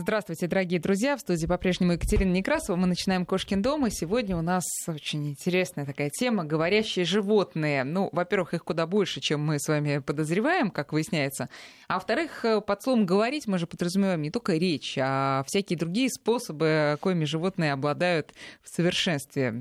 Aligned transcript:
Здравствуйте, 0.00 0.46
дорогие 0.46 0.80
друзья. 0.80 1.14
В 1.14 1.20
студии 1.20 1.44
по-прежнему 1.44 1.92
Екатерина 1.92 2.32
Некрасова. 2.32 2.74
Мы 2.74 2.86
начинаем 2.86 3.26
«Кошкин 3.26 3.60
дом». 3.60 3.86
И 3.86 3.90
сегодня 3.90 4.34
у 4.34 4.40
нас 4.40 4.64
очень 4.88 5.28
интересная 5.28 5.84
такая 5.84 6.08
тема— 6.08 6.44
говорящие 6.46 7.04
животные. 7.04 7.84
Ну, 7.84 8.08
во-первых, 8.10 8.54
их 8.54 8.64
куда 8.64 8.86
больше, 8.86 9.20
чем 9.20 9.44
мы 9.44 9.58
с 9.58 9.68
вами 9.68 9.98
подозреваем, 9.98 10.70
как 10.70 10.94
выясняется. 10.94 11.50
А 11.86 11.94
во-вторых, 11.94 12.46
под 12.66 12.82
словом 12.82 13.04
«говорить» 13.04 13.46
мы 13.46 13.58
же 13.58 13.66
подразумеваем 13.66 14.22
не 14.22 14.30
только 14.30 14.54
речь, 14.54 14.96
а 14.98 15.44
всякие 15.46 15.78
другие 15.78 16.08
способы, 16.08 16.96
коими 17.02 17.26
животные 17.26 17.74
обладают 17.74 18.32
в 18.62 18.74
совершенстве. 18.74 19.52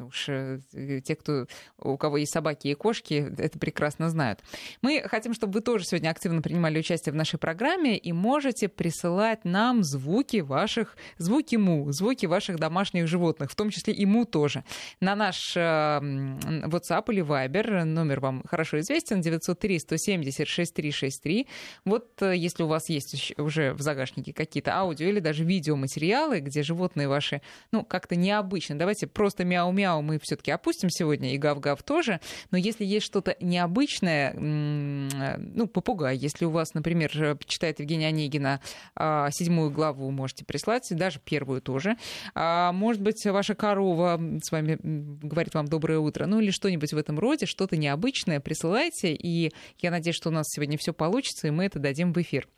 Уж 0.00 0.28
э, 0.28 0.60
те, 1.04 1.16
кто, 1.16 1.46
у 1.76 1.96
кого 1.96 2.18
есть 2.18 2.32
собаки 2.32 2.68
и 2.68 2.74
кошки, 2.74 3.34
это 3.36 3.58
прекрасно 3.58 4.10
знают. 4.10 4.44
Мы 4.80 5.02
хотим, 5.06 5.34
чтобы 5.34 5.54
вы 5.54 5.60
тоже 5.60 5.84
сегодня 5.84 6.10
активно 6.10 6.40
принимали 6.40 6.78
участие 6.78 7.12
в 7.12 7.16
нашей 7.16 7.40
программе 7.40 7.98
и 7.98 8.12
можете 8.12 8.68
присылать 8.68 9.44
нам 9.44 9.67
звуки 9.82 10.42
ваших, 10.42 10.96
звуки 11.18 11.56
му, 11.56 11.92
звуки 11.92 12.26
ваших 12.26 12.58
домашних 12.58 13.06
животных, 13.06 13.50
в 13.50 13.54
том 13.54 13.70
числе 13.70 13.94
и 13.94 14.06
му 14.06 14.24
тоже. 14.24 14.64
На 15.00 15.16
наш 15.16 15.56
э, 15.56 15.60
WhatsApp 15.60 17.12
или 17.12 17.22
Viber, 17.22 17.84
номер 17.84 18.20
вам 18.20 18.42
хорошо 18.46 18.78
известен, 18.80 19.20
903-170-6363. 19.20 21.46
Вот 21.84 22.22
э, 22.22 22.36
если 22.36 22.62
у 22.62 22.66
вас 22.66 22.88
есть 22.88 23.34
уже 23.38 23.72
в 23.72 23.80
загашнике 23.80 24.32
какие-то 24.32 24.74
аудио 24.74 25.08
или 25.08 25.20
даже 25.20 25.44
видеоматериалы, 25.44 26.40
где 26.40 26.62
животные 26.62 27.08
ваши, 27.08 27.42
ну, 27.72 27.84
как-то 27.84 28.16
необычно, 28.16 28.78
давайте 28.78 29.06
просто 29.06 29.44
мяу-мяу 29.44 30.02
мы 30.02 30.18
все 30.22 30.36
таки 30.36 30.50
опустим 30.50 30.90
сегодня, 30.90 31.34
и 31.34 31.38
гав-гав 31.38 31.82
тоже, 31.82 32.20
но 32.50 32.58
если 32.58 32.84
есть 32.84 33.06
что-то 33.06 33.36
необычное, 33.40 34.34
ну, 34.34 35.66
попугай, 35.66 36.16
если 36.16 36.44
у 36.44 36.50
вас, 36.50 36.74
например, 36.74 37.38
читает 37.46 37.80
Евгения 37.80 38.08
Онегина 38.08 38.60
а, 38.94 39.30
седьмую 39.58 39.70
главу 39.70 40.10
можете 40.10 40.44
прислать, 40.44 40.86
даже 40.90 41.18
первую 41.18 41.60
тоже. 41.60 41.96
А, 42.34 42.72
может 42.72 43.02
быть, 43.02 43.24
ваша 43.26 43.54
корова 43.54 44.20
с 44.42 44.52
вами 44.52 44.78
говорит 44.82 45.54
вам 45.54 45.66
доброе 45.66 45.98
утро, 45.98 46.26
ну 46.26 46.40
или 46.40 46.50
что-нибудь 46.50 46.92
в 46.92 46.96
этом 46.96 47.18
роде, 47.18 47.46
что-то 47.46 47.76
необычное 47.76 48.40
присылайте, 48.40 49.12
и 49.14 49.52
я 49.78 49.90
надеюсь, 49.90 50.16
что 50.16 50.28
у 50.28 50.32
нас 50.32 50.46
сегодня 50.48 50.78
все 50.78 50.92
получится, 50.92 51.48
и 51.48 51.50
мы 51.50 51.64
это 51.64 51.78
дадим 51.78 52.12
в 52.12 52.20
эфир. 52.20 52.48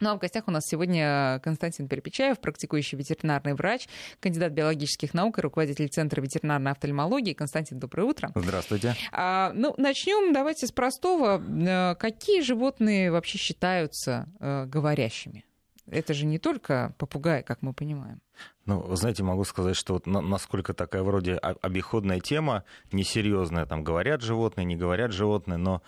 Ну 0.00 0.10
а 0.10 0.14
в 0.14 0.18
гостях 0.18 0.44
у 0.46 0.50
нас 0.50 0.62
сегодня 0.66 1.40
Константин 1.44 1.86
Перепечаев, 1.86 2.38
практикующий 2.40 2.96
ветеринарный 2.96 3.52
врач, 3.52 3.86
кандидат 4.20 4.52
биологических 4.52 5.12
наук 5.12 5.38
и 5.38 5.42
руководитель 5.42 5.88
Центра 5.88 6.22
ветеринарной 6.22 6.72
офтальмологии. 6.72 7.34
Константин, 7.34 7.78
доброе 7.78 8.04
утро. 8.04 8.32
Здравствуйте. 8.34 8.94
А, 9.12 9.52
ну, 9.54 9.74
начнем 9.76 10.32
давайте 10.32 10.66
с 10.66 10.72
простого. 10.72 11.38
Э, 11.38 11.96
какие 11.96 12.40
животные 12.40 13.12
вообще 13.12 13.36
считаются 13.36 14.26
э, 14.40 14.64
говорящими? 14.64 15.44
Это 15.90 16.14
же 16.14 16.26
не 16.26 16.38
только 16.38 16.94
попугай, 16.98 17.42
как 17.42 17.62
мы 17.62 17.72
понимаем. 17.72 18.20
Ну, 18.66 18.94
знаете, 18.94 19.22
могу 19.22 19.44
сказать, 19.44 19.76
что 19.76 19.94
вот 19.94 20.06
насколько 20.06 20.74
такая 20.74 21.02
вроде 21.02 21.36
обиходная 21.36 22.20
тема, 22.20 22.64
несерьезная, 22.92 23.66
там 23.66 23.82
говорят 23.82 24.22
животные, 24.22 24.64
не 24.64 24.76
говорят 24.76 25.12
животные, 25.12 25.58
но 25.58 25.82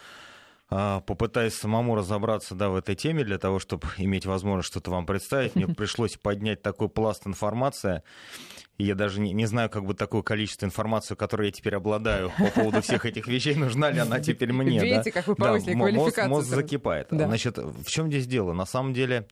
а, 0.74 1.00
попытаясь 1.02 1.54
самому 1.54 1.94
разобраться 1.94 2.54
да, 2.54 2.70
в 2.70 2.76
этой 2.76 2.94
теме 2.94 3.24
для 3.24 3.36
того, 3.36 3.58
чтобы 3.58 3.88
иметь 3.98 4.24
возможность 4.24 4.68
что-то 4.68 4.90
вам 4.90 5.04
представить, 5.04 5.54
мне 5.54 5.66
пришлось 5.74 6.16
поднять 6.16 6.62
такой 6.62 6.88
пласт 6.88 7.26
информации. 7.26 8.02
И 8.78 8.84
я 8.84 8.94
даже 8.94 9.20
не, 9.20 9.34
не 9.34 9.44
знаю, 9.44 9.68
как 9.68 9.84
бы 9.84 9.92
такое 9.92 10.22
количество 10.22 10.64
информации, 10.64 11.14
которой 11.14 11.48
я 11.48 11.52
теперь 11.52 11.74
обладаю 11.74 12.32
по 12.38 12.46
поводу 12.46 12.80
всех 12.80 13.04
этих 13.04 13.26
вещей, 13.26 13.54
нужна 13.54 13.90
ли 13.90 13.98
она 13.98 14.18
теперь 14.20 14.52
мне. 14.54 14.80
Видите, 14.80 15.02
да? 15.04 15.10
как 15.10 15.26
вы 15.26 15.34
повысили 15.34 15.74
да, 15.74 15.78
квалификацию. 15.78 16.28
Мозг, 16.30 16.48
мозг 16.48 16.48
закипает. 16.48 17.08
Да. 17.10 17.26
Значит, 17.26 17.58
в 17.58 17.84
чем 17.84 18.08
здесь 18.08 18.26
дело? 18.26 18.54
На 18.54 18.64
самом 18.64 18.94
деле, 18.94 19.28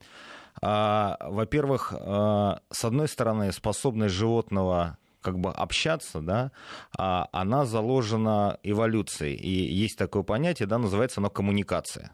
во-первых, 0.61 1.95
а, 1.97 2.61
с 2.71 2.85
одной 2.85 3.09
стороны, 3.09 3.53
способность 3.53 4.15
животного 4.15 4.99
как 5.21 5.39
бы 5.39 5.51
общаться, 5.51 6.21
да, 6.21 6.51
а 6.97 7.29
она 7.33 7.67
заложена 7.67 8.59
эволюцией. 8.63 9.37
И 9.37 9.51
есть 9.51 9.99
такое 9.99 10.23
понятие, 10.23 10.67
да, 10.67 10.79
называется 10.79 11.21
оно 11.21 11.31
коммуникация. 11.31 12.13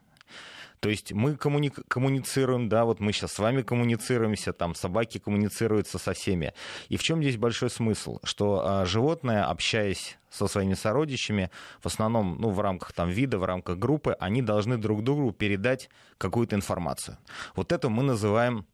То 0.87 0.91
есть 0.91 1.13
мы 1.13 1.35
коммуни... 1.35 1.71
коммуницируем, 1.89 2.69
да, 2.69 2.85
вот 2.85 3.01
мы 3.01 3.11
сейчас 3.11 3.33
с 3.33 3.41
вами 3.41 3.63
коммуницируемся, 3.63 4.53
там 4.53 4.77
собаки 4.77 5.19
коммуницируются 5.19 5.99
со 5.99 6.13
всеми. 6.13 6.55
И 6.89 6.97
в 6.97 7.03
чем 7.03 7.21
здесь 7.23 7.37
большой 7.37 7.71
смысл? 7.71 8.21
Что 8.23 8.63
а, 8.65 8.87
животное, 8.87 9.47
общаясь 9.47 10.17
со 10.31 10.47
своими 10.47 10.75
сородичами, 10.75 11.51
в 11.81 11.87
основном 11.87 12.41
ну, 12.41 12.51
в 12.51 12.61
рамках 12.61 12.93
там, 12.93 13.09
вида, 13.09 13.37
в 13.41 13.45
рамках 13.45 13.79
группы, 13.79 14.17
они 14.21 14.43
должны 14.43 14.79
друг 14.79 15.03
другу 15.03 15.33
передать 15.33 15.91
какую-то 16.19 16.55
информацию. 16.55 17.19
Вот 17.57 17.73
это 17.73 17.89
мы 17.89 18.05
называем 18.05 18.65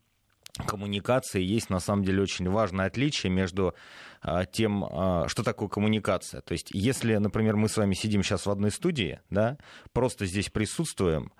коммуникацией. 0.66 1.46
Есть 1.46 1.70
на 1.70 1.80
самом 1.80 2.04
деле 2.04 2.22
очень 2.22 2.48
важное 2.48 2.86
отличие 2.86 3.32
между 3.32 3.74
а, 4.20 4.44
тем, 4.44 4.84
а, 4.84 5.26
что 5.28 5.42
такое 5.42 5.68
коммуникация. 5.68 6.42
То 6.42 6.52
есть, 6.52 6.68
если, 6.72 7.16
например, 7.16 7.56
мы 7.56 7.68
с 7.68 7.76
вами 7.76 7.94
сидим 7.94 8.22
сейчас 8.22 8.46
в 8.46 8.50
одной 8.50 8.70
студии, 8.70 9.20
да, 9.30 9.56
просто 9.92 10.26
здесь 10.26 10.50
присутствуем, 10.50 11.32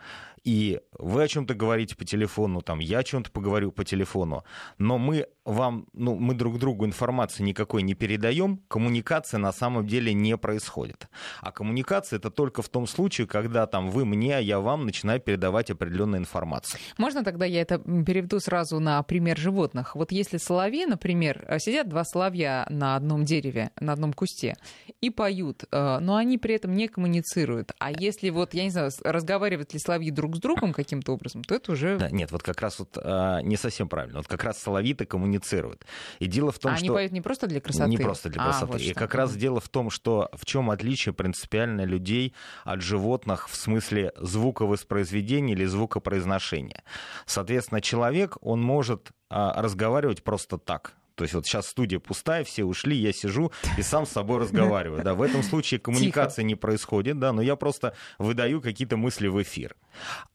и 0.45 0.81
вы 1.03 1.25
о 1.25 1.29
чем-то 1.29 1.55
говорите 1.55 1.97
по 1.97 2.05
телефону, 2.05 2.63
там, 2.63 2.79
я 2.79 2.99
о 2.99 3.05
чем-то 3.05 3.31
поговорю 3.31 3.73
по 3.73 3.85
телефону, 3.85 4.45
но 4.79 4.99
мы 4.99 5.27
вам, 5.45 5.87
ну, 5.93 6.15
мы 6.15 6.35
друг 6.35 6.59
другу 6.59 6.87
информации 6.87 7.43
никакой 7.43 7.83
не 7.83 7.95
передаем, 7.95 8.59
коммуникация 8.69 9.39
на 9.39 9.53
самом 9.53 9.87
деле 9.87 10.15
не 10.15 10.37
происходит. 10.37 11.09
А 11.41 11.51
коммуникация 11.51 12.19
это 12.19 12.31
только 12.31 12.63
в 12.63 12.69
том 12.69 12.87
случае, 12.87 13.27
когда 13.27 13.67
там 13.67 13.91
вы 13.91 14.05
мне, 14.05 14.37
а 14.37 14.41
я 14.41 14.61
вам 14.61 14.87
начинаю 14.87 15.21
передавать 15.21 15.71
определенную 15.71 16.21
информацию. 16.21 16.81
Можно 16.99 17.25
тогда 17.25 17.45
я 17.45 17.61
это 17.61 17.79
переведу 17.79 18.39
сразу 18.39 18.79
на 18.79 19.03
пример 19.03 19.37
животных? 19.37 19.97
Вот 19.97 20.13
если 20.13 20.37
соловьи, 20.37 20.87
например, 20.87 21.45
сидят 21.59 21.89
два 21.89 22.05
соловья 22.05 22.67
на 22.71 22.95
одном 22.95 23.25
дереве, 23.25 23.71
на 23.81 23.93
одном 23.93 24.13
кусте 24.13 24.57
и 25.01 25.11
поют, 25.11 25.65
э, 25.71 25.99
но 26.01 26.17
они 26.17 26.39
при 26.39 26.55
этом 26.55 26.75
не 26.75 26.87
коммуницируют. 26.87 27.73
А 27.79 27.91
если 27.91 28.31
вот, 28.31 28.55
я 28.55 28.65
не 28.65 28.71
знаю, 28.71 28.91
разговаривают 29.03 29.73
ли 29.73 29.81
соловьи 29.81 30.11
друг 30.11 30.37
с 30.37 30.39
другом 30.39 30.73
каким-то 30.93 31.13
образом, 31.13 31.43
то 31.43 31.55
это 31.55 31.73
уже... 31.73 31.97
Да, 31.97 32.11
нет, 32.11 32.31
вот 32.33 32.43
как 32.43 32.61
раз 32.61 32.79
вот 32.79 32.99
а, 33.03 33.41
не 33.41 33.57
совсем 33.57 33.89
правильно. 33.89 34.19
Вот 34.19 34.29
как 34.29 34.45
раз 34.45 34.59
соловьи-то 34.59 35.07
коммуницируют. 35.07 35.87
И 36.19 36.27
дело 36.27 36.53
в 36.53 36.59
том, 36.59 36.73
а 36.73 36.77
что... 36.77 36.85
они 36.85 36.95
поют 36.95 37.13
не 37.13 37.23
просто 37.23 37.47
для 37.47 37.63
красоты? 37.63 37.89
Не 37.89 37.97
просто 37.97 38.29
для 38.29 38.45
красоты. 38.45 38.65
А, 38.65 38.73
вот 38.73 38.81
и 38.83 38.93
как 38.93 39.15
раз 39.15 39.35
дело 39.35 39.61
в 39.61 39.71
том, 39.71 39.89
что 39.89 40.29
в 40.35 40.45
чем 40.45 40.71
отличие 40.71 41.15
принципиально 41.15 41.85
людей 41.85 42.35
от 42.65 42.83
животных 42.83 43.49
в 43.49 43.57
смысле 43.57 44.13
звуковоспроизведения 44.17 45.55
или 45.55 45.65
звукопроизношения. 45.65 46.85
Соответственно, 47.25 47.81
человек, 47.81 48.37
он 48.43 48.61
может 48.61 49.13
а, 49.31 49.63
разговаривать 49.63 50.23
просто 50.23 50.59
так, 50.59 50.93
то 51.15 51.25
есть 51.25 51.35
вот 51.35 51.47
сейчас 51.47 51.69
студия 51.69 51.99
пустая, 51.99 52.45
все 52.45 52.65
ушли, 52.65 52.97
я 52.97 53.13
сижу 53.13 53.53
и 53.77 53.83
сам 53.83 54.07
с 54.07 54.11
собой 54.11 54.39
разговариваю. 54.41 55.03
Да, 55.03 55.15
в 55.15 55.23
этом 55.23 55.43
случае 55.43 55.81
коммуникация 55.81 56.43
не 56.45 56.55
происходит, 56.55 57.19
да, 57.19 57.33
но 57.33 57.43
я 57.43 57.57
просто 57.57 57.95
выдаю 58.19 58.61
какие-то 58.61 58.97
мысли 58.97 59.29
в 59.29 59.41
эфир. 59.43 59.77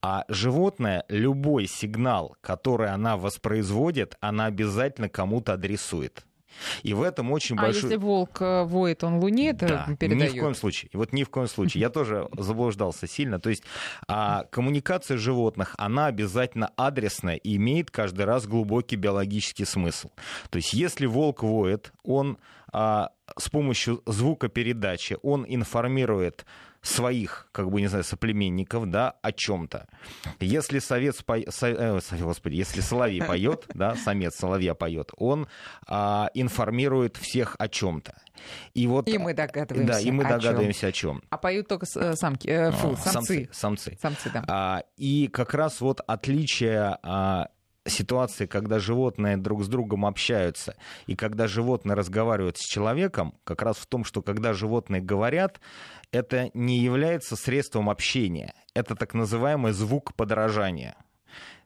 А 0.02 0.24
животное, 0.28 1.04
любой 1.08 1.66
сигнал, 1.66 2.36
который 2.40 2.90
она 2.90 3.16
воспроизводит, 3.16 4.16
она 4.20 4.46
обязательно 4.46 5.08
кому-то 5.08 5.54
адресует. 5.54 6.24
И 6.82 6.94
в 6.94 7.02
этом 7.02 7.32
очень 7.32 7.56
а 7.56 7.62
большой... 7.62 7.82
если 7.82 7.96
волк 7.96 8.40
э, 8.40 8.64
воет, 8.64 9.04
он 9.04 9.18
луне 9.18 9.50
это 9.50 9.66
да, 9.66 9.96
передает? 9.96 10.34
ни 10.34 10.38
в 10.38 10.40
коем 10.40 10.54
случае. 10.54 10.90
Вот 10.92 11.12
ни 11.12 11.24
в 11.24 11.30
коем 11.30 11.48
случае. 11.48 11.80
Я 11.80 11.90
тоже 11.90 12.28
заблуждался 12.36 13.06
сильно. 13.06 13.38
То 13.40 13.50
есть 13.50 13.62
а, 14.06 14.44
коммуникация 14.50 15.16
животных, 15.16 15.74
она 15.78 16.06
обязательно 16.06 16.70
адресная 16.76 17.36
и 17.36 17.56
имеет 17.56 17.90
каждый 17.90 18.24
раз 18.24 18.46
глубокий 18.46 18.96
биологический 18.96 19.64
смысл. 19.64 20.10
То 20.50 20.56
есть 20.56 20.72
если 20.72 21.06
волк 21.06 21.42
воет, 21.42 21.92
он 22.02 22.38
а, 22.72 23.10
с 23.36 23.48
помощью 23.48 24.02
звукопередачи, 24.06 25.16
он 25.22 25.44
информирует 25.48 26.44
своих, 26.82 27.48
как 27.52 27.70
бы, 27.70 27.80
не 27.80 27.88
знаю, 27.88 28.04
соплеменников, 28.04 28.88
да, 28.90 29.14
о 29.22 29.32
чем-то. 29.32 29.88
Если 30.40 30.78
совет, 30.78 31.24
по... 31.24 31.38
Со... 31.50 31.68
э, 31.68 32.00
господи, 32.20 32.54
если 32.54 32.80
соловей 32.80 33.22
поет, 33.22 33.66
да, 33.74 33.96
самец 33.96 34.36
соловья 34.36 34.74
поет, 34.74 35.10
он 35.16 35.48
а, 35.86 36.30
информирует 36.34 37.16
всех 37.16 37.56
о 37.58 37.68
чем-то. 37.68 38.14
И 38.74 38.86
вот, 38.86 39.08
и 39.08 39.18
мы 39.18 39.34
догадываемся. 39.34 39.92
Да, 39.92 40.00
и 40.00 40.10
мы 40.10 40.24
о 40.24 40.28
догадываемся 40.28 40.80
чем. 40.80 40.88
о 40.88 40.92
чем. 40.92 41.22
А 41.30 41.38
поют 41.38 41.68
только 41.68 41.86
э, 41.96 42.14
самки, 42.14 42.48
э, 42.48 42.70
фу, 42.70 42.96
самцы. 42.96 43.48
Самцы. 43.52 43.98
Самцы, 44.00 44.30
да. 44.30 44.44
А, 44.46 44.82
и 44.96 45.28
как 45.28 45.54
раз 45.54 45.80
вот 45.80 46.00
отличие 46.06 46.98
а, 47.02 47.48
ситуации, 47.88 48.46
когда 48.46 48.78
животные 48.78 49.36
друг 49.36 49.64
с 49.64 49.68
другом 49.68 50.06
общаются, 50.06 50.76
и 51.06 51.16
когда 51.16 51.46
животные 51.46 51.94
разговаривают 51.94 52.58
с 52.58 52.64
человеком, 52.66 53.34
как 53.44 53.62
раз 53.62 53.76
в 53.76 53.86
том, 53.86 54.04
что 54.04 54.22
когда 54.22 54.52
животные 54.52 55.00
говорят, 55.00 55.60
это 56.12 56.50
не 56.54 56.78
является 56.78 57.36
средством 57.36 57.90
общения, 57.90 58.54
это 58.74 58.94
так 58.94 59.14
называемый 59.14 59.72
звук 59.72 60.14
подражания. 60.14 60.96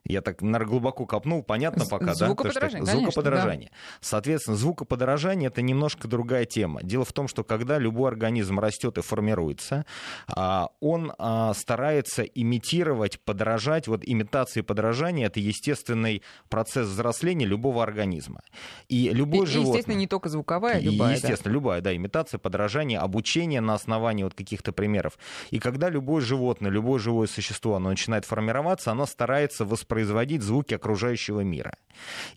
Я 0.05 0.21
так, 0.21 0.41
наверное, 0.41 0.67
глубоко 0.67 1.05
копнул, 1.05 1.43
понятно 1.43 1.85
пока, 1.85 2.13
звукоподражание, 2.13 2.81
да? 2.81 2.91
Конечно, 2.91 3.11
звукоподражание. 3.11 3.69
Да. 3.71 3.77
Соответственно, 4.01 4.57
звукоподражание 4.57 5.47
это 5.47 5.61
немножко 5.61 6.09
другая 6.09 6.43
тема. 6.43 6.83
Дело 6.83 7.05
в 7.05 7.13
том, 7.13 7.29
что 7.29 7.45
когда 7.45 7.77
любой 7.77 8.09
организм 8.09 8.59
растет 8.59 8.97
и 8.97 9.01
формируется, 9.01 9.85
а, 10.27 10.71
он 10.81 11.13
а, 11.17 11.53
старается 11.53 12.23
имитировать, 12.23 13.21
подражать. 13.21 13.87
Вот 13.87 14.01
имитация 14.05 14.61
и 14.61 14.65
подражание 14.65 15.27
это 15.27 15.39
естественный 15.39 16.21
процесс 16.49 16.89
взросления 16.89 17.45
любого 17.45 17.81
организма. 17.81 18.41
И 18.89 19.09
любой 19.09 19.45
и, 19.45 19.49
животное... 19.49 19.77
Естественно, 19.77 19.95
не 19.95 20.07
только 20.07 20.27
звуковая, 20.27 20.81
любая. 20.81 21.13
Естественно, 21.13 21.45
да. 21.45 21.51
любая, 21.51 21.81
да, 21.81 21.95
имитация, 21.95 22.39
подражание, 22.39 22.99
обучение 22.99 23.61
на 23.61 23.73
основании 23.73 24.25
вот 24.25 24.33
каких-то 24.33 24.73
примеров. 24.73 25.17
И 25.49 25.59
когда 25.59 25.89
любое 25.89 26.21
животное, 26.21 26.69
любое 26.69 26.99
живое 26.99 27.27
существо, 27.27 27.75
оно 27.75 27.89
начинает 27.89 28.25
формироваться, 28.25 28.91
оно 28.91 29.05
старается 29.05 29.63
воспроизводить 29.63 29.92
воспроизводить 29.93 30.41
звуки 30.41 30.73
окружающего 30.73 31.41
мира. 31.41 31.73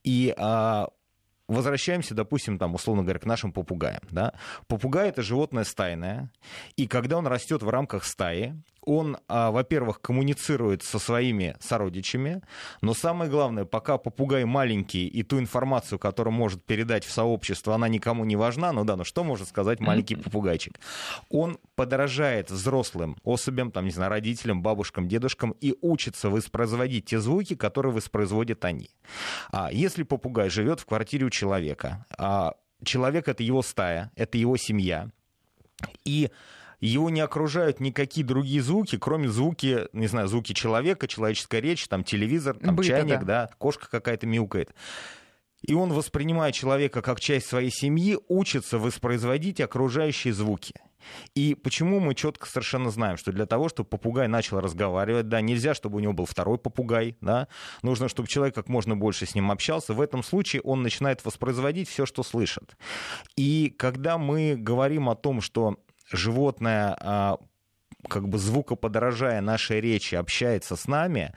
И 0.05 0.35
а, 0.37 0.89
возвращаемся, 1.49 2.15
допустим, 2.15 2.59
там, 2.59 2.75
условно 2.75 3.03
говоря, 3.03 3.19
к 3.19 3.27
нашим 3.27 3.53
попугаям. 3.53 4.03
Да? 4.11 4.35
Попугай— 4.69 5.09
это 5.11 5.23
животное 5.23 5.65
стайное, 5.65 6.31
и 6.77 6.87
когда 6.87 7.17
он 7.19 7.27
растет 7.27 7.63
в 7.63 7.69
рамках 7.69 8.05
стаи, 8.05 8.55
он, 8.87 9.19
а, 9.29 9.51
во-первых, 9.51 10.01
коммуницирует 10.01 10.83
со 10.83 10.99
своими 10.99 11.57
сородичами, 11.61 12.41
но 12.81 12.95
самое 12.95 13.31
главное, 13.31 13.65
пока 13.65 13.99
попугай 13.99 14.45
маленький 14.45 15.07
и 15.09 15.23
ту 15.25 15.39
информацию, 15.41 15.99
которую 15.99 16.33
может 16.33 16.65
передать 16.65 17.05
в 17.05 17.11
сообщество, 17.11 17.75
она 17.75 17.89
никому 17.89 18.25
не 18.25 18.37
важна, 18.37 18.73
ну 18.73 18.85
да, 18.85 18.97
ну 18.97 19.05
что 19.05 19.25
может 19.25 19.49
сказать 19.49 19.81
маленький 19.81 20.15
попугайчик? 20.17 20.81
Он 21.29 21.59
подражает 21.75 22.51
взрослым 22.51 23.17
особям, 23.25 23.73
там, 23.73 23.85
не 23.85 23.91
знаю, 23.91 24.11
родителям, 24.11 24.63
бабушкам, 24.63 25.09
дедушкам 25.09 25.51
и 25.61 25.75
учится 25.83 26.31
воспроизводить 26.31 27.07
те 27.07 27.19
звуки, 27.19 27.57
которые 27.57 27.93
воспроизводят 27.93 28.65
они. 28.65 28.91
А 29.51 29.71
если 29.73 30.05
попугай 30.05 30.49
живет 30.49 30.79
в 30.79 30.87
квартире 30.87 31.27
у 31.27 31.31
человека, 31.31 32.07
а 32.17 32.55
человек— 32.85 33.27
это 33.29 33.43
его 33.43 33.63
стая, 33.63 34.13
это 34.15 34.39
его 34.39 34.57
семья, 34.57 35.11
и 36.05 36.31
его 36.81 37.11
не 37.11 37.21
окружают 37.21 37.81
никакие 37.81 38.27
другие 38.27 38.63
звуки, 38.63 38.97
кроме 38.99 39.29
звуки, 39.29 39.89
не 39.93 40.07
знаю, 40.07 40.29
звуки 40.29 40.53
человека, 40.53 41.09
человеческая 41.09 41.61
речь, 41.61 41.87
там 41.89 42.05
телевизор, 42.05 42.57
там 42.57 42.77
Быта, 42.77 42.89
чайник, 42.89 43.21
да. 43.21 43.47
да, 43.47 43.51
кошка 43.59 43.89
какая-то 43.91 44.27
мяукает. 44.27 44.75
И 45.63 45.75
он, 45.75 45.93
воспринимая 45.93 46.53
человека 46.53 47.03
как 47.03 47.21
часть 47.21 47.47
своей 47.47 47.71
семьи, 47.71 48.19
учится 48.29 48.79
воспроизводить 48.79 49.61
окружающие 49.61 50.33
звуки. 50.33 50.75
И 51.35 51.55
почему 51.55 52.01
мы 52.01 52.15
четко 52.15 52.47
совершенно 52.49 52.91
знаем, 52.91 53.17
что 53.17 53.33
для 53.33 53.47
того, 53.47 53.69
чтобы 53.69 53.89
попугай 53.89 54.29
начал 54.29 54.61
разговаривать, 54.61 55.29
да, 55.29 55.41
нельзя, 55.41 55.75
чтобы 55.75 55.97
у 55.97 56.01
него 56.01 56.13
был 56.13 56.27
второй 56.27 56.59
попугай, 56.59 57.17
да, 57.21 57.49
нужно, 57.83 58.09
чтобы 58.09 58.29
человек 58.29 58.55
как 58.55 58.69
можно 58.69 58.97
больше 58.97 59.27
с 59.27 59.35
ним 59.35 59.51
общался. 59.51 59.95
В 59.95 60.01
этом 60.01 60.23
случае 60.23 60.63
он 60.63 60.83
начинает 60.83 61.25
воспроизводить 61.25 61.89
все, 61.89 62.07
что 62.07 62.23
слышит. 62.23 62.77
И 63.37 63.75
когда 63.77 64.19
мы 64.19 64.57
говорим 64.57 65.09
о 65.09 65.15
том, 65.15 65.41
что 65.41 65.79
животное, 66.11 66.97
а, 67.01 67.39
как 68.09 68.29
бы 68.29 68.39
звукоподражая 68.39 69.41
нашей 69.41 69.81
речи, 69.81 70.15
общается 70.15 70.77
с 70.77 70.87
нами, 70.87 71.35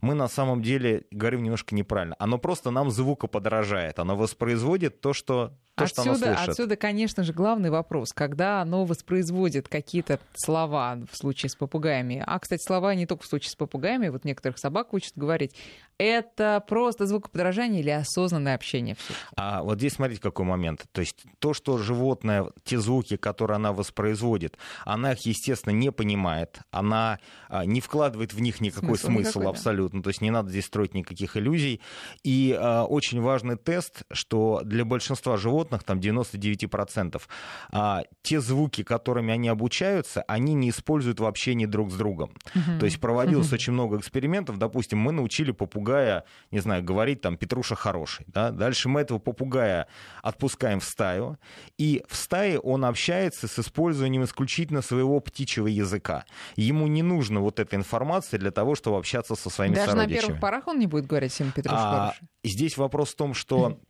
мы 0.00 0.14
на 0.14 0.28
самом 0.28 0.62
деле 0.62 1.04
говорим 1.10 1.42
немножко 1.42 1.74
неправильно. 1.74 2.16
Оно 2.18 2.38
просто 2.38 2.70
нам 2.70 2.90
звукоподражает, 2.90 3.98
оно 3.98 4.16
воспроизводит 4.16 5.00
то, 5.00 5.12
что 5.12 5.52
то, 5.80 6.02
отсюда, 6.02 6.16
что 6.16 6.26
она 6.26 6.34
слышит. 6.36 6.48
Отсюда, 6.50 6.76
конечно 6.76 7.24
же, 7.24 7.32
главный 7.32 7.70
вопрос, 7.70 8.12
когда 8.12 8.62
оно 8.62 8.84
воспроизводит 8.84 9.68
какие-то 9.68 10.18
слова 10.34 10.98
в 11.10 11.16
случае 11.16 11.50
с 11.50 11.54
попугаями. 11.54 12.22
А, 12.26 12.38
кстати, 12.38 12.62
слова 12.64 12.94
не 12.94 13.06
только 13.06 13.24
в 13.24 13.26
случае 13.26 13.50
с 13.50 13.56
попугаями, 13.56 14.08
вот 14.08 14.24
некоторых 14.24 14.58
собак 14.58 14.92
учат 14.92 15.12
говорить. 15.16 15.54
Это 16.00 16.64
просто 16.66 17.04
звукоподражание 17.04 17.82
или 17.82 17.90
осознанное 17.90 18.54
общение? 18.54 18.96
А 19.36 19.62
вот 19.62 19.76
здесь 19.76 19.92
смотрите, 19.92 20.22
какой 20.22 20.46
момент. 20.46 20.86
То 20.92 21.02
есть 21.02 21.24
то, 21.40 21.52
что 21.52 21.76
животное, 21.76 22.46
те 22.64 22.78
звуки, 22.78 23.16
которые 23.16 23.56
она 23.56 23.74
воспроизводит, 23.74 24.56
она 24.86 25.12
их, 25.12 25.26
естественно, 25.26 25.74
не 25.74 25.92
понимает, 25.92 26.60
она 26.70 27.18
а, 27.50 27.66
не 27.66 27.82
вкладывает 27.82 28.32
в 28.32 28.40
них 28.40 28.62
никакой 28.62 28.96
смысл, 28.96 29.06
смысл 29.06 29.40
никакой, 29.40 29.50
абсолютно. 29.50 30.00
Да. 30.00 30.04
То 30.04 30.08
есть 30.08 30.22
не 30.22 30.30
надо 30.30 30.48
здесь 30.48 30.64
строить 30.64 30.94
никаких 30.94 31.36
иллюзий. 31.36 31.82
И 32.24 32.56
а, 32.58 32.84
очень 32.86 33.20
важный 33.20 33.58
тест, 33.58 34.04
что 34.10 34.62
для 34.64 34.86
большинства 34.86 35.36
животных 35.36 35.69
животных, 35.70 35.84
там 35.84 35.98
99%, 35.98 37.22
а, 37.70 38.02
те 38.22 38.40
звуки, 38.40 38.82
которыми 38.82 39.32
они 39.32 39.48
обучаются, 39.48 40.22
они 40.28 40.54
не 40.54 40.70
используют 40.70 41.20
в 41.20 41.24
общении 41.24 41.66
друг 41.66 41.90
с 41.90 41.94
другом. 41.94 42.30
Uh-huh. 42.54 42.78
То 42.78 42.86
есть 42.86 43.00
проводилось 43.00 43.50
uh-huh. 43.50 43.54
очень 43.54 43.72
много 43.72 43.96
экспериментов. 43.96 44.58
Допустим, 44.58 44.98
мы 44.98 45.12
научили 45.12 45.52
попугая, 45.52 46.24
не 46.50 46.60
знаю, 46.60 46.82
говорить 46.82 47.20
там 47.20 47.36
«Петруша 47.36 47.74
хороший». 47.74 48.26
Да? 48.28 48.50
Дальше 48.50 48.88
мы 48.88 49.00
этого 49.00 49.18
попугая 49.18 49.86
отпускаем 50.22 50.80
в 50.80 50.84
стаю, 50.84 51.36
и 51.78 52.02
в 52.08 52.16
стае 52.16 52.58
он 52.58 52.84
общается 52.84 53.46
с 53.46 53.58
использованием 53.58 54.24
исключительно 54.24 54.82
своего 54.82 55.20
птичьего 55.20 55.68
языка. 55.68 56.24
Ему 56.56 56.86
не 56.86 57.02
нужно 57.02 57.40
вот 57.40 57.60
эта 57.60 57.76
информация 57.76 58.40
для 58.40 58.50
того, 58.50 58.74
чтобы 58.74 58.98
общаться 58.98 59.34
со 59.34 59.50
своими 59.50 59.74
Даже 59.74 59.90
сородичами. 59.90 60.14
на 60.14 60.20
первых 60.20 60.40
порах 60.40 60.68
он 60.68 60.78
не 60.78 60.86
будет 60.86 61.06
говорить 61.06 61.32
всем 61.32 61.52
Петруша 61.52 61.78
а, 61.78 61.92
хороший? 61.92 62.28
Здесь 62.44 62.76
вопрос 62.76 63.10
в 63.10 63.16
том, 63.16 63.34
что 63.34 63.78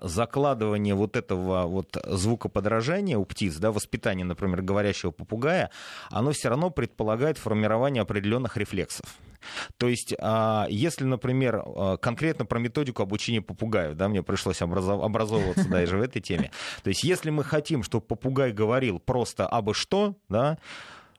закладывание 0.00 0.94
вот 0.94 1.16
этого 1.16 1.66
вот 1.66 1.96
звукоподражания 2.06 3.16
у 3.16 3.24
птиц, 3.24 3.56
да, 3.56 3.70
воспитание, 3.72 4.24
например, 4.24 4.62
говорящего 4.62 5.10
попугая, 5.10 5.70
оно 6.10 6.32
все 6.32 6.48
равно 6.48 6.70
предполагает 6.70 7.38
формирование 7.38 8.02
определенных 8.02 8.56
рефлексов. 8.56 9.06
То 9.76 9.88
есть, 9.88 10.14
а, 10.18 10.66
если, 10.68 11.04
например, 11.04 11.62
а, 11.64 11.96
конкретно 11.96 12.46
про 12.46 12.58
методику 12.58 13.02
обучения 13.02 13.42
попугаев, 13.42 13.94
да, 13.94 14.08
мне 14.08 14.22
пришлось 14.22 14.62
образовываться 14.62 15.68
даже 15.68 15.98
в 15.98 16.02
этой 16.02 16.20
теме. 16.20 16.50
То 16.82 16.88
есть, 16.88 17.04
если 17.04 17.30
мы 17.30 17.44
хотим, 17.44 17.82
чтобы 17.82 18.06
попугай 18.06 18.52
говорил 18.52 18.98
просто 18.98 19.46
абы 19.46 19.74
что, 19.74 20.14
да, 20.28 20.58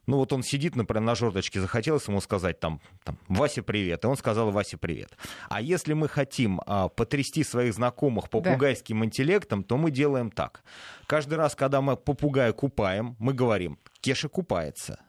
ну 0.08 0.18
вот 0.18 0.34
он 0.34 0.44
сидит, 0.44 0.76
например, 0.76 1.04
на 1.04 1.16
жердочке, 1.16 1.62
захотелось 1.62 2.08
ему 2.08 2.22
сказать 2.22 2.60
там, 2.60 2.82
там 3.04 3.18
«Вася, 3.28 3.64
привет», 3.64 4.04
и 4.04 4.08
он 4.08 4.18
сказал 4.18 4.52
«Вася, 4.52 4.78
привет». 4.78 5.18
А 5.50 5.62
если 5.62 5.94
мы 5.94 6.08
хотим 6.08 6.62
а, 6.66 6.90
потрясти 6.90 7.44
своих 7.44 7.74
знакомых 7.74 8.30
попугайским 8.30 9.00
да. 9.00 9.06
интеллектом, 9.06 9.64
то 9.64 9.78
мы 9.78 9.92
делаем 9.92 10.32
так. 10.32 10.64
Каждый 11.08 11.36
раз, 11.36 11.56
когда 11.56 11.82
мы 11.82 11.98
попугая 11.98 12.54
купаем, 12.54 13.16
мы 13.20 13.34
говорим 13.34 13.80
«Кеша 14.02 14.30
купается». 14.30 15.00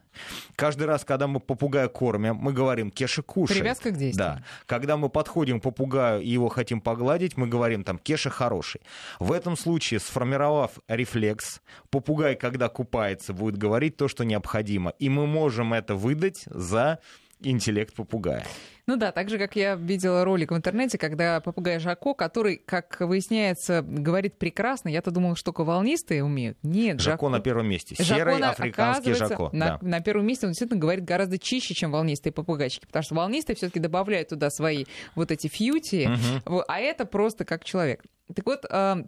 Каждый 0.54 0.86
раз, 0.86 1.04
когда 1.04 1.26
мы 1.26 1.40
попугая 1.40 1.88
кормим, 1.88 2.36
мы 2.36 2.52
говорим 2.52 2.90
«Кеша 2.90 3.22
кушает». 3.22 3.60
Привязка 3.60 3.90
к 3.90 3.96
действию. 3.96 4.36
Да. 4.38 4.42
Когда 4.66 4.96
мы 4.96 5.08
подходим 5.08 5.60
к 5.60 5.62
попугаю 5.62 6.22
и 6.22 6.28
его 6.28 6.48
хотим 6.48 6.80
погладить, 6.80 7.36
мы 7.36 7.46
говорим 7.46 7.84
там 7.84 7.98
«Кеша 7.98 8.30
хороший». 8.30 8.80
В 9.18 9.32
этом 9.32 9.56
случае, 9.56 10.00
сформировав 10.00 10.72
рефлекс, 10.88 11.60
попугай, 11.90 12.36
когда 12.36 12.68
купается, 12.68 13.32
будет 13.32 13.56
говорить 13.56 13.96
то, 13.96 14.08
что 14.08 14.24
необходимо. 14.24 14.92
И 14.98 15.08
мы 15.08 15.26
можем 15.26 15.74
это 15.74 15.94
выдать 15.94 16.44
за 16.46 16.98
интеллект 17.40 17.94
попугая. 17.94 18.44
Ну 18.86 18.96
да, 18.96 19.10
так 19.10 19.28
же, 19.28 19.36
как 19.36 19.56
я 19.56 19.74
видела 19.74 20.24
ролик 20.24 20.52
в 20.52 20.56
интернете, 20.56 20.96
когда 20.96 21.40
попугай 21.40 21.80
Жако, 21.80 22.14
который, 22.14 22.56
как 22.56 23.00
выясняется, 23.00 23.82
говорит 23.82 24.38
прекрасно. 24.38 24.88
Я-то 24.88 25.10
думала, 25.10 25.34
что 25.34 25.46
только 25.46 25.64
волнистые 25.64 26.22
умеют. 26.22 26.56
Нет, 26.62 27.00
Жако, 27.00 27.26
Жако 27.26 27.28
на 27.30 27.40
первом 27.40 27.68
месте. 27.68 27.96
Серый 27.96 28.38
Жако, 28.38 28.50
африканский 28.50 29.14
Жако. 29.14 29.50
На, 29.52 29.66
да. 29.66 29.78
на 29.82 30.00
первом 30.00 30.26
месте 30.26 30.46
он 30.46 30.52
действительно 30.52 30.80
говорит 30.80 31.04
гораздо 31.04 31.36
чище, 31.38 31.74
чем 31.74 31.90
волнистые 31.90 32.32
попугайчики, 32.32 32.86
потому 32.86 33.02
что 33.02 33.16
волнистые 33.16 33.56
все-таки 33.56 33.80
добавляют 33.80 34.28
туда 34.28 34.50
свои 34.50 34.84
вот 35.16 35.32
эти 35.32 35.48
фьюти, 35.48 36.08
угу. 36.46 36.62
а 36.68 36.78
это 36.78 37.06
просто 37.06 37.44
как 37.44 37.64
человек. 37.64 38.04
Так 38.34 38.46
вот, 38.46 38.64
а, 38.70 39.04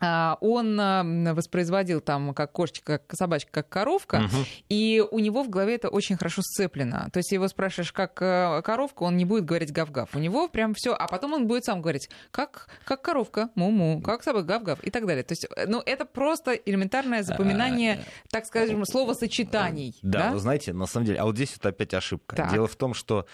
он 0.00 0.78
а, 0.80 1.02
воспроизводил 1.34 2.00
там 2.00 2.34
как 2.34 2.52
кошечка, 2.52 2.98
как 2.98 3.16
собачка, 3.16 3.50
как 3.50 3.68
коровка, 3.68 4.16
угу. 4.26 4.44
и 4.68 5.04
у 5.10 5.18
него 5.18 5.42
в 5.42 5.48
голове 5.48 5.74
это 5.74 5.88
очень 5.88 6.16
хорошо 6.16 6.42
сцеплено. 6.42 7.08
То 7.12 7.18
есть 7.18 7.32
его 7.32 7.48
спрашиваешь, 7.48 7.92
как 7.92 8.20
э, 8.22 8.62
коровка, 8.62 9.02
он 9.02 9.16
не 9.16 9.24
будет 9.24 9.44
говорить 9.44 9.72
гав-гав. 9.72 10.14
У 10.14 10.18
него 10.18 10.48
прям 10.48 10.74
все, 10.74 10.94
а 10.94 11.06
потом 11.08 11.32
он 11.32 11.46
будет 11.46 11.64
сам 11.64 11.82
говорить, 11.82 12.08
как, 12.30 12.68
как 12.84 13.02
коровка, 13.02 13.50
му-му, 13.54 14.00
как 14.00 14.22
собака, 14.22 14.46
гав-гав 14.46 14.84
и 14.84 14.90
так 14.90 15.06
далее. 15.06 15.24
То 15.24 15.32
есть, 15.32 15.46
э, 15.56 15.66
ну, 15.66 15.82
это 15.84 16.04
просто 16.04 16.52
элементарное 16.52 17.22
запоминание, 17.22 18.00
а, 18.00 18.28
так 18.30 18.46
скажем, 18.46 18.84
словосочетаний. 18.84 19.98
Да, 20.02 20.28
да, 20.28 20.32
вы 20.32 20.38
знаете, 20.38 20.72
на 20.72 20.86
самом 20.86 21.06
деле, 21.06 21.18
а 21.18 21.24
вот 21.24 21.34
здесь 21.34 21.52
вот 21.56 21.66
опять 21.66 21.94
ошибка. 21.94 22.48
Дело 22.52 22.66
в 22.66 22.76
том, 22.76 22.94
что 22.94 23.26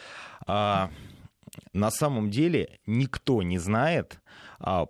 а, 0.47 0.91
на 1.73 1.91
самом 1.91 2.31
деле 2.31 2.79
никто 2.87 3.43
не 3.43 3.59
знает, 3.59 4.19
а, 4.24 4.24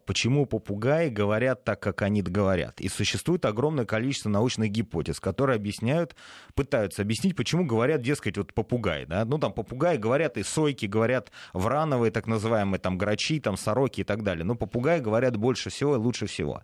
почему 0.06 0.46
попугаи 0.46 1.08
говорят 1.08 1.64
так, 1.64 1.80
как 1.80 2.02
они 2.02 2.22
говорят. 2.22 2.80
И 2.80 2.88
существует 2.88 3.44
огромное 3.44 3.84
количество 3.84 4.28
научных 4.28 4.70
гипотез, 4.70 5.18
которые 5.18 5.56
объясняют, 5.56 6.14
пытаются 6.54 7.02
объяснить, 7.02 7.34
почему 7.34 7.64
говорят, 7.64 8.00
дескать, 8.00 8.38
вот 8.38 8.54
попугаи. 8.54 9.04
Да? 9.04 9.24
Ну, 9.24 9.38
там 9.38 9.52
попугаи 9.52 9.96
говорят 9.96 10.36
и 10.36 10.44
сойки, 10.44 10.86
говорят 10.86 11.32
врановые, 11.52 12.12
так 12.12 12.26
называемые, 12.28 12.78
там, 12.78 12.96
грачи, 12.96 13.40
там, 13.40 13.56
сороки 13.56 14.02
и 14.02 14.04
так 14.04 14.22
далее. 14.22 14.44
Но 14.44 14.54
попугаи 14.54 15.00
говорят 15.00 15.36
больше 15.36 15.70
всего 15.70 15.96
и 15.96 15.98
лучше 15.98 16.26
всего. 16.26 16.62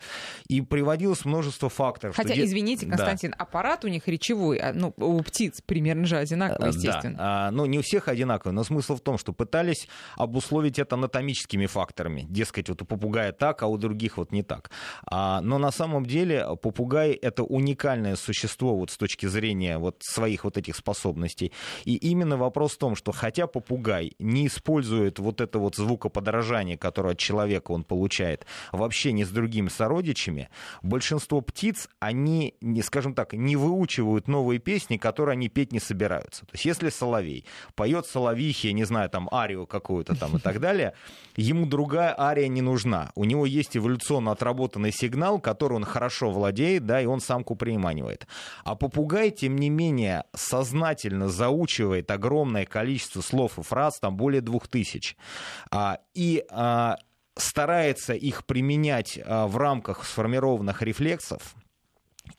И 0.49 0.61
приводилось 0.61 1.25
множество 1.25 1.69
факторов. 1.69 2.15
Хотя, 2.15 2.35
что... 2.35 2.45
извините, 2.45 2.87
Константин, 2.87 3.33
да. 3.33 3.37
аппарат 3.39 3.85
у 3.85 3.89
них 3.89 4.07
речевой, 4.07 4.59
а, 4.59 4.73
ну, 4.73 4.95
у 4.97 5.21
птиц 5.23 5.63
примерно 5.67 6.07
же 6.07 6.17
одинаковый, 6.17 6.69
естественно. 6.69 7.17
Да. 7.17 7.49
А, 7.49 7.51
ну, 7.51 7.67
не 7.67 7.79
у 7.79 7.83
всех 7.83 8.07
одинаковый, 8.07 8.55
но 8.55 8.63
смысл 8.63 8.97
в 8.97 9.01
том, 9.01 9.19
что 9.19 9.33
пытались 9.33 9.89
обусловить 10.17 10.79
это 10.79 10.95
анатомическими 10.95 11.67
факторами. 11.67 12.27
Дескать, 12.29 12.69
вот 12.69 12.83
у 12.83 12.85
попугая 13.01 13.33
так, 13.33 13.63
а 13.63 13.67
у 13.67 13.79
других 13.79 14.19
вот 14.19 14.33
не 14.33 14.43
так. 14.43 14.71
А, 15.07 15.41
но 15.41 15.59
на 15.59 15.71
самом 15.73 16.05
деле 16.05 16.47
попугай— 16.63 17.13
это 17.23 17.43
уникальное 17.43 18.17
существо 18.17 18.77
вот 18.77 18.91
с 18.91 18.97
точки 18.97 19.27
зрения 19.27 19.79
вот 19.79 19.97
своих 20.01 20.45
вот 20.45 20.59
этих 20.59 20.77
способностей. 20.77 21.53
И 21.85 21.97
именно 21.97 22.37
вопрос 22.37 22.73
в 22.73 22.79
том, 22.79 22.97
что 22.97 23.13
хотя 23.13 23.47
попугай 23.47 24.13
не 24.19 24.47
использует 24.47 25.19
вот 25.19 25.41
это 25.41 25.59
вот 25.59 25.77
звукоподражание, 25.77 26.77
которое 26.77 27.13
от 27.13 27.19
человека 27.19 27.73
он 27.73 27.85
получает, 27.85 28.47
вообще 28.73 29.13
не 29.13 29.25
с 29.25 29.31
другими 29.31 29.71
сородичами, 29.71 30.49
большинство 30.83 31.41
птиц, 31.41 31.89
они, 32.01 32.55
скажем 32.83 33.15
так, 33.15 33.33
не 33.33 33.57
выучивают 33.57 34.29
новые 34.29 34.59
песни, 34.59 34.99
которые 34.99 35.33
они 35.33 35.49
петь 35.49 35.73
не 35.73 35.81
собираются. 35.81 36.45
То 36.47 36.53
есть 36.53 36.67
если 36.67 36.91
соловей 36.91 37.47
поет 37.75 38.07
соловихи, 38.07 38.73
не 38.75 38.85
знаю, 38.85 39.09
там 39.09 39.29
арию 39.33 39.67
какую-то 39.67 40.15
там 40.15 40.37
и 40.37 40.41
так 40.41 40.61
далее, 40.61 40.93
ему 41.37 41.67
другая 41.67 42.15
ария 42.19 42.49
не 42.49 42.61
нужна. 42.63 42.90
У 43.15 43.25
него 43.25 43.47
есть 43.47 43.77
эволюционно 43.77 44.33
отработанный 44.33 44.93
сигнал, 44.93 45.41
который 45.41 45.75
он 45.75 45.85
хорошо 45.85 46.31
владеет, 46.31 46.87
да, 46.87 47.01
и 47.01 47.07
он 47.07 47.21
самку 47.21 47.57
приманивает. 47.57 48.27
А 48.65 48.75
попугай, 48.75 49.31
тем 49.31 49.57
не 49.57 49.71
менее, 49.71 50.25
сознательно 50.35 51.29
заучивает 51.29 52.11
огромное 52.11 52.67
количество 52.67 53.21
слов 53.21 53.59
и 53.59 53.63
фраз, 53.63 53.99
там 54.01 54.17
более 54.17 54.41
двух 54.41 54.69
тысяч. 54.69 55.17
А, 55.71 55.99
и 56.15 56.45
а, 56.51 56.97
старается 57.37 58.15
их 58.15 58.45
применять 58.45 59.19
а, 59.25 59.47
в 59.47 59.57
рамках 59.57 60.05
сформированных 60.05 60.83
рефлексов, 60.83 61.55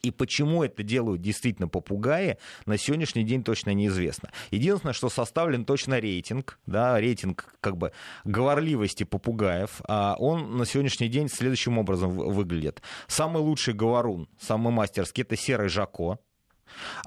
и 0.02 0.10
почему 0.10 0.62
это 0.62 0.82
делают 0.82 1.20
действительно 1.20 1.68
попугаи, 1.68 2.38
на 2.66 2.78
сегодняшний 2.78 3.24
день 3.24 3.42
точно 3.42 3.70
неизвестно. 3.74 4.30
Единственное, 4.50 4.92
что 4.92 5.08
составлен 5.08 5.64
точно 5.64 6.00
рейтинг, 6.00 6.58
да, 6.66 6.98
рейтинг 7.00 7.54
как 7.60 7.76
бы 7.76 7.92
говорливости 8.24 9.04
попугаев, 9.04 9.80
а 9.88 10.16
он 10.18 10.56
на 10.56 10.66
сегодняшний 10.66 11.08
день 11.08 11.28
следующим 11.28 11.78
образом 11.78 12.10
выглядит. 12.10 12.82
Самый 13.06 13.42
лучший 13.42 13.74
говорун, 13.74 14.28
самый 14.40 14.72
мастерский, 14.72 15.22
это 15.22 15.36
серый 15.36 15.68
Жако, 15.68 16.18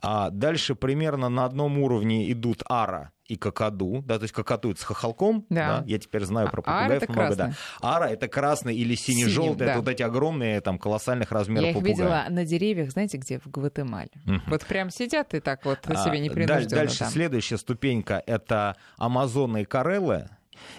а 0.02 0.30
дальше 0.30 0.76
примерно 0.76 1.30
на 1.30 1.46
одном 1.46 1.78
уровне 1.80 2.32
идут 2.32 2.64
ара 2.70 3.12
и 3.28 3.38
какаду, 3.38 4.04
да, 4.06 4.18
то 4.18 4.24
есть 4.24 4.34
какаду 4.34 4.72
это 4.72 4.82
с 4.82 4.84
хохолком, 4.84 5.46
да. 5.50 5.80
да, 5.80 5.84
я 5.88 5.98
теперь 5.98 6.26
знаю 6.26 6.50
про 6.52 6.62
а 6.66 6.84
попугаев 6.84 7.04
а 7.04 7.12
много, 7.12 7.36
красный. 7.36 7.56
да. 7.82 7.96
Ара 7.96 8.10
это 8.10 8.28
красный 8.28 8.76
или 8.76 8.94
синий-желтый, 8.96 9.66
да. 9.66 9.72
это 9.72 9.80
вот 9.80 9.90
эти 9.90 10.04
огромные 10.04 10.62
там 10.62 10.78
колоссальных 10.78 11.32
размеров 11.32 11.64
Я 11.64 11.70
их 11.72 11.76
попугаи. 11.76 11.94
видела 11.94 12.26
на 12.30 12.46
деревьях, 12.46 12.92
знаете, 12.92 13.18
где 13.18 13.40
в 13.40 13.48
Гватемале. 13.50 14.12
Угу. 14.26 14.42
Вот 14.48 14.66
прям 14.66 14.92
сидят 14.92 15.34
и 15.34 15.40
так 15.40 15.66
вот 15.66 15.80
а, 15.86 15.96
себе 15.96 16.20
непринужденно 16.20 16.70
Дальше 16.70 17.00
там. 17.00 17.10
следующая 17.10 17.58
ступенька 17.58 18.22
это 18.26 18.76
амазоны 18.98 19.64
и 19.64 19.66
карелы, 19.66 20.30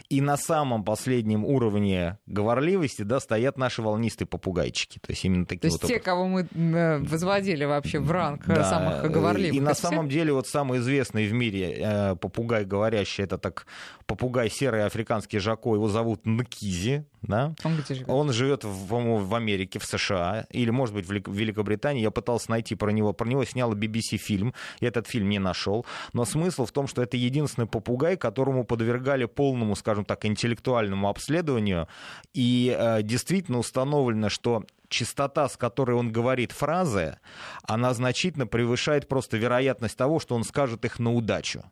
и 0.09 0.21
на 0.21 0.37
самом 0.37 0.85
последнем 0.85 1.45
уровне 1.45 2.19
говорливости 2.27 3.03
да, 3.03 3.21
стоят 3.21 3.59
наши 3.59 3.83
волнистые 3.83 4.27
попугайчики. 4.27 4.99
То 4.99 5.11
есть 5.11 5.25
именно 5.25 5.47
такие 5.47 5.61
То 5.61 5.67
есть 5.69 5.83
вот 5.83 5.89
те, 5.89 5.99
кого 5.99 6.27
мы 6.27 6.49
э, 6.53 6.99
возводили 6.99 7.65
вообще 7.65 7.99
в 7.99 8.11
ранг 8.11 8.49
э, 8.49 8.55
да. 8.55 8.65
самых 8.65 9.11
говорливых. 9.11 9.55
И 9.55 9.61
на 9.61 9.75
самом 9.75 10.09
деле 10.09 10.33
вот 10.33 10.47
самый 10.47 10.79
известный 10.79 11.27
в 11.27 11.33
мире 11.33 11.77
э, 11.79 12.17
попугай 12.17 12.65
говорящий, 12.65 13.25
это 13.25 13.39
так 13.39 13.67
попугай 14.07 14.51
серый 14.51 14.85
африканский 14.85 15.39
жако, 15.39 15.75
его 15.75 15.89
зовут 15.89 16.25
Нкизи. 16.25 17.05
Да? 17.23 17.55
Он 17.65 17.77
где 17.77 17.95
живет? 17.95 18.09
Он 18.09 18.33
живет, 18.33 18.65
в, 18.65 18.87
в 18.89 19.35
Америке, 19.35 19.79
в 19.79 19.85
США, 19.85 20.47
или, 20.51 20.71
может 20.71 20.95
быть, 20.95 21.09
в 21.09 21.33
Великобритании. 21.33 22.03
Я 22.03 22.11
пытался 22.11 22.51
найти 22.51 22.75
про 22.77 22.91
него. 22.91 23.13
Про 23.13 23.29
него 23.29 23.45
снял 23.45 23.75
BBC 23.75 24.17
фильм. 24.17 24.55
Я 24.81 24.89
этот 24.89 25.09
фильм 25.09 25.29
не 25.29 25.39
нашел. 25.39 25.85
Но 26.13 26.25
смысл 26.25 26.67
в 26.67 26.73
том, 26.73 26.87
что 26.87 27.03
это 27.03 27.17
единственный 27.17 27.67
попугай, 27.67 28.17
которому 28.17 28.65
подвергали 28.65 29.25
полному, 29.25 29.66
скажем 29.75 30.05
так, 30.05 30.25
интеллектуальному 30.25 31.09
обследованию. 31.09 31.89
И 32.35 32.75
э, 32.77 33.03
действительно 33.03 33.59
установлено, 33.59 34.29
что 34.29 34.65
частота, 34.89 35.49
с 35.49 35.57
которой 35.57 35.97
он 35.97 36.13
говорит 36.13 36.53
фразы, 36.53 37.19
она 37.65 37.95
значительно 37.95 38.47
превышает 38.47 39.09
просто 39.09 39.37
вероятность 39.37 39.97
того, 39.97 40.21
что 40.21 40.35
он 40.35 40.45
скажет 40.45 40.85
их 40.85 40.99
на 40.99 41.13
удачу. 41.13 41.65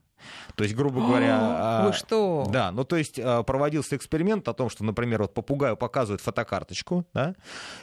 То 0.55 0.65
есть, 0.65 0.75
грубо 0.75 1.01
говоря... 1.01 1.39
А, 1.41 1.87
Вы 1.87 1.93
что? 1.93 2.47
Да, 2.49 2.71
ну 2.71 2.85
то 2.85 2.97
есть 2.97 3.19
а, 3.19 3.43
проводился 3.43 3.97
эксперимент 3.97 4.49
о 4.49 4.55
том, 4.55 4.71
что, 4.71 4.85
например, 4.85 5.23
вот 5.23 5.35
попугаю 5.35 5.77
показывают 5.77 6.23
фотокарточку, 6.23 7.07
да, 7.13 7.35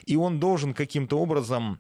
и 0.05 0.15
он 0.15 0.39
должен 0.39 0.73
каким-то 0.73 1.19
образом 1.19 1.79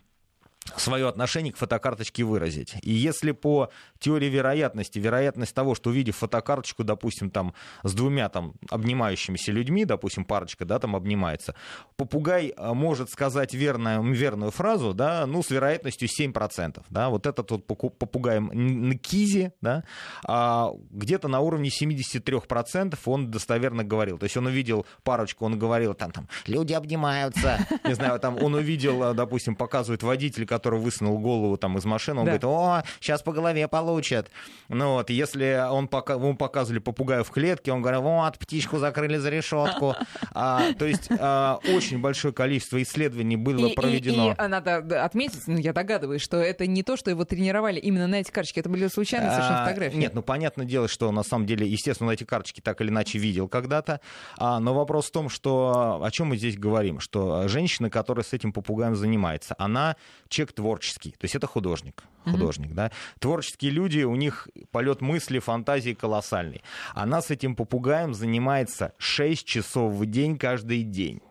свое 0.75 1.07
отношение 1.07 1.51
к 1.51 1.57
фотокарточке 1.57 2.23
выразить. 2.23 2.75
И 2.83 2.91
если 2.91 3.31
по 3.31 3.71
теории 3.99 4.27
вероятности, 4.27 4.99
вероятность 4.99 5.53
того, 5.55 5.75
что 5.75 5.89
увидев 5.89 6.17
фотокарточку, 6.17 6.83
допустим, 6.83 7.31
там 7.31 7.53
с 7.83 7.93
двумя 7.93 8.29
там 8.29 8.53
обнимающимися 8.69 9.51
людьми, 9.51 9.85
допустим, 9.85 10.23
парочка, 10.23 10.65
да, 10.65 10.79
там 10.79 10.95
обнимается, 10.95 11.55
попугай 11.97 12.53
а, 12.57 12.73
может 12.73 13.09
сказать 13.09 13.53
верную, 13.53 14.03
верную 14.13 14.51
фразу, 14.51 14.93
да, 14.93 15.25
ну, 15.25 15.41
с 15.41 15.49
вероятностью 15.49 16.07
7%, 16.07 16.83
да, 16.89 17.09
вот 17.09 17.25
этот 17.25 17.49
вот 17.51 17.65
попугай 17.65 18.39
Нкизи, 18.39 19.53
да, 19.61 19.83
а 20.25 20.71
где-то 20.91 21.27
на 21.27 21.39
уровне 21.39 21.69
73% 21.69 22.97
он 23.05 23.31
достоверно 23.31 23.83
говорил. 23.83 24.17
То 24.19 24.25
есть 24.25 24.37
он 24.37 24.45
увидел 24.45 24.85
парочку, 25.03 25.45
он 25.45 25.57
говорил, 25.57 25.95
там, 25.95 26.11
там, 26.11 26.27
люди 26.45 26.73
обнимаются, 26.73 27.65
не 27.83 27.95
знаю, 27.95 28.19
там, 28.19 28.41
он 28.41 28.53
увидел, 28.53 29.03
а, 29.03 29.13
допустим, 29.13 29.55
показывает 29.55 30.03
водитель, 30.03 30.45
который 30.51 30.81
высунул 30.81 31.17
голову 31.17 31.55
там 31.55 31.77
из 31.77 31.85
машины, 31.85 32.19
он 32.19 32.25
да. 32.25 32.31
говорит, 32.31 32.43
о, 32.43 32.83
сейчас 32.99 33.21
по 33.21 33.31
голове 33.31 33.69
получат. 33.69 34.29
Ну 34.67 34.95
вот, 34.95 35.09
если 35.09 35.65
он 35.71 35.87
пока, 35.87 36.15
ему 36.15 36.35
показывали 36.35 36.79
попугая 36.79 37.23
в 37.23 37.29
клетке, 37.29 37.71
он 37.71 37.81
говорит, 37.81 38.01
вот, 38.01 38.37
птичку 38.37 38.79
закрыли 38.79 39.15
за 39.15 39.29
решетку. 39.29 39.95
А, 40.33 40.73
то 40.73 40.85
есть 40.85 41.09
а, 41.19 41.59
очень 41.73 41.99
большое 41.99 42.33
количество 42.33 42.81
исследований 42.81 43.37
было 43.37 43.67
и, 43.67 43.73
проведено. 43.73 44.31
И, 44.31 44.43
и, 44.43 44.47
надо 44.47 45.03
отметить, 45.05 45.43
ну, 45.47 45.57
я 45.57 45.71
догадываюсь, 45.71 46.21
что 46.21 46.37
это 46.37 46.67
не 46.67 46.83
то, 46.83 46.97
что 46.97 47.09
его 47.09 47.23
тренировали 47.23 47.79
именно 47.79 48.07
на 48.07 48.15
эти 48.15 48.31
карточки, 48.31 48.59
это 48.59 48.69
были 48.69 48.87
случайные 48.87 49.29
а, 49.29 49.33
совершенно 49.33 49.65
фотографии. 49.65 49.97
Нет, 49.97 50.13
ну 50.13 50.21
понятное 50.21 50.65
дело, 50.65 50.89
что 50.89 51.11
на 51.11 51.23
самом 51.23 51.45
деле, 51.45 51.65
естественно, 51.65 52.09
на 52.09 52.13
эти 52.13 52.25
карточки 52.25 52.59
так 52.59 52.81
или 52.81 52.89
иначе 52.89 53.19
видел 53.19 53.47
когда-то. 53.47 54.01
А, 54.37 54.59
но 54.59 54.73
вопрос 54.73 55.07
в 55.07 55.11
том, 55.11 55.29
что 55.29 56.01
о 56.03 56.11
чем 56.11 56.27
мы 56.27 56.37
здесь 56.37 56.57
говорим, 56.57 56.99
что 56.99 57.47
женщина, 57.47 57.89
которая 57.89 58.25
с 58.25 58.33
этим 58.33 58.51
попугаем 58.51 58.95
занимается, 58.95 59.55
она 59.57 59.95
человек 60.41 60.53
творческий, 60.53 61.11
то 61.11 61.25
есть 61.25 61.35
это 61.35 61.47
художник, 61.47 62.03
художник, 62.23 62.71
mm-hmm. 62.71 62.75
да. 62.75 62.91
Творческие 63.19 63.71
люди, 63.71 64.03
у 64.03 64.15
них 64.15 64.47
полет 64.71 65.01
мысли, 65.01 65.39
фантазии 65.39 65.93
колоссальный. 65.93 66.63
Она 66.93 67.21
с 67.21 67.29
этим 67.29 67.55
попугаем 67.55 68.13
занимается 68.13 68.93
6 68.97 69.45
часов 69.45 69.93
в 69.93 70.05
день 70.05 70.37
каждый 70.37 70.83
день. 70.83 71.21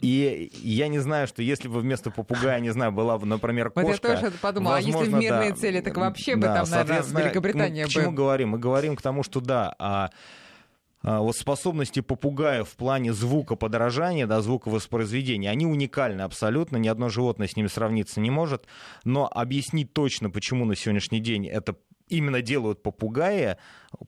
И 0.00 0.50
я 0.54 0.88
не 0.88 0.98
знаю, 0.98 1.28
что 1.28 1.40
если 1.40 1.68
бы 1.68 1.80
вместо 1.80 2.10
попугая, 2.10 2.58
не 2.60 2.70
знаю, 2.70 2.90
была 2.90 3.18
бы, 3.18 3.26
например, 3.26 3.70
кошка... 3.70 3.86
Вот 3.86 4.02
я 4.02 4.20
тоже 4.20 4.32
подумала, 4.40 4.74
возможно, 4.74 5.00
а 5.00 5.04
если 5.04 5.14
в 5.14 5.20
мирные 5.20 5.50
да, 5.50 5.56
цели, 5.56 5.80
так 5.80 5.96
вообще 5.96 6.34
да, 6.34 6.48
бы 6.48 6.54
там, 6.54 6.70
наверное, 6.70 7.22
Великобритания 7.22 7.82
мы. 7.84 7.88
К 7.88 7.92
чему 7.92 8.10
говорим? 8.10 8.48
Мы 8.50 8.58
говорим 8.58 8.96
к 8.96 9.02
тому, 9.02 9.22
что 9.22 9.40
да, 9.40 9.74
а, 9.78 10.10
вот 11.02 11.36
способности 11.36 12.00
попугая 12.00 12.64
в 12.64 12.76
плане 12.76 13.12
звукоподражания, 13.12 14.26
да, 14.26 14.40
звуковоспроизведения, 14.40 15.50
они 15.50 15.66
уникальны 15.66 16.22
абсолютно, 16.22 16.76
ни 16.76 16.88
одно 16.88 17.08
животное 17.08 17.48
с 17.48 17.56
ними 17.56 17.66
сравниться 17.66 18.20
не 18.20 18.30
может, 18.30 18.66
но 19.04 19.28
объяснить 19.32 19.92
точно, 19.92 20.30
почему 20.30 20.64
на 20.64 20.76
сегодняшний 20.76 21.20
день 21.20 21.46
это 21.46 21.76
именно 22.12 22.42
делают 22.42 22.82
попугаи, 22.82 23.56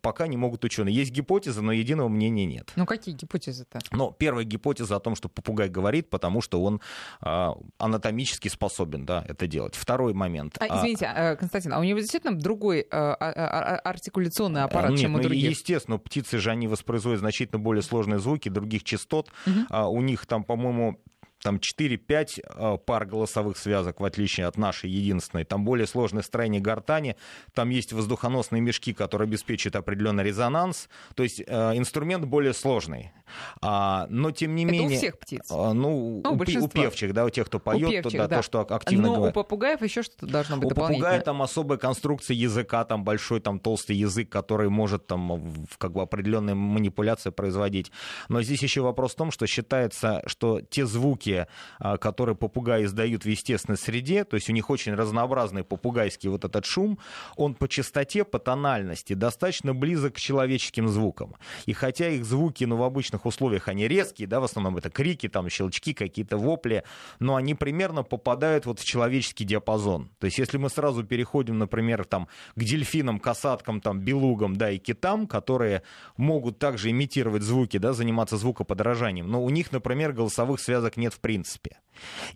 пока 0.00 0.26
не 0.26 0.36
могут 0.36 0.64
ученые. 0.64 0.94
Есть 0.94 1.10
гипотеза, 1.10 1.62
но 1.62 1.72
единого 1.72 2.08
мнения 2.08 2.46
нет. 2.46 2.72
Ну 2.76 2.86
какие 2.86 3.14
гипотезы-то? 3.14 3.80
Ну, 3.90 4.12
первая 4.12 4.44
гипотеза 4.44 4.96
о 4.96 5.00
том, 5.00 5.16
что 5.16 5.28
попугай 5.28 5.68
говорит, 5.68 6.10
потому 6.10 6.40
что 6.40 6.62
он 6.62 6.80
э, 7.22 7.48
анатомически 7.78 8.48
способен 8.48 9.06
да, 9.06 9.24
это 9.26 9.46
делать. 9.46 9.74
Второй 9.74 10.14
момент. 10.14 10.56
А, 10.60 10.78
извините, 10.78 11.06
а, 11.06 11.36
Константин, 11.36 11.72
а 11.72 11.80
у 11.80 11.84
него 11.84 11.98
действительно 11.98 12.38
другой 12.38 12.86
э, 12.90 12.96
артикуляционный 12.96 14.62
аппарат, 14.62 14.90
нет, 14.90 15.00
чем 15.00 15.14
у 15.14 15.16
ну, 15.18 15.22
других? 15.24 15.50
Естественно, 15.50 15.98
птицы 15.98 16.38
же 16.38 16.50
они 16.50 16.68
воспроизводят 16.68 17.20
значительно 17.20 17.58
более 17.58 17.82
сложные 17.82 18.18
звуки 18.18 18.48
других 18.48 18.84
частот. 18.84 19.30
Угу. 19.46 19.54
А, 19.70 19.88
у 19.88 20.00
них 20.00 20.26
там, 20.26 20.44
по-моему, 20.44 21.00
там 21.44 21.56
4-5 21.56 22.40
э, 22.42 22.78
пар 22.78 23.04
голосовых 23.04 23.58
связок, 23.58 24.00
в 24.00 24.04
отличие 24.04 24.46
от 24.46 24.56
нашей 24.56 24.88
единственной. 24.88 25.44
Там 25.44 25.64
более 25.64 25.86
сложное 25.86 26.22
строение 26.22 26.60
гортани, 26.60 27.16
там 27.52 27.68
есть 27.68 27.92
воздухоносные 27.92 28.62
мешки, 28.62 28.94
которые 28.94 29.26
обеспечивают 29.26 29.76
определенный 29.76 30.24
резонанс. 30.24 30.88
То 31.14 31.22
есть 31.22 31.42
э, 31.46 31.76
инструмент 31.76 32.24
более 32.24 32.54
сложный. 32.54 33.12
А, 33.60 34.06
но 34.08 34.30
тем 34.30 34.54
не 34.54 34.64
Это 34.64 34.72
менее... 34.72 34.96
у 34.96 34.98
всех 34.98 35.18
птиц? 35.18 35.42
А, 35.50 35.74
ну, 35.74 36.22
ну 36.24 36.30
у, 36.32 36.64
у 36.64 36.68
певчих, 36.68 37.12
да, 37.12 37.24
у 37.26 37.30
тех, 37.30 37.46
кто 37.46 37.58
поет, 37.58 37.90
певчих, 37.90 38.12
то, 38.12 38.18
да, 38.18 38.28
да. 38.28 38.36
то, 38.36 38.42
что 38.42 38.60
активно 38.60 39.08
Но 39.08 39.14
говорит. 39.16 39.36
у 39.36 39.40
попугаев 39.40 39.82
еще 39.82 40.02
что-то 40.02 40.26
должно 40.26 40.56
быть 40.56 40.72
У 40.72 40.74
попугая 40.74 41.20
там 41.20 41.42
особая 41.42 41.78
конструкция 41.78 42.34
языка, 42.34 42.84
там 42.84 43.04
большой, 43.04 43.40
там 43.40 43.58
толстый 43.58 43.96
язык, 43.96 44.30
который 44.30 44.70
может 44.70 45.06
там 45.06 45.66
как 45.76 45.92
бы 45.92 46.02
определенные 46.02 46.54
манипуляции 46.54 47.30
производить. 47.30 47.92
Но 48.28 48.40
здесь 48.42 48.62
еще 48.62 48.80
вопрос 48.80 49.12
в 49.12 49.16
том, 49.16 49.30
что 49.30 49.46
считается, 49.46 50.22
что 50.26 50.60
те 50.62 50.86
звуки, 50.86 51.33
а, 51.78 51.96
которые 51.96 52.36
попугаи 52.36 52.84
издают 52.84 53.24
в 53.24 53.28
естественной 53.28 53.78
среде, 53.78 54.24
то 54.24 54.36
есть 54.36 54.48
у 54.48 54.52
них 54.52 54.70
очень 54.70 54.94
разнообразный 54.94 55.64
попугайский 55.64 56.28
вот 56.28 56.44
этот 56.44 56.64
шум, 56.64 56.98
он 57.36 57.54
по 57.54 57.68
частоте, 57.68 58.24
по 58.24 58.38
тональности 58.38 59.14
достаточно 59.14 59.74
близок 59.74 60.14
к 60.14 60.18
человеческим 60.18 60.88
звукам. 60.88 61.34
И 61.66 61.72
хотя 61.72 62.08
их 62.08 62.24
звуки, 62.24 62.64
ну, 62.64 62.76
в 62.76 62.82
обычных 62.82 63.26
условиях, 63.26 63.68
они 63.68 63.88
резкие, 63.88 64.28
да, 64.28 64.40
в 64.40 64.44
основном 64.44 64.76
это 64.76 64.90
крики, 64.90 65.28
там, 65.28 65.48
щелчки, 65.48 65.94
какие-то 65.94 66.36
вопли, 66.36 66.84
но 67.18 67.36
они 67.36 67.54
примерно 67.54 68.02
попадают 68.02 68.66
вот 68.66 68.80
в 68.80 68.84
человеческий 68.84 69.44
диапазон. 69.44 70.10
То 70.18 70.26
есть 70.26 70.38
если 70.38 70.58
мы 70.58 70.68
сразу 70.68 71.04
переходим, 71.04 71.58
например, 71.58 72.04
там, 72.04 72.28
к 72.54 72.62
дельфинам, 72.62 73.18
касаткам, 73.20 73.80
там, 73.80 74.00
белугам, 74.00 74.56
да, 74.56 74.70
и 74.70 74.78
китам, 74.78 75.26
которые 75.26 75.82
могут 76.16 76.58
также 76.58 76.90
имитировать 76.90 77.42
звуки, 77.42 77.78
да, 77.78 77.92
заниматься 77.92 78.36
звукоподражанием, 78.36 79.28
но 79.28 79.42
у 79.42 79.50
них, 79.50 79.72
например, 79.72 80.12
голосовых 80.12 80.60
связок 80.60 80.96
нет 80.96 81.14
в 81.14 81.20
принципе. 81.24 81.78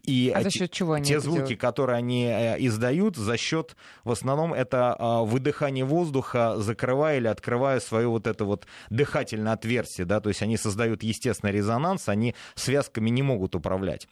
И 0.03 0.33
А 0.35 0.43
за 0.43 0.51
счет 0.51 0.71
чего 0.71 0.95
они 0.95 1.05
те 1.05 1.21
звуки, 1.21 1.39
делают? 1.39 1.61
которые 1.61 1.99
они 1.99 2.25
э, 2.25 2.57
издают, 2.59 3.17
за 3.17 3.37
счет, 3.37 3.77
в 4.05 4.11
основном, 4.11 4.55
это 4.55 4.95
а, 4.99 5.25
выдыхание 5.25 5.85
воздуха, 5.85 6.55
закрывая 6.59 7.19
или 7.19 7.27
открывая 7.27 7.81
свое 7.81 8.07
вот 8.07 8.27
это 8.27 8.45
вот 8.45 8.67
дыхательное 8.89 9.53
отверстие, 9.53 10.07
да, 10.07 10.21
то 10.21 10.31
есть 10.31 10.43
они 10.43 10.57
создают 10.57 11.03
естественный 11.03 11.53
резонанс, 11.53 12.09
они 12.09 12.35
связками 12.55 13.11
не 13.11 13.23
могут 13.23 13.55
управлять. 13.55 14.09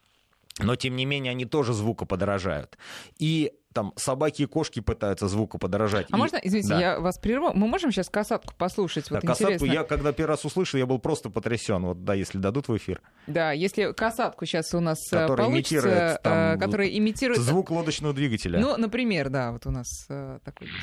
Но, 0.59 0.75
тем 0.76 0.97
не 0.97 1.04
менее, 1.04 1.30
они 1.30 1.45
тоже 1.45 1.73
звукоподражают. 1.73 2.78
И 3.18 3.52
там 3.76 3.92
собаки 3.97 4.40
и 4.42 4.47
кошки 4.47 4.80
пытаются 4.80 5.28
звукоподражать. 5.28 6.06
А 6.11 6.16
И- 6.16 6.18
можно, 6.18 6.40
извините, 6.42 6.71
Да. 6.71 6.80
я 6.80 6.99
вас 6.99 7.18
прерву. 7.18 7.52
Мы 7.52 7.66
можем 7.68 7.92
сейчас 7.92 8.09
касатку 8.09 8.54
послушать? 8.56 9.04
Да, 9.11 9.16
Вот 9.16 9.26
касатку 9.26 9.52
интересно. 9.52 9.73
я, 9.75 9.85
когда 9.85 10.12
первый 10.12 10.30
раз 10.30 10.47
услышал, 10.47 10.78
я 10.78 10.87
был 10.87 10.99
просто 10.99 11.28
потрясен. 11.28 11.83
Вот, 11.85 12.02
да, 12.04 12.14
если 12.14 12.38
дадут 12.38 12.68
в 12.68 12.76
эфир. 12.78 13.02
Да, 13.26 13.52
если 13.52 13.92
касатку 13.92 14.47
сейчас 14.47 14.73
у 14.73 14.80
нас 14.80 14.99
э, 15.12 15.16
Который 15.18 15.45
получится, 15.45 15.75
имитирует 15.76 16.23
там 16.23 16.33
э, 16.54 16.59
которая 16.59 16.88
имитирует... 16.88 17.38
Звук 17.40 17.71
лодочного 17.71 18.14
двигателя. 18.14 18.59
Ну, 18.61 18.78
например, 18.78 19.28
да, 19.28 19.52
вот 19.52 19.66
у 19.66 19.71
нас 19.71 20.06
э, 20.09 20.38
такой 20.42 20.68
есть. 20.68 20.78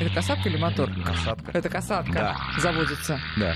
Это 0.00 0.14
касатка 0.14 0.48
или 0.48 0.56
мотор? 0.56 0.88
Касатка. 1.04 1.50
Это 1.52 1.68
касатка 1.68 2.12
Да. 2.12 2.36
заводится. 2.60 3.20
Да. 3.36 3.54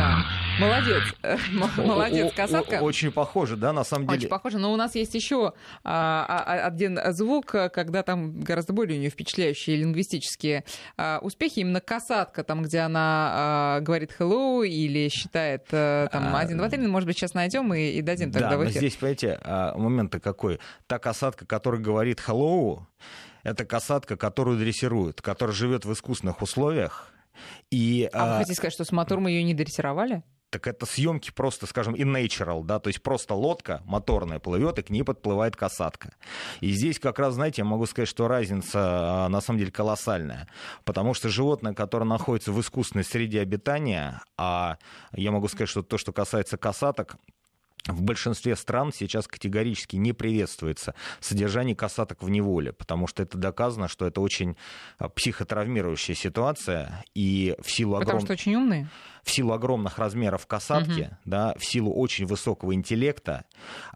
Да. 0.00 0.24
Молодец. 0.58 1.02
Э, 1.22 1.36
Молодец, 1.76 2.32
касатка. 2.34 2.80
Очень 2.80 3.12
похоже, 3.12 3.56
да, 3.56 3.72
на 3.72 3.84
самом 3.84 4.06
деле. 4.06 4.18
Очень 4.18 4.28
похоже, 4.28 4.58
но 4.58 4.72
у 4.72 4.76
нас 4.76 4.94
есть 4.94 5.14
еще 5.14 5.52
а, 5.84 6.26
а, 6.28 6.66
один 6.66 6.98
звук, 7.12 7.54
а, 7.54 7.68
когда 7.68 8.02
там 8.02 8.40
гораздо 8.40 8.72
более 8.72 8.96
у 8.96 9.00
нее 9.00 9.10
впечатляющие 9.10 9.76
лингвистические 9.76 10.64
а, 10.96 11.18
успехи. 11.22 11.60
Именно 11.60 11.80
касатка, 11.80 12.44
там, 12.44 12.62
где 12.62 12.80
она 12.80 13.30
а, 13.32 13.80
говорит 13.80 14.14
hello 14.18 14.66
или 14.66 15.08
считает 15.08 15.66
а, 15.72 16.08
там 16.08 16.34
А, 16.34 16.40
один, 16.40 16.58
два, 16.58 16.68
три, 16.68 16.78
может 16.86 17.06
быть, 17.06 17.16
сейчас 17.16 17.34
найдем 17.34 17.72
и, 17.72 17.90
и 17.90 18.02
дадим 18.02 18.32
тогда 18.32 18.50
да, 18.50 18.56
в 18.56 18.64
но 18.64 18.70
эфир. 18.70 18.80
здесь, 18.80 18.96
понимаете, 18.96 19.38
а, 19.42 19.76
момент-то 19.76 20.20
какой. 20.20 20.60
Та 20.86 20.98
касатка, 20.98 21.46
которая 21.46 21.80
говорит 21.80 22.20
hello, 22.26 22.82
это 23.42 23.64
касатка, 23.64 24.16
которую 24.16 24.58
дрессируют, 24.58 25.22
которая 25.22 25.54
живет 25.54 25.84
в 25.84 25.92
искусственных 25.92 26.42
условиях. 26.42 27.09
И, 27.70 28.08
А 28.12 28.24
вы 28.24 28.30
а, 28.32 28.38
хотите 28.38 28.54
сказать, 28.56 28.72
что 28.72 28.84
с 28.84 28.92
мотором 28.92 29.26
ее 29.26 29.42
не 29.42 29.54
дрессировали? 29.54 30.22
так 30.50 30.66
это 30.66 30.84
съемки 30.84 31.30
просто, 31.30 31.66
скажем, 31.66 31.94
in 31.94 32.12
natural, 32.12 32.64
да, 32.64 32.80
то 32.80 32.88
есть 32.88 33.02
просто 33.02 33.34
лодка 33.34 33.82
моторная 33.86 34.40
плывет, 34.40 34.78
и 34.78 34.82
к 34.82 34.90
ней 34.90 35.04
подплывает 35.04 35.56
касатка. 35.56 36.14
И 36.60 36.72
здесь 36.72 36.98
как 36.98 37.18
раз, 37.18 37.34
знаете, 37.34 37.62
я 37.62 37.64
могу 37.64 37.86
сказать, 37.86 38.08
что 38.08 38.28
разница 38.28 38.80
а, 39.26 39.28
на 39.28 39.40
самом 39.40 39.60
деле 39.60 39.70
колоссальная, 39.70 40.48
потому 40.84 41.14
что 41.14 41.28
животное, 41.28 41.72
которое 41.72 42.04
находится 42.04 42.52
в 42.52 42.60
искусственной 42.60 43.04
среде 43.04 43.40
обитания, 43.40 44.22
а 44.36 44.78
я 45.12 45.30
могу 45.30 45.46
сказать, 45.48 45.68
что 45.68 45.82
то, 45.82 45.98
что 45.98 46.12
касается 46.12 46.58
касаток, 46.58 47.16
в 47.86 48.02
большинстве 48.02 48.56
стран 48.56 48.92
сейчас 48.94 49.26
категорически 49.26 49.96
не 49.96 50.12
приветствуется 50.12 50.94
содержание 51.20 51.74
касаток 51.74 52.22
в 52.22 52.28
неволе, 52.28 52.72
потому 52.72 53.06
что 53.06 53.22
это 53.22 53.38
доказано, 53.38 53.88
что 53.88 54.06
это 54.06 54.20
очень 54.20 54.56
а, 54.98 55.08
психотравмирующая 55.08 56.14
ситуация, 56.14 57.04
и 57.14 57.56
в 57.62 57.70
силу 57.70 57.98
Потому 57.98 58.18
огром- 58.18 58.24
что 58.24 58.32
очень 58.34 58.54
умные. 58.54 58.88
в 59.22 59.30
силу 59.30 59.52
огромных 59.52 59.98
размеров 59.98 60.46
касатки, 60.46 61.16
да, 61.24 61.54
в 61.58 61.64
силу 61.64 61.92
очень 61.92 62.26
высокого 62.26 62.74
интеллекта, 62.74 63.44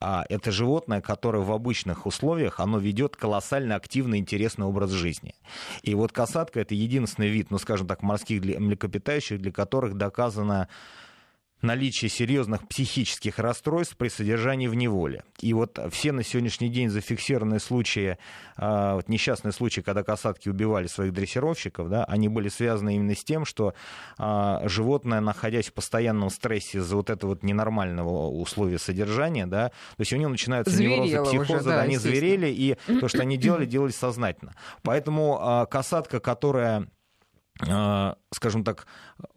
а, 0.00 0.24
это 0.28 0.50
животное, 0.50 1.00
которое 1.00 1.42
в 1.42 1.52
обычных 1.52 2.06
условиях, 2.06 2.60
оно 2.60 2.78
ведет 2.78 3.16
колоссально 3.16 3.74
активный, 3.76 4.18
интересный 4.18 4.66
образ 4.66 4.90
жизни. 4.90 5.34
И 5.82 5.94
вот 5.94 6.12
касатка 6.12 6.60
это 6.60 6.74
единственный 6.74 7.28
вид, 7.28 7.50
ну, 7.50 7.58
скажем 7.58 7.86
так, 7.86 8.02
морских 8.02 8.42
млекопитающих, 8.42 9.40
для 9.40 9.52
которых 9.52 9.94
доказано 9.94 10.68
наличие 11.64 12.08
серьезных 12.08 12.68
психических 12.68 13.38
расстройств 13.38 13.96
при 13.96 14.08
содержании 14.08 14.68
в 14.68 14.74
неволе. 14.74 15.24
И 15.40 15.52
вот 15.52 15.78
все 15.90 16.12
на 16.12 16.22
сегодняшний 16.22 16.68
день 16.68 16.90
зафиксированные 16.90 17.58
случаи, 17.58 18.18
а, 18.56 18.94
вот 18.96 19.08
несчастные 19.08 19.52
случаи, 19.52 19.80
когда 19.80 20.02
касатки 20.02 20.48
убивали 20.48 20.86
своих 20.86 21.12
дрессировщиков, 21.12 21.88
да, 21.88 22.04
они 22.04 22.28
были 22.28 22.48
связаны 22.48 22.96
именно 22.96 23.14
с 23.14 23.24
тем, 23.24 23.44
что 23.44 23.74
а, 24.18 24.66
животное, 24.68 25.20
находясь 25.20 25.68
в 25.68 25.72
постоянном 25.72 26.30
стрессе 26.30 26.78
из-за 26.78 26.96
вот 26.96 27.10
этого 27.10 27.30
вот 27.30 27.42
ненормального 27.42 28.28
условия 28.28 28.78
содержания, 28.78 29.46
да, 29.46 29.70
то 29.70 30.00
есть 30.00 30.12
у 30.12 30.16
него 30.16 30.30
начинаются 30.30 30.80
неврозы, 30.80 31.08
Зверело 31.08 31.22
уже, 31.22 31.38
психозы, 31.40 31.64
да, 31.64 31.76
да, 31.76 31.82
они 31.82 31.96
зверели, 31.96 32.48
и 32.48 32.76
то, 33.00 33.08
что 33.08 33.22
они 33.22 33.36
делали, 33.36 33.64
делали 33.66 33.92
сознательно. 33.92 34.54
Поэтому 34.82 35.38
а, 35.40 35.66
касатка, 35.66 36.20
которая 36.20 36.88
скажем 37.60 38.64
так, 38.64 38.86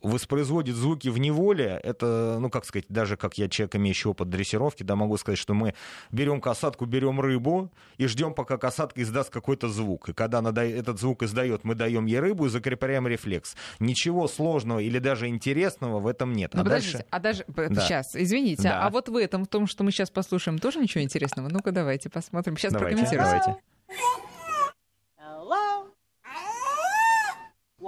воспроизводит 0.02 0.76
звуки 0.76 1.08
в 1.08 1.20
неволе, 1.20 1.80
это, 1.84 2.38
ну, 2.40 2.50
как 2.50 2.66
сказать, 2.66 2.86
даже 2.90 3.16
как 3.16 3.38
я 3.38 3.48
человек, 3.48 3.76
имеющий 3.76 4.10
опыт 4.10 4.30
дрессировки, 4.30 4.82
да, 4.82 4.96
могу 4.96 5.18
сказать, 5.18 5.38
что 5.38 5.54
мы 5.54 5.76
берем 6.12 6.42
касатку, 6.42 6.86
берем 6.86 7.22
рыбу 7.22 7.72
и 7.98 8.08
ждем, 8.08 8.34
пока 8.34 8.58
касатка 8.58 9.04
издаст 9.04 9.30
какой-то 9.30 9.70
звук. 9.70 10.10
И 10.10 10.14
когда 10.14 10.40
она 10.40 10.50
этот 10.64 11.00
звук 11.00 11.22
издает, 11.22 11.64
мы 11.64 11.76
даем 11.76 12.06
ей 12.06 12.20
рыбу 12.20 12.48
и 12.48 12.50
закрепляем 12.50 13.08
рефлекс. 13.08 13.56
Ничего 13.80 14.28
сложного 14.28 14.80
или 14.80 14.98
даже 14.98 15.28
интересного 15.28 16.00
в 16.00 16.08
этом 16.08 16.34
нет. 16.34 16.56
Ну, 16.56 16.62
а 16.62 16.64
подождите, 16.64 16.98
дальше... 16.98 17.08
а 17.12 17.20
даже 17.20 17.46
Да. 17.48 17.82
сейчас, 17.82 18.16
извините, 18.16 18.64
Да. 18.64 18.88
а 18.88 18.90
вот 18.90 19.10
в 19.10 19.16
этом, 19.16 19.46
в 19.46 19.48
том, 19.48 19.68
что 19.68 19.84
мы 19.84 19.92
сейчас 19.92 20.10
послушаем, 20.10 20.58
тоже 20.58 20.80
ничего 20.80 21.04
интересного? 21.04 21.50
Ну-ка, 21.50 21.72
давайте 21.72 22.10
посмотрим. 22.10 22.58
Сейчас 22.58 22.74
Давайте, 22.74 22.98
прокомментируйте. 22.98 23.58
давайте. 23.88 24.37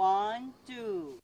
One, 0.00 0.50
two. 0.66 1.20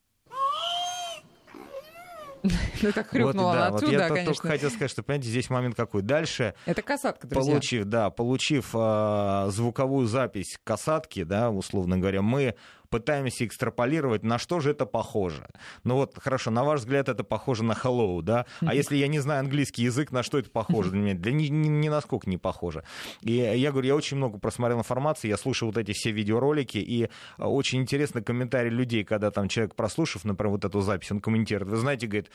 Ну, 2.82 2.92
так 2.92 3.06
Вот, 3.06 3.22
хрюкнула 3.22 3.54
да, 3.54 3.58
она 3.62 3.70
вот 3.70 3.82
отсюда, 3.82 3.92
я 3.92 3.98
только 4.08 4.14
конечно. 4.24 4.50
хотел 4.50 4.70
сказать, 4.70 4.90
что, 4.90 5.02
понимаете, 5.02 5.30
здесь 5.30 5.50
момент 5.50 5.74
какой. 5.74 6.02
Дальше 6.02 6.54
Это 6.66 6.82
касатка, 6.82 7.26
друзья. 7.26 7.52
Получив, 7.52 7.84
да, 7.86 8.10
получив 8.10 8.70
э, 8.74 9.46
звуковую 9.48 10.06
запись 10.06 10.60
касатки, 10.62 11.24
да, 11.24 11.50
условно 11.50 11.98
говоря, 11.98 12.20
мы 12.20 12.54
пытаемся 12.88 13.44
экстраполировать, 13.44 14.22
на 14.22 14.38
что 14.38 14.60
же 14.60 14.70
это 14.70 14.86
похоже. 14.86 15.48
Ну 15.84 15.96
вот, 15.96 16.18
хорошо, 16.18 16.50
на 16.50 16.64
ваш 16.64 16.80
взгляд, 16.80 17.08
это 17.08 17.24
похоже 17.24 17.64
на 17.64 17.72
hello, 17.72 18.22
да? 18.22 18.46
А 18.60 18.74
если 18.74 18.96
я 18.96 19.08
не 19.08 19.18
знаю 19.18 19.40
английский 19.40 19.82
язык, 19.82 20.12
на 20.12 20.22
что 20.22 20.38
это 20.38 20.50
похоже 20.50 20.90
для 20.90 21.00
меня? 21.00 21.14
Для 21.14 21.32
ни, 21.32 21.44
ни, 21.44 21.68
ни 21.68 21.88
насколько 21.88 22.28
не 22.28 22.38
похоже. 22.38 22.84
И 23.20 23.32
я 23.32 23.70
говорю, 23.70 23.88
я 23.88 23.96
очень 23.96 24.16
много 24.16 24.38
просмотрел 24.38 24.78
информации, 24.78 25.28
я 25.28 25.36
слушал 25.36 25.68
вот 25.68 25.78
эти 25.78 25.92
все 25.92 26.10
видеоролики, 26.10 26.78
и 26.78 27.04
э, 27.04 27.08
очень 27.38 27.80
интересно 27.80 28.22
комментарии 28.22 28.70
людей, 28.70 29.04
когда 29.04 29.30
там 29.30 29.48
человек, 29.48 29.74
прослушав, 29.74 30.24
например, 30.24 30.52
вот 30.52 30.64
эту 30.64 30.80
запись, 30.80 31.10
он 31.10 31.20
комментирует, 31.20 31.70
вы 31.70 31.76
знаете, 31.76 32.06
говорит, 32.06 32.30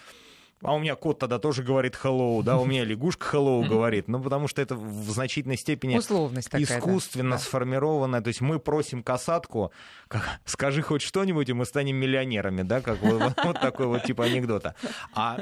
а 0.62 0.74
у 0.76 0.80
меня 0.80 0.96
кот 0.96 1.20
тогда 1.20 1.40
тоже 1.40 1.64
говорит 1.64 1.98
hello, 2.04 2.44
да, 2.44 2.58
у 2.58 2.66
меня 2.66 2.84
лягушка 2.86 3.38
hello 3.38 3.68
говорит, 3.68 4.08
ну, 4.08 4.22
потому 4.22 4.48
что 4.48 4.62
это 4.62 4.76
в 4.76 5.10
значительной 5.12 5.58
степени 5.58 5.98
Условность 5.98 6.50
такая. 6.50 6.64
искусственно 6.80 7.32
Да. 7.32 7.38
сформированная. 7.40 8.22
То 8.22 8.28
есть 8.30 8.42
мы 8.42 8.60
просим 8.60 9.04
касатку, 9.04 9.72
как, 10.08 10.24
скажи 10.46 10.82
хоть 10.82 11.02
что-нибудь, 11.02 11.50
и 11.50 11.54
мы 11.54 11.66
станем 11.66 11.96
миллионерами, 11.98 12.62
да, 12.62 12.82
как 12.82 13.02
вот, 13.02 13.22
вот- 13.22 13.46
вот 13.46 13.60
такой 13.60 13.88
вот 13.88 14.04
типа 14.04 14.26
анекдота. 14.26 14.76
А 15.14 15.40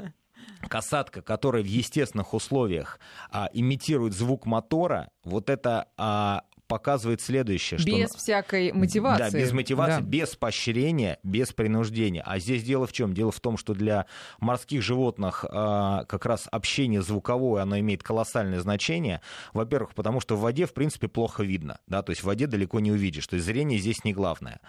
касатка, 0.67 1.21
которая 1.21 1.63
в 1.63 1.67
естественных 1.67 2.33
условиях 2.33 2.99
а, 3.31 3.49
имитирует 3.53 4.13
звук 4.13 4.45
мотора, 4.45 5.09
вот 5.23 5.49
это 5.49 5.87
а, 5.97 6.43
показывает 6.69 7.19
следующее. 7.19 7.79
Что... 7.79 7.89
Без 7.89 8.11
всякой 8.11 8.71
мотивации. 8.71 9.31
Да, 9.31 9.37
без 9.37 9.51
мотивации, 9.51 10.01
да. 10.01 10.07
без 10.07 10.35
поощрения, 10.35 11.19
без 11.23 11.51
принуждения. 11.51 12.21
А 12.25 12.39
здесь 12.39 12.63
дело 12.63 12.87
в 12.87 12.93
чем? 12.93 13.13
Дело 13.13 13.31
в 13.31 13.39
том, 13.41 13.57
что 13.57 13.73
для 13.73 14.05
морских 14.39 14.81
животных 14.81 15.43
а, 15.49 16.05
как 16.05 16.25
раз 16.25 16.47
общение 16.51 17.01
звуковое, 17.01 17.63
оно 17.63 17.77
имеет 17.79 18.03
колоссальное 18.03 18.59
значение. 18.61 19.21
Во-первых, 19.51 19.95
потому 19.95 20.21
что 20.21 20.37
в 20.37 20.41
воде, 20.41 20.67
в 20.67 20.73
принципе, 20.73 21.07
плохо 21.07 21.43
видно. 21.43 21.79
Да? 21.87 22.03
То 22.03 22.11
есть 22.11 22.21
в 22.21 22.25
воде 22.25 22.45
далеко 22.45 22.79
не 22.79 22.91
увидишь. 22.91 23.27
То 23.27 23.35
есть 23.35 23.45
зрение 23.47 23.79
здесь 23.79 24.03
не 24.03 24.13
главное. 24.13 24.61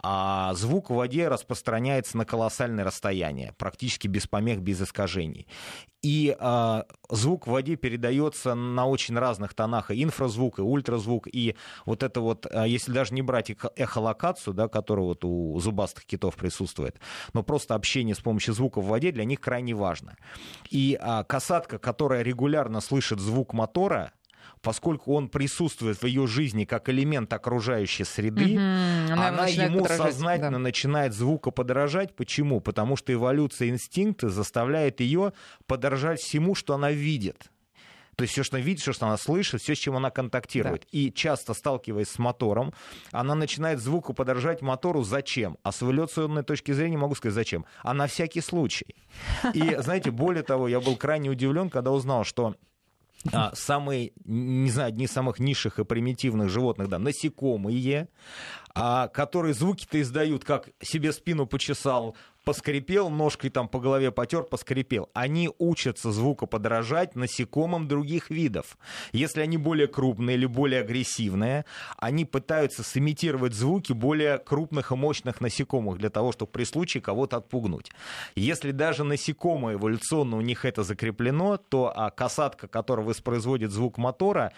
А 0.00 0.54
звук 0.54 0.90
в 0.90 0.94
воде 0.94 1.26
распространяется 1.26 2.16
на 2.16 2.24
колоссальное 2.24 2.84
расстояние, 2.84 3.52
практически 3.58 4.06
без 4.06 4.28
помех, 4.28 4.60
без 4.60 4.80
искажений. 4.80 5.48
И 6.02 6.36
э, 6.38 6.82
звук 7.10 7.48
в 7.48 7.50
воде 7.50 7.74
передается 7.74 8.54
на 8.54 8.86
очень 8.86 9.18
разных 9.18 9.54
тонах, 9.54 9.90
и 9.90 10.04
инфразвук, 10.04 10.60
и 10.60 10.62
ультразвук, 10.62 11.26
и 11.26 11.47
вот 11.84 12.02
это 12.02 12.20
вот, 12.20 12.46
а, 12.50 12.66
если 12.66 12.92
даже 12.92 13.14
не 13.14 13.22
брать 13.22 13.50
эхолокацию, 13.76 14.54
да, 14.54 14.68
которая 14.68 15.06
вот 15.06 15.24
у 15.24 15.58
зубастых 15.60 16.04
китов 16.04 16.36
присутствует, 16.36 16.98
но 17.32 17.42
просто 17.42 17.74
общение 17.74 18.14
с 18.14 18.20
помощью 18.20 18.54
звука 18.54 18.80
в 18.80 18.86
воде 18.86 19.12
для 19.12 19.24
них 19.24 19.40
крайне 19.40 19.74
важно. 19.74 20.16
И 20.70 20.98
э, 21.00 21.24
касатка, 21.24 21.78
которая 21.78 22.22
регулярно 22.22 22.80
слышит 22.80 23.20
звук 23.20 23.52
мотора, 23.52 24.12
поскольку 24.62 25.14
он 25.14 25.28
присутствует 25.28 26.00
в 26.00 26.06
ее 26.06 26.26
жизни 26.26 26.64
как 26.64 26.88
элемент 26.88 27.32
окружающей 27.32 28.04
среды, 28.04 28.54
угу, 28.54 29.12
она, 29.12 29.28
она 29.28 29.46
ему 29.46 29.82
подражать, 29.82 30.12
сознательно 30.12 30.52
да. 30.52 30.58
начинает 30.58 31.14
звукоподражать. 31.14 32.14
Почему? 32.14 32.60
Потому 32.60 32.96
что 32.96 33.12
эволюция 33.12 33.68
инстинкта 33.68 34.28
заставляет 34.28 35.00
ее 35.00 35.32
подражать 35.66 36.20
всему, 36.20 36.54
что 36.54 36.74
она 36.74 36.90
видит. 36.90 37.50
То 38.18 38.22
есть 38.22 38.32
все, 38.32 38.42
что 38.42 38.56
она 38.56 38.64
видит, 38.64 38.82
все, 38.82 38.92
что 38.92 39.06
она 39.06 39.16
слышит, 39.16 39.62
все, 39.62 39.76
с 39.76 39.78
чем 39.78 39.94
она 39.94 40.10
контактирует. 40.10 40.80
Да. 40.82 40.88
И 40.90 41.12
часто 41.12 41.54
сталкиваясь 41.54 42.08
с 42.08 42.18
мотором, 42.18 42.74
она 43.12 43.36
начинает 43.36 43.78
звуку 43.78 44.12
подражать 44.12 44.60
мотору 44.60 45.04
зачем? 45.04 45.56
А 45.62 45.70
с 45.70 45.84
эволюционной 45.84 46.42
точки 46.42 46.72
зрения 46.72 46.98
могу 46.98 47.14
сказать 47.14 47.36
зачем? 47.36 47.64
А 47.84 47.94
на 47.94 48.08
всякий 48.08 48.40
случай. 48.40 48.96
И 49.54 49.76
знаете, 49.78 50.10
более 50.10 50.42
того, 50.42 50.66
я 50.66 50.80
был 50.80 50.96
крайне 50.96 51.30
удивлен, 51.30 51.70
когда 51.70 51.92
узнал, 51.92 52.24
что 52.24 52.56
а, 53.32 53.52
самые, 53.54 54.10
не 54.24 54.70
знаю, 54.70 54.88
одни 54.88 55.04
из 55.04 55.12
самых 55.12 55.38
низших 55.38 55.78
и 55.78 55.84
примитивных 55.84 56.48
животных, 56.48 56.88
да, 56.88 56.98
насекомые, 56.98 58.08
а, 58.74 59.06
которые 59.08 59.54
звуки-то 59.54 60.00
издают, 60.00 60.44
как 60.44 60.70
себе 60.80 61.12
спину 61.12 61.46
почесал, 61.46 62.16
поскрипел, 62.48 63.10
ножкой 63.10 63.50
там 63.50 63.68
по 63.68 63.78
голове 63.78 64.10
потер, 64.10 64.42
поскрипел. 64.42 65.10
Они 65.12 65.50
учатся 65.58 66.10
звукоподражать 66.10 67.14
насекомым 67.14 67.88
других 67.88 68.30
видов. 68.30 68.78
Если 69.12 69.42
они 69.42 69.58
более 69.58 69.86
крупные 69.86 70.38
или 70.38 70.46
более 70.46 70.80
агрессивные, 70.80 71.66
они 71.98 72.24
пытаются 72.24 72.82
сымитировать 72.82 73.52
звуки 73.52 73.92
более 73.92 74.38
крупных 74.38 74.92
и 74.92 74.94
мощных 74.94 75.42
насекомых 75.42 75.98
для 75.98 76.08
того, 76.08 76.32
чтобы 76.32 76.50
при 76.50 76.64
случае 76.64 77.02
кого-то 77.02 77.36
отпугнуть. 77.36 77.90
Если 78.34 78.70
даже 78.70 79.04
насекомые 79.04 79.76
эволюционно 79.76 80.38
у 80.38 80.40
них 80.40 80.64
это 80.64 80.84
закреплено, 80.84 81.58
то 81.58 81.92
а, 81.94 82.10
касатка, 82.10 82.66
которая 82.66 83.04
воспроизводит 83.04 83.72
звук 83.72 83.98
мотора, 83.98 84.54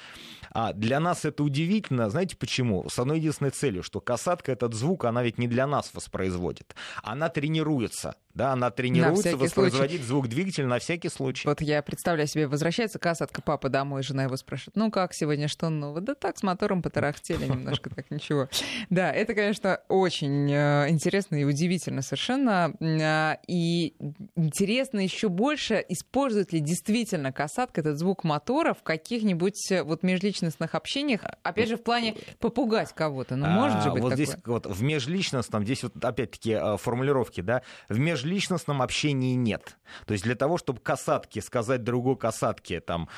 а, 0.53 0.73
для 0.73 1.01
нас 1.01 1.25
это 1.25 1.43
удивительно. 1.43 2.09
Знаете 2.09 2.37
почему? 2.37 2.89
С 2.89 3.01
одной 3.01 3.19
единственной 3.19 3.51
целью, 3.51 3.83
что 3.83 4.01
касатка 4.01 4.53
этот 4.53 4.75
звук, 4.75 5.07
она 5.07 5.25
ведь 5.25 5.39
не 5.39 5.49
для 5.49 5.67
нас 5.67 5.91
воспроизводит. 5.93 6.77
Она 7.03 7.29
тренирует 7.31 7.80
тренируется. 7.81 8.15
Да, 8.35 8.53
она 8.53 8.71
тренируется 8.71 9.37
воспроизводить 9.37 9.99
случай. 9.99 10.07
звук 10.07 10.29
двигателя 10.29 10.67
на 10.67 10.79
всякий 10.79 11.09
случай. 11.09 11.49
Вот 11.49 11.61
я 11.61 11.83
представляю 11.83 12.29
себе, 12.29 12.47
возвращается 12.47 12.99
касатка 13.01 13.43
папа 13.43 13.69
домой, 13.69 14.03
жена 14.03 14.25
его 14.25 14.37
спрашивает, 14.37 14.77
ну 14.77 14.91
как 14.91 15.15
сегодня, 15.15 15.49
что 15.49 15.69
нового? 15.69 16.01
Да 16.01 16.15
так, 16.15 16.39
с 16.39 16.43
мотором 16.45 16.81
потарахтели 16.81 17.47
немножко, 17.47 17.91
так 17.91 18.11
ничего. 18.11 18.49
Да, 18.89 19.13
это, 19.13 19.35
конечно, 19.35 19.81
очень 19.89 20.51
э, 20.51 20.89
интересно 20.91 21.37
и 21.37 21.45
удивительно 21.45 22.03
совершенно. 22.03 22.73
А, 22.81 23.39
и 23.49 23.95
интересно 24.37 25.01
еще 25.01 25.29
больше, 25.29 25.85
использует 25.89 26.53
ли 26.53 26.61
действительно 26.61 27.33
касатка 27.33 27.81
этот 27.81 27.99
звук 27.99 28.23
мотора 28.23 28.75
в 28.75 28.85
каких-нибудь 28.85 29.73
э, 29.73 29.83
вот 29.83 30.05
межличностных 30.05 30.77
общениях, 30.77 31.23
опять 31.43 31.69
же, 31.69 31.77
в 31.77 31.83
плане 31.83 32.15
попугать 32.39 32.95
кого-то. 32.95 33.35
Ну, 33.35 33.47
может 33.47 33.83
же 33.83 33.91
быть 33.91 34.03
вот 34.03 34.11
такое? 34.11 34.25
здесь 34.25 34.37
вот 34.45 34.67
в 34.67 34.83
межличностном, 34.83 35.65
здесь 35.65 35.83
вот 35.83 36.03
опять-таки 36.03 36.53
э, 36.53 36.77
формулировки, 36.77 37.41
да, 37.41 37.60
в 37.89 37.99
межличностном 37.99 38.83
общении 38.83 39.35
нет. 39.35 39.77
То 40.07 40.13
есть 40.13 40.25
для 40.25 40.35
того, 40.35 40.59
чтобы 40.59 40.81
касатке 40.81 41.41
сказать 41.43 41.83
другой 41.83 42.17
касатке, 42.17 42.81
там, 42.81 43.09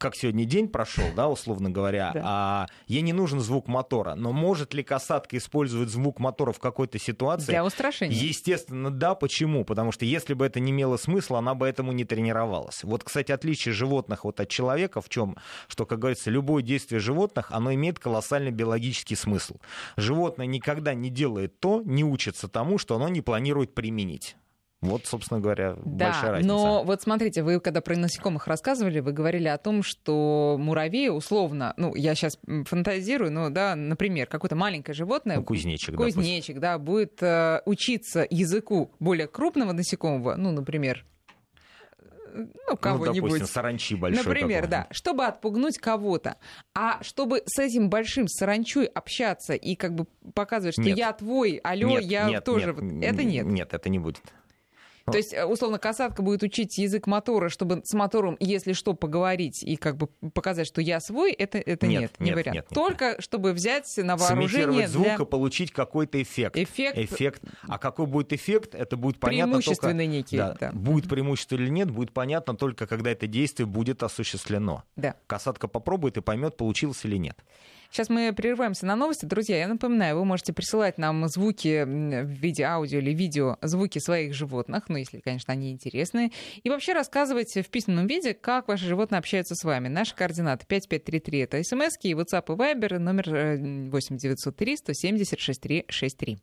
как 0.00 0.16
сегодня 0.16 0.46
день 0.46 0.66
прошел, 0.66 1.04
да, 1.14 1.28
условно 1.28 1.68
говоря, 1.70 2.10
да. 2.14 2.22
а 2.24 2.66
ей 2.86 3.02
не 3.02 3.12
нужен 3.12 3.38
звук 3.40 3.68
мотора. 3.68 4.14
Но 4.14 4.32
может 4.32 4.72
ли 4.72 4.82
касатка 4.82 5.36
использовать 5.36 5.90
звук 5.90 6.18
мотора 6.18 6.52
в 6.52 6.58
какой-то 6.58 6.98
ситуации? 6.98 7.50
Для 7.50 7.64
устрашения. 7.64 8.16
Естественно, 8.16 8.90
да. 8.90 9.14
Почему? 9.14 9.64
Потому 9.64 9.92
что 9.92 10.06
если 10.06 10.32
бы 10.32 10.46
это 10.46 10.58
не 10.58 10.72
имело 10.72 10.96
смысла, 10.96 11.38
она 11.38 11.54
бы 11.54 11.68
этому 11.68 11.92
не 11.92 12.04
тренировалась. 12.04 12.82
Вот, 12.82 13.04
кстати, 13.04 13.30
отличие 13.30 13.74
животных 13.74 14.24
вот 14.24 14.40
от 14.40 14.48
человека 14.48 15.02
в 15.02 15.10
чем? 15.10 15.36
Что, 15.68 15.84
как 15.84 15.98
говорится, 15.98 16.30
любое 16.30 16.62
действие 16.62 16.98
животных, 16.98 17.48
оно 17.50 17.74
имеет 17.74 17.98
колоссальный 17.98 18.50
биологический 18.50 19.16
смысл. 19.16 19.56
Животное 19.98 20.46
никогда 20.46 20.94
не 20.94 21.10
делает 21.10 21.60
то, 21.60 21.82
не 21.84 22.04
учится 22.04 22.48
тому, 22.48 22.78
что 22.78 22.96
оно 22.96 23.08
не 23.08 23.20
планирует 23.20 23.74
применить. 23.74 24.36
Вот, 24.80 25.04
собственно 25.04 25.40
говоря, 25.40 25.76
да, 25.84 26.06
большая 26.06 26.30
разница. 26.30 26.48
Но 26.48 26.84
вот 26.84 27.02
смотрите, 27.02 27.42
вы 27.42 27.60
когда 27.60 27.82
про 27.82 27.96
насекомых 27.96 28.46
рассказывали, 28.46 29.00
вы 29.00 29.12
говорили 29.12 29.46
о 29.46 29.58
том, 29.58 29.82
что 29.82 30.56
муравей 30.58 31.10
условно, 31.10 31.74
ну, 31.76 31.94
я 31.94 32.14
сейчас 32.14 32.38
фантазирую, 32.64 33.30
но, 33.30 33.50
да, 33.50 33.76
например, 33.76 34.26
какое-то 34.26 34.56
маленькое 34.56 34.94
животное... 34.94 35.36
Ну, 35.36 35.44
кузнечик, 35.44 35.96
кузнечик, 35.96 36.60
да, 36.60 36.72
да 36.72 36.78
будет 36.78 37.22
э, 37.22 37.60
учиться 37.66 38.26
языку 38.30 38.90
более 39.00 39.26
крупного 39.26 39.72
насекомого, 39.72 40.36
ну, 40.36 40.50
например, 40.50 41.04
ну, 42.32 42.76
кого-нибудь. 42.76 43.16
Ну, 43.16 43.22
допустим, 43.22 43.46
саранчи 43.46 43.96
большой 43.96 44.24
Например, 44.24 44.62
такой. 44.62 44.70
да, 44.70 44.86
чтобы 44.92 45.26
отпугнуть 45.26 45.78
кого-то. 45.78 46.36
А 46.74 47.02
чтобы 47.02 47.42
с 47.44 47.58
этим 47.58 47.90
большим 47.90 48.28
саранчой 48.28 48.86
общаться 48.86 49.54
и 49.54 49.74
как 49.74 49.94
бы 49.94 50.06
показывать, 50.34 50.74
что 50.74 50.82
нет. 50.82 50.96
я 50.96 51.12
твой, 51.12 51.56
алло, 51.62 51.88
нет, 51.88 52.04
я 52.04 52.28
нет, 52.28 52.44
тоже... 52.44 52.74
Нет, 52.80 53.14
это 53.14 53.24
нет. 53.24 53.46
Нет, 53.46 53.74
это 53.74 53.88
не 53.88 53.98
будет. 53.98 54.22
То 55.10 55.18
есть, 55.18 55.32
э, 55.34 55.44
условно, 55.44 55.78
касатка 55.78 56.22
будет 56.22 56.42
учить 56.42 56.78
язык 56.78 57.06
мотора, 57.06 57.48
чтобы 57.48 57.82
с 57.84 57.92
мотором, 57.94 58.36
если 58.40 58.72
что, 58.72 58.94
поговорить 58.94 59.62
и 59.62 59.76
как 59.76 59.96
бы 59.96 60.08
показать, 60.32 60.66
что 60.66 60.80
я 60.80 61.00
свой, 61.00 61.32
это, 61.32 61.58
это 61.58 61.86
нет, 61.86 62.00
нет, 62.02 62.12
не 62.20 62.26
нет, 62.26 62.36
вариант. 62.36 62.54
Нет, 62.54 62.64
нет, 62.70 62.74
Только 62.74 63.04
нет. 63.10 63.22
чтобы 63.22 63.52
взять 63.52 63.92
на 63.96 64.16
вооружение... 64.16 64.88
звук 64.88 65.04
для... 65.04 65.14
и 65.14 65.24
получить 65.24 65.72
какой-то 65.72 66.22
эффект. 66.22 66.56
Эффект. 66.56 66.98
эффект. 66.98 67.42
А 67.62 67.78
какой 67.78 68.06
будет 68.06 68.32
эффект, 68.32 68.74
это 68.74 68.96
будет 68.96 69.18
понятно 69.18 69.58
Преимущественный 69.58 70.04
только... 70.04 70.16
некий. 70.16 70.36
Да, 70.36 70.56
да. 70.58 70.72
Будет 70.72 71.08
преимущество 71.08 71.56
или 71.56 71.68
нет, 71.68 71.90
будет 71.90 72.12
понятно 72.12 72.54
только, 72.56 72.86
когда 72.86 73.10
это 73.10 73.26
действие 73.26 73.66
будет 73.66 74.02
осуществлено. 74.02 74.84
Да. 74.96 75.16
Касатка 75.26 75.68
попробует 75.68 76.16
и 76.16 76.20
поймет, 76.20 76.56
получилось 76.56 77.04
или 77.04 77.16
нет. 77.16 77.38
Сейчас 77.90 78.08
мы 78.08 78.32
прерываемся 78.32 78.86
на 78.86 78.94
новости. 78.94 79.24
Друзья, 79.24 79.58
я 79.58 79.66
напоминаю, 79.66 80.16
вы 80.16 80.24
можете 80.24 80.52
присылать 80.52 80.96
нам 80.96 81.26
звуки 81.26 81.82
в 81.84 82.28
виде 82.28 82.62
аудио 82.62 83.00
или 83.00 83.10
видео, 83.12 83.56
звуки 83.62 83.98
своих 83.98 84.32
животных, 84.32 84.84
ну, 84.88 84.96
если, 84.96 85.18
конечно, 85.18 85.52
они 85.52 85.72
интересные. 85.72 86.30
И 86.62 86.70
вообще 86.70 86.92
рассказывать 86.92 87.52
в 87.52 87.68
письменном 87.68 88.06
виде, 88.06 88.32
как 88.32 88.68
ваши 88.68 88.84
животные 88.84 89.18
общаются 89.18 89.56
с 89.56 89.64
вами. 89.64 89.88
Наши 89.88 90.14
координаты 90.14 90.66
5533— 90.66 91.38
это 91.40 91.62
смс 91.64 91.96
и 92.02 92.12
WhatsApp 92.12 92.44
и 92.46 92.56
Viber, 92.56 92.98
номер 92.98 93.28
8903 93.90 94.76
170 94.76 95.40
6363. 95.40 96.38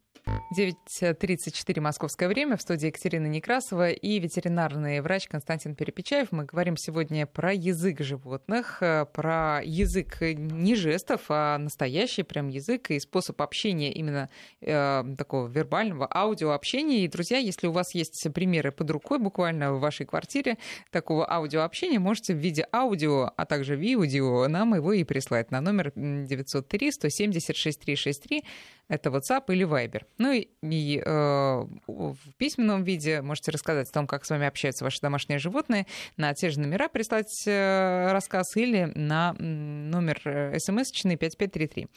9.34 0.57 1.81
московское 1.81 2.27
время. 2.27 2.57
В 2.57 2.61
студии 2.61 2.87
Екатерина 2.87 3.27
Некрасова 3.27 3.91
и 3.91 4.19
ветеринарный 4.19 4.99
врач 5.01 5.27
Константин 5.27 5.75
Перепечаев. 5.75 6.31
Мы 6.31 6.43
говорим 6.43 6.75
сегодня 6.77 7.25
про 7.25 7.53
язык 7.53 8.01
животных, 8.01 8.77
э, 8.81 9.05
про 9.05 9.61
язык 9.63 10.17
не 10.21 10.75
жестов, 10.75 11.21
а 11.29 11.36
настоящий 11.59 12.23
прям 12.23 12.47
язык 12.47 12.91
и 12.91 12.99
способ 12.99 13.41
общения 13.41 13.91
именно 13.91 14.29
э, 14.61 15.03
такого 15.17 15.47
вербального 15.47 16.07
аудиообщения. 16.13 16.99
И, 16.99 17.07
друзья, 17.07 17.37
если 17.37 17.67
у 17.67 17.71
вас 17.71 17.93
есть 17.95 18.27
примеры 18.33 18.71
под 18.71 18.89
рукой 18.91 19.19
буквально 19.19 19.73
в 19.73 19.79
вашей 19.79 20.05
квартире 20.05 20.57
такого 20.91 21.29
аудиообщения, 21.29 21.99
можете 21.99 22.33
в 22.33 22.37
виде 22.37 22.67
аудио, 22.73 23.31
а 23.35 23.45
также 23.45 23.75
видео 23.75 24.47
нам 24.47 24.75
его 24.75 24.93
и 24.93 25.03
прислать 25.03 25.51
на 25.51 25.61
номер 25.61 25.91
903 25.95 26.91
170 26.91 27.55
6363 27.55 28.43
это 28.89 29.09
WhatsApp 29.09 29.43
или 29.49 29.65
Viber. 29.65 30.03
Ну 30.17 30.31
и, 30.31 30.47
и 30.61 31.01
э, 31.03 31.09
в 31.09 32.17
письменном 32.37 32.83
виде 32.83 33.21
можете 33.21 33.51
рассказать 33.51 33.89
о 33.89 33.91
том, 33.91 34.07
как 34.07 34.25
с 34.25 34.29
вами 34.29 34.47
общаются 34.47 34.83
ваши 34.83 35.01
домашние 35.01 35.39
животные, 35.39 35.85
на 36.15 36.33
те 36.33 36.49
же 36.49 36.59
номера 36.59 36.87
прислать 36.87 37.43
э, 37.45 38.11
рассказ 38.11 38.55
или 38.55 38.91
на 38.95 39.33
номер 39.33 40.21
э, 40.25 40.57
смс-чный 40.59 41.17
5533. 41.17 41.87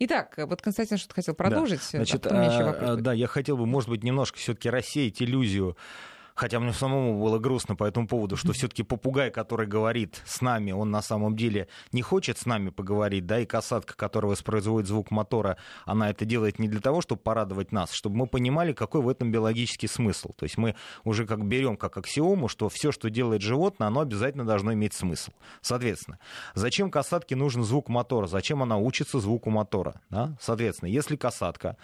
Итак, 0.00 0.34
вот 0.38 0.62
Константин 0.62 0.98
что-то 0.98 1.14
хотел 1.14 1.34
продолжить. 1.34 1.80
Да. 1.92 2.04
Значит, 2.04 2.26
а, 2.26 2.96
да, 2.96 3.12
я 3.12 3.26
хотел 3.26 3.56
бы, 3.56 3.66
может 3.66 3.88
быть, 3.90 4.04
немножко 4.04 4.38
все-таки 4.38 4.70
рассеять 4.70 5.20
иллюзию 5.22 5.76
хотя 6.38 6.60
мне 6.60 6.72
самому 6.72 7.20
было 7.20 7.38
грустно 7.38 7.74
по 7.74 7.84
этому 7.84 8.06
поводу, 8.06 8.36
что 8.36 8.52
все-таки 8.52 8.84
попугай, 8.84 9.30
который 9.30 9.66
говорит 9.66 10.22
с 10.24 10.40
нами, 10.40 10.70
он 10.70 10.90
на 10.90 11.02
самом 11.02 11.36
деле 11.36 11.66
не 11.92 12.00
хочет 12.00 12.38
с 12.38 12.46
нами 12.46 12.70
поговорить, 12.70 13.26
да, 13.26 13.40
и 13.40 13.46
касатка, 13.46 13.96
которая 13.96 14.30
воспроизводит 14.30 14.88
звук 14.88 15.10
мотора, 15.10 15.56
она 15.84 16.10
это 16.10 16.24
делает 16.24 16.60
не 16.60 16.68
для 16.68 16.80
того, 16.80 17.00
чтобы 17.00 17.20
порадовать 17.20 17.72
нас, 17.72 17.92
чтобы 17.92 18.16
мы 18.16 18.26
понимали, 18.28 18.72
какой 18.72 19.02
в 19.02 19.08
этом 19.08 19.32
биологический 19.32 19.88
смысл. 19.88 20.32
То 20.36 20.44
есть 20.44 20.56
мы 20.56 20.76
уже 21.04 21.26
как 21.26 21.44
берем 21.44 21.76
как 21.76 21.96
аксиому, 21.96 22.46
что 22.46 22.68
все, 22.68 22.92
что 22.92 23.10
делает 23.10 23.42
животное, 23.42 23.88
оно 23.88 24.00
обязательно 24.00 24.44
должно 24.44 24.72
иметь 24.74 24.94
смысл. 24.94 25.32
Соответственно, 25.60 26.20
зачем 26.54 26.90
касатке 26.90 27.34
нужен 27.34 27.64
звук 27.64 27.88
мотора? 27.88 28.28
Зачем 28.28 28.62
она 28.62 28.78
учится 28.78 29.18
звуку 29.18 29.50
мотора? 29.50 30.00
Да? 30.08 30.36
Соответственно, 30.40 30.88
если 30.88 31.16
касатка 31.16 31.76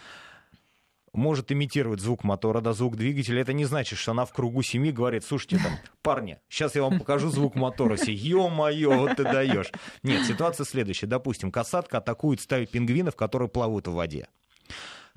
может 1.15 1.53
имитировать 1.53 2.01
звук 2.01 2.25
мотора, 2.25 2.61
да, 2.61 2.73
звук 2.73 2.97
двигателя, 2.97 3.41
это 3.41 3.53
не 3.53 3.65
значит, 3.65 3.99
что 3.99 4.13
она 4.13 4.25
в 4.25 4.33
кругу 4.33 4.63
семьи 4.63 4.91
говорит, 4.91 5.25
слушайте, 5.25 5.59
там, 5.59 5.73
парни, 6.03 6.39
сейчас 6.49 6.75
я 6.75 6.83
вам 6.83 6.99
покажу 6.99 7.31
звук 7.31 7.55
мотора. 7.55 7.97
Все, 7.97 8.13
ё-моё, 8.13 8.99
вот 8.99 9.17
ты 9.17 9.25
даешь. 9.25 9.73
Нет, 10.03 10.27
ситуация 10.27 10.65
следующая. 10.65 11.07
Допустим, 11.07 11.51
касатка 11.51 11.99
атакует 11.99 12.41
стаю 12.41 12.67
пингвинов, 12.67 13.17
которые 13.17 13.49
плавают 13.49 13.89
в 13.89 13.93
воде 13.93 14.29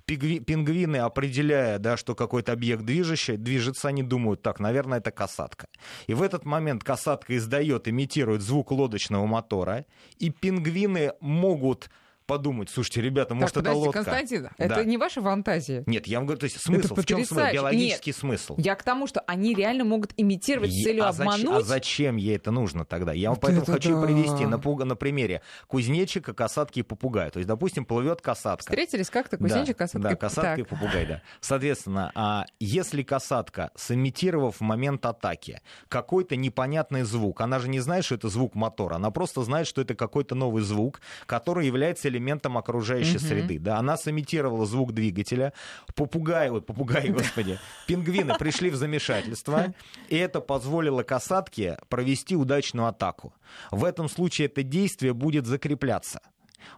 пингвины, 0.08 0.98
определяя, 0.98 1.80
да, 1.80 1.98
что 1.98 2.16
какой-то 2.16 2.54
объект 2.54 2.84
движущий, 2.84 3.36
движется, 3.36 3.90
они 3.90 4.04
думают, 4.04 4.42
так, 4.42 4.60
наверное, 4.60 5.00
это 5.00 5.12
касатка. 5.12 5.68
И 6.08 6.14
в 6.14 6.22
этот 6.22 6.46
момент 6.46 6.84
касатка 6.84 7.36
издает, 7.36 7.90
имитирует 7.90 8.42
звук 8.42 8.72
лодочного 8.72 9.26
мотора, 9.26 9.86
и 10.18 10.30
пингвины 10.30 11.12
могут 11.20 11.90
подумать, 12.28 12.70
слушайте, 12.70 13.02
ребята, 13.02 13.34
может, 13.34 13.56
так, 13.56 13.64
это 13.64 13.74
лодка. 13.74 14.04
Константин, 14.04 14.44
да. 14.44 14.52
это 14.58 14.84
не 14.84 14.98
ваша 14.98 15.22
фантазия. 15.22 15.84
Нет, 15.88 16.06
я 16.06 16.20
вам 16.20 16.28
говорю, 16.28 16.40
то 16.40 16.44
есть 16.44 16.62
смысл, 16.62 16.94
в 16.96 17.06
чем 17.06 17.26
смысл, 17.26 17.54
биологический 17.54 18.10
Нет, 18.12 18.18
смысл. 18.18 18.56
Я 18.58 18.76
к 18.76 18.84
тому, 18.84 19.08
что 19.08 19.22
они 19.22 19.56
реально 19.56 19.86
могут 19.86 20.14
имитировать 20.18 20.72
с 20.72 20.84
целью 20.84 21.06
а 21.06 21.10
обмануть. 21.10 21.42
Зач, 21.42 21.56
а 21.56 21.62
зачем 21.62 22.18
ей 22.18 22.36
это 22.36 22.52
нужно 22.52 22.86
тогда? 22.86 23.14
Я 23.14 23.30
вам 23.30 23.36
вот 23.36 23.42
поэтому 23.42 23.66
хочу 23.66 24.00
да. 24.00 24.06
привести 24.06 24.46
на, 24.46 24.58
на 24.58 24.96
примере 24.96 25.42
кузнечика, 25.68 26.34
касатки 26.34 26.80
и 26.80 26.84
попугая. 26.84 27.32
То 27.32 27.40
есть, 27.40 27.48
допустим, 27.48 27.86
плывет 27.86 28.22
касатка. 28.22 28.70
Встретились 28.70 29.10
как-то 29.10 29.38
кузнечик, 29.38 29.78
да, 29.78 29.86
касатка. 29.86 30.10
Да, 30.10 30.16
касатка 30.16 30.62
и 30.62 30.64
попугай, 30.64 31.06
да. 31.06 31.22
Соответственно, 31.40 32.12
а 32.14 32.46
если 32.60 33.04
касатка, 33.04 33.72
сымитировав 33.76 34.60
момент 34.60 35.06
атаки 35.06 35.62
какой-то 35.88 36.36
непонятный 36.36 37.04
звук, 37.04 37.40
она 37.42 37.60
же 37.60 37.70
не 37.70 37.80
знает, 37.80 38.04
что 38.04 38.16
это 38.16 38.28
звук 38.28 38.54
мотора, 38.56 38.96
она 38.96 39.12
просто 39.12 39.44
знает, 39.44 39.68
что 39.68 39.82
это 39.82 39.96
какой-то 39.96 40.36
новый 40.36 40.64
звук, 40.64 41.00
который 41.26 41.66
является 41.66 42.10
элементом 42.18 42.58
окружающей 42.58 43.16
mm-hmm. 43.16 43.28
среды. 43.28 43.60
Да, 43.60 43.78
она 43.78 43.98
сымитировала 43.98 44.66
звук 44.66 44.94
двигателя. 44.94 45.54
Попугаи, 45.96 46.50
вот 46.50 46.66
попугаи, 46.66 47.08
господи, 47.12 47.60
пингвины 47.88 48.36
пришли 48.38 48.70
в 48.70 48.76
замешательство, 48.76 49.74
и 50.10 50.18
это 50.18 50.42
позволило 50.42 51.04
касатке 51.04 51.78
провести 51.90 52.36
удачную 52.36 52.88
атаку. 52.88 53.34
В 53.72 53.84
этом 53.86 54.10
случае 54.10 54.48
это 54.48 54.64
действие 54.64 55.14
будет 55.14 55.46
закрепляться. 55.46 56.20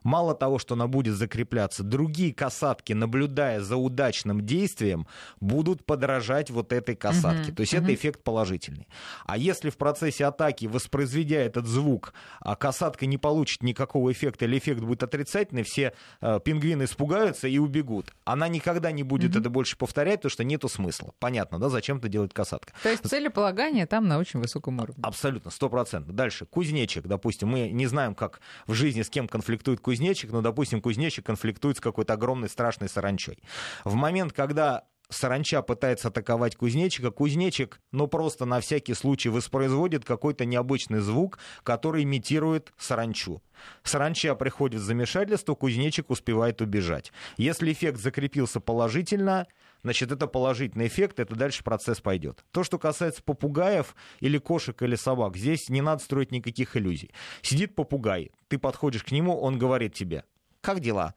Мало 0.04 0.36
того, 0.36 0.60
что 0.60 0.76
она 0.76 0.88
будет 0.88 1.16
закрепляться, 1.16 1.84
другие 1.84 2.34
касатки, 2.34 2.94
наблюдая 2.94 3.62
за 3.62 3.76
удачным 3.78 4.46
действием, 4.46 5.08
будут 5.40 5.86
подражать 5.86 6.50
вот 6.50 6.74
этой 6.74 6.96
касатке. 6.96 7.52
Uh-huh. 7.52 7.56
То 7.56 7.62
есть 7.62 7.74
uh-huh. 7.74 7.84
это 7.84 7.94
эффект 7.94 8.24
положительный. 8.24 8.88
А 9.26 9.38
если 9.38 9.70
в 9.70 9.78
процессе 9.78 10.26
атаки, 10.26 10.66
воспроизведя 10.66 11.40
этот 11.40 11.66
звук, 11.66 12.14
а 12.40 12.56
касатка 12.56 13.06
не 13.06 13.18
получит 13.18 13.64
никакого 13.64 14.12
эффекта 14.12 14.46
или 14.46 14.58
эффект 14.58 14.82
будет 14.82 15.04
отрицательный, 15.04 15.64
все 15.64 15.94
э, 16.22 16.40
пингвины 16.44 16.84
испугаются 16.84 17.48
и 17.48 17.58
убегут. 17.58 18.14
Она 18.26 18.48
никогда 18.48 18.92
не 18.92 19.04
будет 19.04 19.36
uh-huh. 19.36 19.40
это 19.40 19.50
больше 19.50 19.78
повторять, 19.78 20.20
потому 20.20 20.32
что 20.32 20.44
нету 20.44 20.70
смысла. 20.70 21.14
Понятно, 21.20 21.60
да, 21.60 21.70
зачем 21.70 21.98
это 21.98 22.10
делает 22.10 22.34
касатка. 22.34 22.74
То 22.84 22.90
есть 22.90 23.08
целеполагание 23.08 23.86
там 23.86 24.08
на 24.08 24.20
очень 24.20 24.40
высоком 24.40 24.80
уровне. 24.80 25.02
Абсолютно, 25.04 25.52
сто 25.52 25.70
процентов. 25.70 26.16
Дальше, 26.16 26.46
кузнечик, 26.46 27.08
допустим, 27.08 27.50
мы 27.50 27.70
не 27.70 27.88
знаем, 27.88 28.16
как 28.16 28.42
в 28.68 28.74
жизни 28.74 29.02
с 29.02 29.10
кем 29.10 29.28
конфликтует 29.28 29.69
конфликтует 29.70 29.80
кузнечик, 29.80 30.32
но, 30.32 30.42
допустим, 30.42 30.82
кузнечик 30.82 31.26
конфликтует 31.26 31.78
с 31.78 31.80
какой-то 31.80 32.14
огромной 32.14 32.50
страшной 32.50 32.90
саранчой. 32.90 33.40
В 33.84 33.94
момент, 33.96 34.34
когда 34.34 34.84
саранча 35.10 35.62
пытается 35.62 36.08
атаковать 36.08 36.56
кузнечика, 36.56 37.12
кузнечик, 37.12 37.80
ну, 37.92 38.08
просто 38.08 38.46
на 38.46 38.60
всякий 38.60 38.94
случай 38.94 39.30
воспроизводит 39.30 40.06
какой-то 40.06 40.46
необычный 40.46 41.00
звук, 41.00 41.40
который 41.64 42.04
имитирует 42.04 42.74
саранчу. 42.78 43.42
Саранча 43.84 44.36
приходит 44.36 44.82
в 44.82 44.84
замешательство, 44.84 45.56
кузнечик 45.56 46.10
успевает 46.10 46.62
убежать. 46.62 47.12
Если 47.38 47.72
эффект 47.72 48.00
закрепился 48.00 48.60
положительно, 48.60 49.48
значит, 49.84 50.12
это 50.12 50.28
положительный 50.28 50.88
эффект, 50.88 51.20
это 51.20 51.36
дальше 51.36 51.64
процесс 51.64 52.02
пойдет. 52.02 52.44
То, 52.52 52.64
что 52.64 52.78
касается 52.78 53.24
попугаев 53.24 53.96
или 54.20 54.38
кошек 54.38 54.82
или 54.82 54.96
собак, 54.96 55.38
здесь 55.38 55.70
не 55.70 55.82
надо 55.82 56.04
строить 56.04 56.32
никаких 56.32 56.76
иллюзий. 56.78 57.12
Сидит 57.42 57.76
попугай, 57.76 58.32
ты 58.48 58.58
подходишь 58.58 59.04
к 59.04 59.12
нему, 59.12 59.40
он 59.40 59.58
говорит 59.58 59.94
тебе, 59.94 60.26
как 60.62 60.80
дела? 60.80 61.16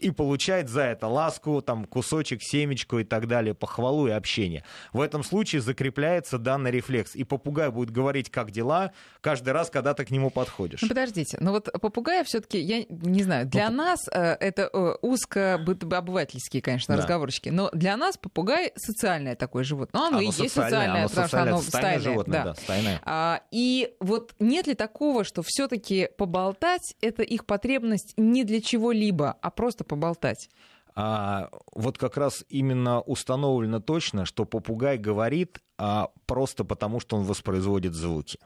И 0.00 0.10
получает 0.10 0.68
за 0.68 0.82
это 0.82 1.06
ласку, 1.06 1.62
там, 1.62 1.84
кусочек, 1.84 2.42
семечку 2.42 2.98
и 2.98 3.04
так 3.04 3.26
далее, 3.26 3.54
похвалу 3.54 4.08
и 4.08 4.10
общение. 4.10 4.64
В 4.92 5.00
этом 5.00 5.22
случае 5.22 5.62
закрепляется 5.62 6.38
данный 6.38 6.70
рефлекс. 6.70 7.14
И 7.14 7.24
попугай 7.24 7.70
будет 7.70 7.90
говорить, 7.90 8.30
как 8.30 8.50
дела, 8.50 8.92
каждый 9.20 9.50
раз, 9.50 9.70
когда 9.70 9.94
ты 9.94 10.04
к 10.04 10.10
нему 10.10 10.30
подходишь. 10.30 10.82
Ну, 10.82 10.88
подождите, 10.88 11.38
но 11.40 11.52
вот 11.52 11.70
попугай 11.80 12.24
все-таки, 12.24 12.58
я 12.60 12.84
не 12.88 13.22
знаю, 13.22 13.46
для 13.46 13.70
ну, 13.70 13.76
нас 13.76 14.00
э, 14.12 14.36
это 14.40 14.68
э, 14.72 14.94
узко 15.02 15.54
обывательские, 15.54 16.62
конечно, 16.62 16.94
да. 16.94 17.02
разговорчики, 17.02 17.48
но 17.48 17.70
для 17.72 17.96
нас 17.96 18.16
попугай 18.16 18.72
социальное 18.76 19.36
такое 19.36 19.64
животное. 19.64 20.00
Ну, 20.00 20.06
оно, 20.06 20.18
оно 20.18 20.22
и 20.22 20.26
есть 20.26 20.52
социальное, 20.52 21.00
оно 21.00 21.08
потому 21.08 21.28
что 21.28 21.42
оно 21.42 21.58
стайное, 21.58 21.98
животное, 22.00 22.44
да. 22.44 22.44
Да, 22.44 22.54
стайное. 22.54 23.00
А, 23.04 23.42
и 23.50 23.94
вот 24.00 24.34
нет 24.38 24.66
ли 24.66 24.74
такого, 24.74 25.24
что 25.24 25.42
все-таки 25.42 26.08
поболтать 26.16 26.94
это 27.00 27.22
их 27.22 27.46
потребность 27.46 28.14
не 28.16 28.44
для 28.44 28.60
чего-либо, 28.60 29.36
а 29.40 29.50
просто 29.50 29.84
поболтать? 29.86 30.50
А, 30.98 31.50
вот 31.74 31.98
как 31.98 32.16
раз 32.16 32.44
именно 32.48 33.02
установлено 33.02 33.80
точно, 33.80 34.24
что 34.24 34.46
попугай 34.46 34.96
говорит 34.96 35.60
а, 35.76 36.08
просто 36.24 36.64
потому, 36.64 37.00
что 37.00 37.16
он 37.16 37.24
воспроизводит 37.24 37.92
звуки. 37.92 38.38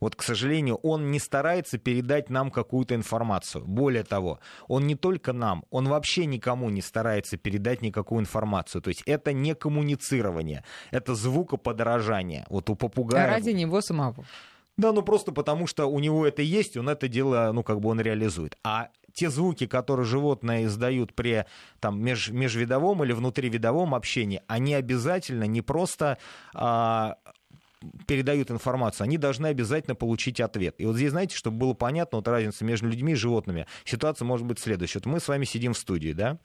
Вот, 0.00 0.16
к 0.16 0.22
сожалению, 0.22 0.76
он 0.82 1.12
не 1.12 1.20
старается 1.20 1.78
передать 1.78 2.28
нам 2.28 2.50
какую-то 2.50 2.96
информацию. 2.96 3.64
Более 3.64 4.02
того, 4.02 4.40
он 4.66 4.88
не 4.88 4.96
только 4.96 5.32
нам, 5.32 5.64
он 5.70 5.88
вообще 5.88 6.26
никому 6.26 6.70
не 6.70 6.82
старается 6.82 7.36
передать 7.36 7.82
никакую 7.82 8.20
информацию. 8.20 8.82
То 8.82 8.88
есть 8.88 9.02
это 9.06 9.32
не 9.32 9.54
коммуницирование, 9.54 10.64
это 10.90 11.14
звукоподражание. 11.14 12.46
Вот 12.50 12.68
у 12.68 12.74
попугая... 12.74 13.26
А 13.26 13.30
ради 13.30 13.50
него 13.50 13.80
самого. 13.80 14.24
Да, 14.78 14.92
ну 14.92 15.02
просто 15.02 15.32
потому, 15.32 15.66
что 15.66 15.86
у 15.86 15.98
него 15.98 16.26
это 16.26 16.42
есть, 16.42 16.76
он 16.76 16.88
это 16.88 17.08
дело, 17.08 17.50
ну 17.52 17.62
как 17.62 17.80
бы 17.80 17.90
он 17.90 18.00
реализует. 18.00 18.56
А 18.64 18.88
те 19.12 19.28
звуки, 19.28 19.66
которые 19.66 20.06
животные 20.06 20.64
издают 20.66 21.14
при 21.14 21.44
там, 21.80 22.02
меж, 22.02 22.30
межвидовом 22.30 23.04
или 23.04 23.12
внутривидовом 23.12 23.94
общении, 23.94 24.40
они 24.46 24.74
обязательно 24.74 25.44
не 25.44 25.60
просто 25.60 26.16
а, 26.54 27.16
передают 28.06 28.50
информацию, 28.50 29.04
они 29.04 29.18
должны 29.18 29.48
обязательно 29.48 29.94
получить 29.94 30.40
ответ. 30.40 30.76
И 30.78 30.86
вот 30.86 30.96
здесь, 30.96 31.10
знаете, 31.10 31.36
чтобы 31.36 31.58
было 31.58 31.74
понятно, 31.74 32.18
вот 32.18 32.28
разница 32.28 32.64
между 32.64 32.88
людьми 32.88 33.12
и 33.12 33.16
животными, 33.16 33.66
ситуация 33.84 34.24
может 34.24 34.46
быть 34.46 34.58
следующая. 34.58 35.00
Вот 35.00 35.06
мы 35.06 35.20
с 35.20 35.28
вами 35.28 35.44
сидим 35.44 35.74
в 35.74 35.78
студии, 35.78 36.12
да? 36.12 36.38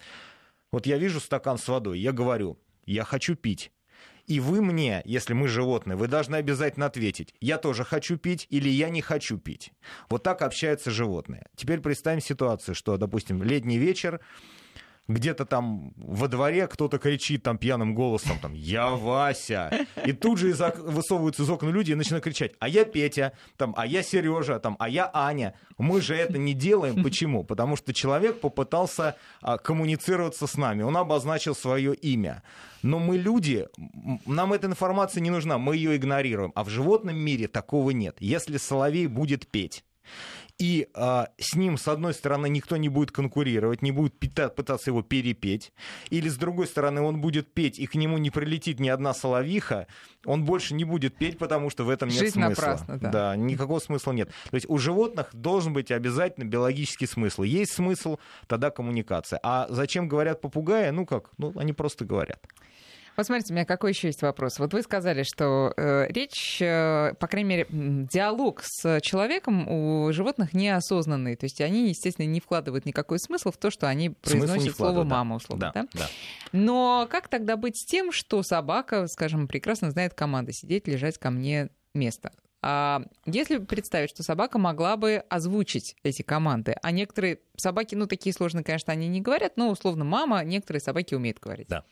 Вот 0.72 0.86
я 0.86 0.98
вижу 0.98 1.20
стакан 1.20 1.58
с 1.58 1.68
водой, 1.68 2.00
я 2.00 2.12
говорю, 2.12 2.60
я 2.86 3.04
хочу 3.04 3.36
пить. 3.36 3.72
И 4.28 4.42
вы 4.42 4.62
мне, 4.62 5.02
если 5.06 5.34
мы 5.34 5.48
животные, 5.48 5.96
вы 5.96 6.10
должны 6.10 6.36
обязательно 6.36 6.86
ответить, 6.86 7.34
я 7.40 7.58
тоже 7.58 7.86
хочу 7.86 8.18
пить 8.18 8.46
или 8.50 8.68
я 8.68 8.90
не 8.90 9.02
хочу 9.02 9.38
пить. 9.38 9.72
Вот 10.10 10.24
так 10.24 10.42
общаются 10.42 10.92
животные. 10.92 11.46
Теперь 11.56 11.80
представим 11.80 12.20
ситуацию, 12.20 12.76
что, 12.76 12.98
допустим, 12.98 13.42
летний 13.42 13.78
вечер, 13.78 14.20
где-то 15.08 15.46
там 15.46 15.94
во 15.96 16.28
дворе 16.28 16.68
кто-то 16.68 16.98
кричит 16.98 17.44
там 17.44 17.58
пьяным 17.58 17.96
голосом, 17.96 18.38
там, 18.42 18.54
я 18.54 18.90
Вася. 18.90 19.88
И 20.06 20.12
тут 20.12 20.38
же 20.38 20.50
из 20.50 20.60
высовываются 20.78 21.44
из 21.44 21.50
окна 21.50 21.70
люди 21.70 21.92
и 21.92 21.96
начинают 21.96 22.24
кричать, 22.24 22.54
а 22.60 22.68
я 22.68 22.84
Петя, 22.84 23.34
там, 23.56 23.74
а 23.78 23.86
я 23.86 24.04
Сережа, 24.04 24.60
там, 24.60 24.76
а 24.80 24.90
я 24.90 25.10
Аня. 25.14 25.54
Мы 25.78 26.02
же 26.02 26.16
это 26.16 26.38
не 26.38 26.54
делаем. 26.54 27.04
Почему? 27.04 27.44
Потому 27.44 27.76
что 27.76 27.94
человек 27.94 28.40
попытался 28.42 29.16
а, 29.42 29.58
коммуницироваться 29.58 30.48
с 30.48 30.56
нами. 30.58 30.84
Он 30.84 30.98
обозначил 30.98 31.56
свое 31.56 31.94
имя. 31.94 32.44
Но 32.82 33.00
мы 33.00 33.18
люди, 33.18 33.68
нам 34.26 34.54
эта 34.54 34.68
информация 34.68 35.22
не 35.22 35.30
нужна, 35.30 35.58
мы 35.58 35.76
ее 35.76 35.96
игнорируем. 35.96 36.52
А 36.56 36.64
в 36.64 36.70
животном 36.70 37.18
мире 37.18 37.48
такого 37.48 37.92
нет. 37.92 38.18
Если 38.20 38.58
соловей 38.58 39.08
будет 39.08 39.48
петь, 39.48 39.84
и 40.60 40.88
а, 40.96 41.30
с 41.38 41.56
ним, 41.56 41.78
с 41.78 41.88
одной 41.88 42.14
стороны, 42.14 42.50
никто 42.50 42.78
не 42.78 42.90
будет 42.90 43.12
конкурировать, 43.12 43.82
не 43.82 43.92
будет 43.92 44.18
пытаться 44.18 44.90
его 44.90 45.04
перепеть, 45.04 45.72
или 46.10 46.30
с 46.30 46.38
другой 46.38 46.68
стороны, 46.68 47.02
он 47.02 47.22
будет 47.22 47.54
петь, 47.54 47.78
и 47.78 47.86
к 47.86 47.96
нему 47.96 48.18
не 48.18 48.32
прилетит 48.32 48.80
ни 48.80 48.90
одна 48.90 49.14
соловиха, 49.14 49.88
он 50.26 50.46
больше 50.46 50.74
не 50.74 50.84
будет 50.84 51.16
петь, 51.16 51.38
потому 51.38 51.70
что 51.70 51.84
в 51.84 51.90
этом 51.90 52.10
нет 52.10 52.20
Жизнь 52.20 52.34
смысла. 52.34 52.50
Напрасно, 52.50 52.98
да. 52.98 53.12
да, 53.12 53.36
никакого 53.36 53.80
смысла 53.80 54.14
нет. 54.14 54.30
То 54.50 54.56
есть 54.56 54.68
у 54.68 54.78
животных 54.78 55.30
должен 55.34 55.74
быть 55.74 55.92
обязательно 55.92 56.46
биологический 56.46 57.06
смысл. 57.06 57.44
Есть 57.44 57.74
смысл, 57.74 58.18
тогда 58.48 58.72
коммуникация. 58.72 59.40
А 59.44 59.68
зачем 59.70 60.08
говорят 60.08 60.42
попугаи? 60.42 60.90
Ну 60.90 61.06
как, 61.06 61.30
ну 61.38 61.54
они 61.56 61.74
просто 61.74 62.04
говорят. 62.04 62.44
Вот 63.18 63.26
смотрите, 63.26 63.52
у 63.52 63.56
меня 63.56 63.66
какой 63.66 63.94
еще 63.94 64.10
есть 64.10 64.22
вопрос. 64.22 64.60
Вот 64.60 64.74
вы 64.74 64.84
сказали, 64.84 65.24
что 65.24 65.74
э, 65.76 66.06
речь, 66.10 66.62
э, 66.62 67.16
по 67.20 67.26
крайней 67.26 67.50
мере, 67.50 67.68
диалог 67.68 68.62
с 68.64 69.02
человеком 69.02 69.68
у 69.68 70.14
животных 70.14 70.54
неосознанный. 70.54 71.36
То 71.36 71.46
есть 71.46 71.60
они, 71.60 71.90
естественно, 71.90 72.28
не 72.28 72.40
вкладывают 72.40 72.86
никакой 72.86 73.18
смысл 73.18 73.50
в 73.50 73.58
то, 73.58 73.72
что 73.72 73.88
они 73.88 74.12
произносят 74.12 74.76
слово 74.76 75.04
«мама», 75.04 75.38
условно. 75.38 75.72
Да, 75.74 75.82
да? 75.82 75.88
Да. 75.94 76.08
Но 76.52 77.08
как 77.10 77.28
тогда 77.28 77.58
быть 77.58 77.76
с 77.78 77.86
тем, 77.88 78.12
что 78.12 78.44
собака, 78.44 79.08
скажем, 79.08 79.48
прекрасно 79.48 79.90
знает 79.90 80.14
команды 80.14 80.52
сидеть, 80.54 80.88
лежать 80.88 81.18
ко 81.18 81.32
мне 81.32 81.70
место? 81.96 82.32
А 82.62 83.02
если 83.26 83.58
представить, 83.58 84.12
что 84.12 84.22
собака 84.22 84.60
могла 84.60 84.96
бы 84.96 85.24
озвучить 85.28 85.96
эти 86.04 86.22
команды, 86.22 86.76
а 86.84 86.92
некоторые 86.92 87.40
собаки, 87.56 87.96
ну, 87.96 88.06
такие 88.06 88.34
сложные, 88.34 88.64
конечно, 88.64 88.94
они 88.94 89.08
не 89.08 89.22
говорят, 89.22 89.58
но, 89.58 89.70
условно, 89.70 90.04
мама, 90.04 90.44
некоторые 90.44 90.82
собаки 90.82 91.16
умеют 91.16 91.40
говорить. 91.40 91.68
Да. 91.68 91.84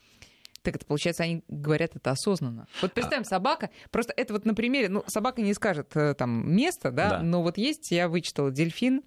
Так 0.65 0.77
это 0.77 0.85
получается, 0.85 1.23
они 1.23 1.43
говорят 1.47 1.95
это 1.95 2.09
осознанно. 2.09 2.67
Вот 2.81 2.91
представим, 2.91 3.21
а... 3.21 3.25
собака, 3.25 3.69
просто 3.91 4.13
это 4.17 4.33
вот 4.33 4.45
на 4.45 4.55
примере, 4.55 4.89
ну, 4.89 5.03
собака 5.05 5.43
не 5.43 5.53
скажет 5.53 5.95
э, 5.95 6.15
там 6.15 6.51
место, 6.51 6.89
да, 6.91 7.11
да, 7.11 7.19
но 7.21 7.43
вот 7.43 7.59
есть, 7.59 7.91
я 7.91 8.09
вычитала 8.09 8.49
дельфин 8.49 9.03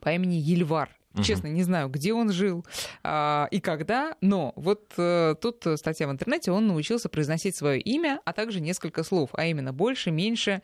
по 0.00 0.12
имени 0.12 0.34
Ельвар. 0.34 0.90
Честно, 1.22 1.46
не 1.46 1.62
знаю, 1.62 1.88
где 1.88 2.12
он 2.12 2.32
жил 2.32 2.66
а, 3.04 3.46
и 3.52 3.60
когда, 3.60 4.16
но 4.20 4.52
вот 4.56 4.92
а, 4.98 5.36
тут 5.36 5.64
статья 5.76 6.08
в 6.08 6.10
интернете, 6.10 6.50
он 6.50 6.66
научился 6.66 7.08
произносить 7.08 7.54
свое 7.54 7.80
имя, 7.80 8.20
а 8.24 8.32
также 8.32 8.60
несколько 8.60 9.04
слов, 9.04 9.30
а 9.34 9.46
именно 9.46 9.72
больше, 9.72 10.10
меньше, 10.10 10.60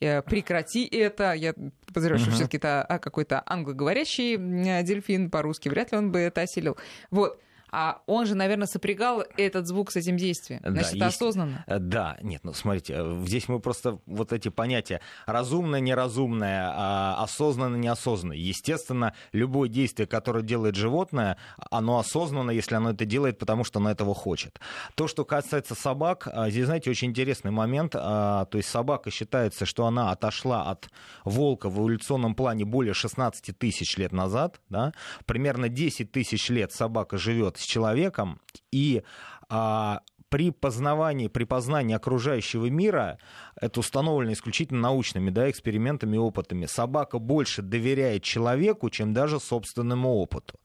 э, 0.00 0.22
прекрати 0.22 0.86
это. 0.86 1.34
Я 1.34 1.54
подозреваю, 1.86 2.20
uh-huh. 2.20 2.24
что 2.24 2.34
все-таки 2.34 2.56
это 2.56 2.82
а, 2.82 2.98
какой-то 2.98 3.42
англоговорящий 3.44 4.38
дельфин 4.82 5.30
по-русски, 5.30 5.68
вряд 5.68 5.92
ли 5.92 5.98
он 5.98 6.10
бы 6.10 6.20
это 6.20 6.40
осилил. 6.40 6.78
Вот 7.10 7.38
а 7.72 8.02
он 8.06 8.26
же, 8.26 8.34
наверное, 8.34 8.66
сопрягал 8.66 9.24
этот 9.38 9.66
звук 9.66 9.90
с 9.90 9.96
этим 9.96 10.18
действием. 10.18 10.60
Значит, 10.62 10.92
да, 10.92 10.96
это 10.96 11.04
есть... 11.06 11.16
осознанно. 11.16 11.64
Э, 11.66 11.78
да, 11.78 12.18
нет, 12.20 12.44
ну 12.44 12.52
смотрите, 12.52 12.94
э, 12.98 13.22
здесь 13.26 13.48
мы 13.48 13.60
просто 13.60 13.98
вот 14.04 14.32
эти 14.34 14.50
понятия 14.50 15.00
разумное, 15.24 15.80
неразумное, 15.80 16.70
а, 16.70 17.22
осознанно, 17.22 17.76
неосознанно. 17.76 18.34
Естественно, 18.34 19.14
любое 19.32 19.70
действие, 19.70 20.06
которое 20.06 20.44
делает 20.44 20.76
животное, 20.76 21.38
оно 21.70 21.98
осознанно, 21.98 22.50
если 22.50 22.74
оно 22.74 22.90
это 22.90 23.06
делает, 23.06 23.38
потому 23.38 23.64
что 23.64 23.78
оно 23.78 23.90
этого 23.90 24.14
хочет. 24.14 24.60
То, 24.94 25.08
что 25.08 25.24
касается 25.24 25.74
собак, 25.74 26.28
а, 26.30 26.50
здесь, 26.50 26.66
знаете, 26.66 26.90
очень 26.90 27.08
интересный 27.08 27.50
момент. 27.50 27.92
То 27.92 28.48
есть 28.52 28.68
собака 28.68 29.10
считается, 29.10 29.64
что 29.64 29.86
она 29.86 30.10
отошла 30.10 30.70
от 30.70 30.88
волка 31.24 31.70
в 31.70 31.78
эволюционном 31.78 32.34
плане 32.34 32.64
более 32.64 32.92
16 32.92 33.56
тысяч 33.56 33.96
лет 33.96 34.12
назад. 34.12 34.60
Да? 34.68 34.92
Примерно 35.24 35.68
10 35.68 36.12
тысяч 36.12 36.50
лет 36.50 36.72
собака 36.72 37.16
живет 37.16 37.56
с 37.62 37.66
человеком, 37.66 38.40
и 38.70 39.02
а, 39.48 40.00
при 40.32 40.50
познавании, 40.50 41.28
при 41.28 41.44
познании 41.44 41.94
окружающего 41.94 42.66
мира, 42.70 43.18
это 43.60 43.80
установлено 43.80 44.32
исключительно 44.32 44.80
научными 44.80 45.28
да, 45.30 45.50
экспериментами 45.50 46.16
и 46.16 46.18
опытами, 46.18 46.64
собака 46.64 47.18
больше 47.18 47.60
доверяет 47.60 48.22
человеку, 48.22 48.88
чем 48.88 49.12
даже 49.12 49.38
собственному 49.38 50.14
опыту. 50.14 50.58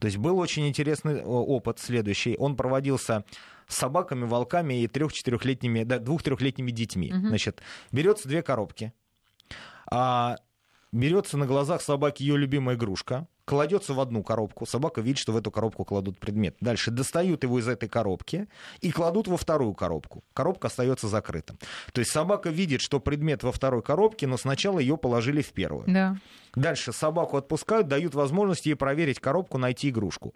То 0.00 0.06
есть 0.06 0.18
был 0.18 0.38
очень 0.38 0.68
интересный 0.68 1.22
опыт 1.22 1.78
следующий. 1.78 2.36
Он 2.36 2.56
проводился 2.56 3.24
с 3.68 3.76
собаками, 3.76 4.24
волками 4.24 4.82
и 4.82 4.88
трех-четырехлетними, 4.88 5.84
да, 5.84 5.98
двух-трехлетними 5.98 6.72
детьми. 6.72 7.12
Угу. 7.12 7.28
Значит, 7.28 7.62
берется 7.92 8.28
две 8.28 8.42
коробки, 8.42 8.92
а, 9.86 10.36
берется 10.90 11.38
на 11.38 11.46
глазах 11.46 11.80
собаки 11.80 12.22
ее 12.22 12.36
любимая 12.36 12.76
игрушка, 12.76 13.28
кладется 13.44 13.94
в 13.94 14.00
одну 14.00 14.22
коробку, 14.22 14.66
собака 14.66 15.00
видит, 15.00 15.18
что 15.18 15.32
в 15.32 15.36
эту 15.36 15.50
коробку 15.50 15.84
кладут 15.84 16.18
предмет. 16.18 16.56
Дальше 16.60 16.90
достают 16.90 17.42
его 17.42 17.58
из 17.58 17.68
этой 17.68 17.88
коробки 17.88 18.48
и 18.80 18.90
кладут 18.90 19.28
во 19.28 19.36
вторую 19.36 19.74
коробку. 19.74 20.22
Коробка 20.34 20.68
остается 20.68 21.08
закрыта. 21.08 21.54
То 21.92 22.00
есть 22.00 22.12
собака 22.12 22.50
видит, 22.50 22.80
что 22.80 23.00
предмет 23.00 23.42
во 23.42 23.52
второй 23.52 23.82
коробке, 23.82 24.26
но 24.26 24.36
сначала 24.36 24.78
ее 24.78 24.96
положили 24.96 25.42
в 25.42 25.52
первую. 25.52 25.84
Да. 25.86 26.16
Дальше 26.54 26.92
собаку 26.92 27.36
отпускают, 27.36 27.88
дают 27.88 28.14
возможность 28.14 28.66
ей 28.66 28.74
проверить 28.74 29.20
коробку, 29.20 29.58
найти 29.58 29.90
игрушку 29.90 30.34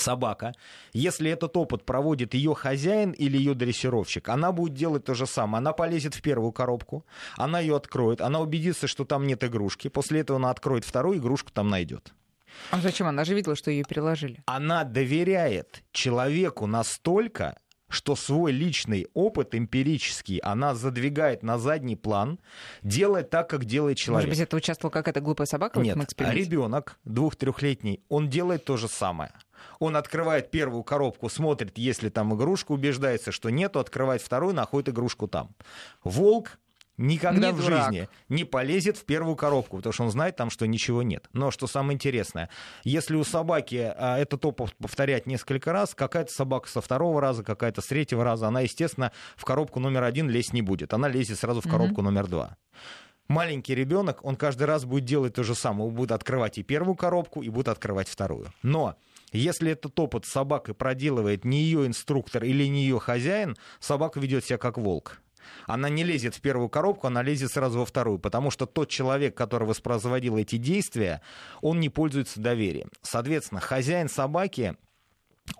собака, 0.00 0.54
если 0.92 1.30
этот 1.30 1.56
опыт 1.56 1.84
проводит 1.84 2.34
ее 2.34 2.54
хозяин 2.54 3.12
или 3.12 3.36
ее 3.36 3.54
дрессировщик, 3.54 4.28
она 4.28 4.52
будет 4.52 4.74
делать 4.74 5.04
то 5.04 5.14
же 5.14 5.26
самое. 5.26 5.58
Она 5.58 5.72
полезет 5.72 6.14
в 6.14 6.22
первую 6.22 6.52
коробку, 6.52 7.04
она 7.36 7.60
ее 7.60 7.76
откроет, 7.76 8.20
она 8.20 8.40
убедится, 8.40 8.86
что 8.86 9.04
там 9.04 9.26
нет 9.26 9.44
игрушки, 9.44 9.88
после 9.88 10.20
этого 10.20 10.38
она 10.38 10.50
откроет 10.50 10.84
вторую, 10.84 11.18
игрушку 11.18 11.50
там 11.52 11.68
найдет. 11.68 12.12
А 12.70 12.80
зачем? 12.80 13.06
Она 13.06 13.24
же 13.24 13.34
видела, 13.34 13.56
что 13.56 13.70
ее 13.70 13.84
переложили. 13.84 14.42
Она 14.46 14.84
доверяет 14.84 15.82
человеку 15.92 16.66
настолько, 16.66 17.58
что 17.88 18.16
свой 18.16 18.52
личный 18.52 19.06
опыт 19.14 19.54
эмпирический 19.54 20.38
она 20.38 20.74
задвигает 20.74 21.42
на 21.42 21.58
задний 21.58 21.96
план, 21.96 22.38
делает 22.82 23.30
так, 23.30 23.48
как 23.48 23.64
делает 23.64 23.96
человек. 23.96 24.26
Может 24.26 24.38
быть, 24.38 24.46
это 24.46 24.56
участвовала 24.56 24.92
какая-то 24.92 25.20
глупая 25.20 25.46
собака 25.46 25.80
Нет, 25.80 25.96
в 25.96 26.00
этом 26.00 26.30
ребенок 26.32 26.98
двух-трехлетний, 27.04 28.02
он 28.08 28.28
делает 28.28 28.64
то 28.64 28.76
же 28.76 28.88
самое. 28.88 29.32
Он 29.78 29.96
открывает 29.96 30.50
первую 30.50 30.82
коробку, 30.82 31.28
смотрит, 31.28 31.78
есть 31.78 32.02
ли 32.02 32.10
там 32.10 32.34
игрушка, 32.34 32.72
убеждается, 32.72 33.32
что 33.32 33.50
нету, 33.50 33.80
открывает 33.80 34.22
вторую, 34.22 34.54
находит 34.54 34.90
игрушку 34.90 35.28
там. 35.28 35.54
Волк 36.04 36.58
никогда 36.98 37.52
не 37.52 37.52
в 37.54 37.64
дурак. 37.64 37.84
жизни 37.84 38.08
не 38.28 38.44
полезет 38.44 38.98
в 38.98 39.04
первую 39.04 39.36
коробку, 39.36 39.76
потому 39.78 39.92
что 39.92 40.04
он 40.04 40.10
знает 40.10 40.36
там, 40.36 40.50
что 40.50 40.66
ничего 40.66 41.02
нет. 41.02 41.28
Но 41.32 41.50
что 41.50 41.66
самое 41.66 41.94
интересное, 41.94 42.50
если 42.84 43.14
у 43.14 43.24
собаки 43.24 43.92
а, 43.96 44.18
этот 44.18 44.44
опыт 44.44 44.74
повторять 44.76 45.26
несколько 45.26 45.72
раз, 45.72 45.94
какая-то 45.94 46.32
собака 46.32 46.68
со 46.68 46.80
второго 46.80 47.20
раза, 47.20 47.42
какая-то 47.42 47.80
с 47.80 47.86
третьего 47.86 48.24
раза, 48.24 48.48
она, 48.48 48.60
естественно, 48.60 49.12
в 49.36 49.44
коробку 49.44 49.80
номер 49.80 50.02
один 50.02 50.28
лезть 50.28 50.52
не 50.52 50.62
будет. 50.62 50.92
Она 50.92 51.08
лезет 51.08 51.38
сразу 51.38 51.60
в 51.60 51.70
коробку 51.70 52.00
mm-hmm. 52.00 52.04
номер 52.04 52.26
два 52.26 52.56
маленький 53.28 53.74
ребенок, 53.74 54.24
он 54.24 54.36
каждый 54.36 54.64
раз 54.64 54.84
будет 54.84 55.04
делать 55.04 55.34
то 55.34 55.44
же 55.44 55.54
самое. 55.54 55.88
Он 55.88 55.94
будет 55.94 56.12
открывать 56.12 56.58
и 56.58 56.62
первую 56.62 56.96
коробку, 56.96 57.42
и 57.42 57.48
будет 57.50 57.68
открывать 57.68 58.08
вторую. 58.08 58.52
Но 58.62 58.96
если 59.32 59.72
этот 59.72 59.98
опыт 59.98 60.24
с 60.24 60.30
собакой 60.30 60.74
проделывает 60.74 61.44
не 61.44 61.62
ее 61.62 61.86
инструктор 61.86 62.44
или 62.44 62.64
не 62.64 62.82
ее 62.82 62.98
хозяин, 62.98 63.56
собака 63.80 64.20
ведет 64.20 64.44
себя 64.44 64.58
как 64.58 64.78
волк 64.78 65.20
она 65.66 65.88
не 65.88 66.04
лезет 66.04 66.34
в 66.34 66.40
первую 66.40 66.68
коробку, 66.68 67.06
она 67.06 67.22
лезет 67.22 67.52
сразу 67.52 67.78
во 67.78 67.86
вторую, 67.86 68.18
потому 68.18 68.50
что 68.50 68.66
тот 68.66 68.88
человек, 68.88 69.34
который 69.36 69.66
воспроизводил 69.66 70.36
эти 70.36 70.56
действия, 70.56 71.22
он 71.60 71.80
не 71.80 71.88
пользуется 71.88 72.40
доверием. 72.40 72.90
Соответственно, 73.02 73.60
хозяин 73.60 74.08
собаки 74.08 74.76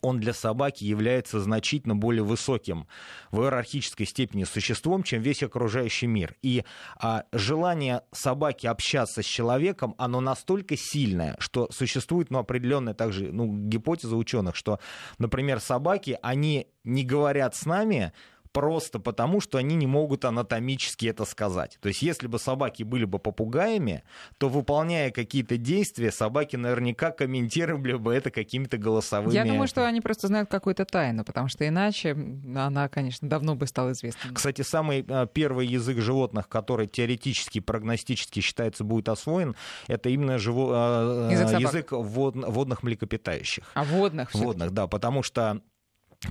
он 0.02 0.20
для 0.20 0.32
собаки 0.32 0.84
является 0.84 1.40
значительно 1.40 1.96
более 1.96 2.22
высоким 2.22 2.86
в 3.30 3.42
иерархической 3.42 4.06
степени 4.06 4.44
существом, 4.44 5.02
чем 5.02 5.22
весь 5.22 5.42
окружающий 5.42 6.06
мир. 6.06 6.36
И 6.42 6.64
а, 7.00 7.24
желание 7.32 8.02
собаки 8.12 8.66
общаться 8.66 9.22
с 9.22 9.26
человеком, 9.26 9.94
оно 9.98 10.20
настолько 10.20 10.76
сильное, 10.76 11.36
что 11.38 11.68
существует 11.70 12.30
ну, 12.30 12.38
определенная 12.38 12.94
также 12.94 13.32
ну, 13.32 13.52
гипотеза 13.52 14.16
ученых, 14.16 14.56
что, 14.56 14.80
например, 15.18 15.60
собаки, 15.60 16.18
они 16.22 16.68
не 16.84 17.04
говорят 17.04 17.54
с 17.54 17.66
нами, 17.66 18.12
просто 18.58 18.98
потому, 18.98 19.40
что 19.40 19.58
они 19.58 19.76
не 19.76 19.86
могут 19.86 20.24
анатомически 20.24 21.06
это 21.06 21.24
сказать. 21.24 21.78
То 21.80 21.88
есть, 21.88 22.02
если 22.02 22.26
бы 22.26 22.40
собаки 22.40 22.82
были 22.82 23.04
бы 23.04 23.20
попугаями, 23.20 24.02
то, 24.38 24.48
выполняя 24.48 25.12
какие-то 25.12 25.56
действия, 25.56 26.10
собаки 26.10 26.56
наверняка 26.56 27.12
комментировали 27.12 27.94
бы 27.94 28.12
это 28.12 28.32
какими-то 28.32 28.76
голосовыми... 28.76 29.32
Я 29.32 29.44
думаю, 29.44 29.68
что 29.68 29.86
они 29.86 30.00
просто 30.00 30.26
знают 30.26 30.50
какую-то 30.50 30.84
тайну, 30.86 31.24
потому 31.24 31.46
что 31.46 31.68
иначе 31.68 32.10
она, 32.56 32.88
конечно, 32.88 33.28
давно 33.28 33.54
бы 33.54 33.68
стала 33.68 33.92
известна. 33.92 34.34
Кстати, 34.34 34.62
самый 34.62 35.06
а, 35.08 35.26
первый 35.26 35.68
язык 35.68 35.98
животных, 35.98 36.48
который 36.48 36.88
теоретически, 36.88 37.60
прогностически 37.60 38.40
считается 38.40 38.82
будет 38.82 39.08
освоен, 39.08 39.54
это 39.86 40.08
именно 40.08 40.38
живо... 40.38 40.72
А, 40.74 41.30
язык, 41.30 41.60
язык 41.60 41.92
вод... 41.92 42.34
водных 42.34 42.82
млекопитающих. 42.82 43.70
А 43.74 43.84
водных? 43.84 44.34
Водных, 44.34 44.72
да, 44.72 44.88
потому 44.88 45.22
что 45.22 45.62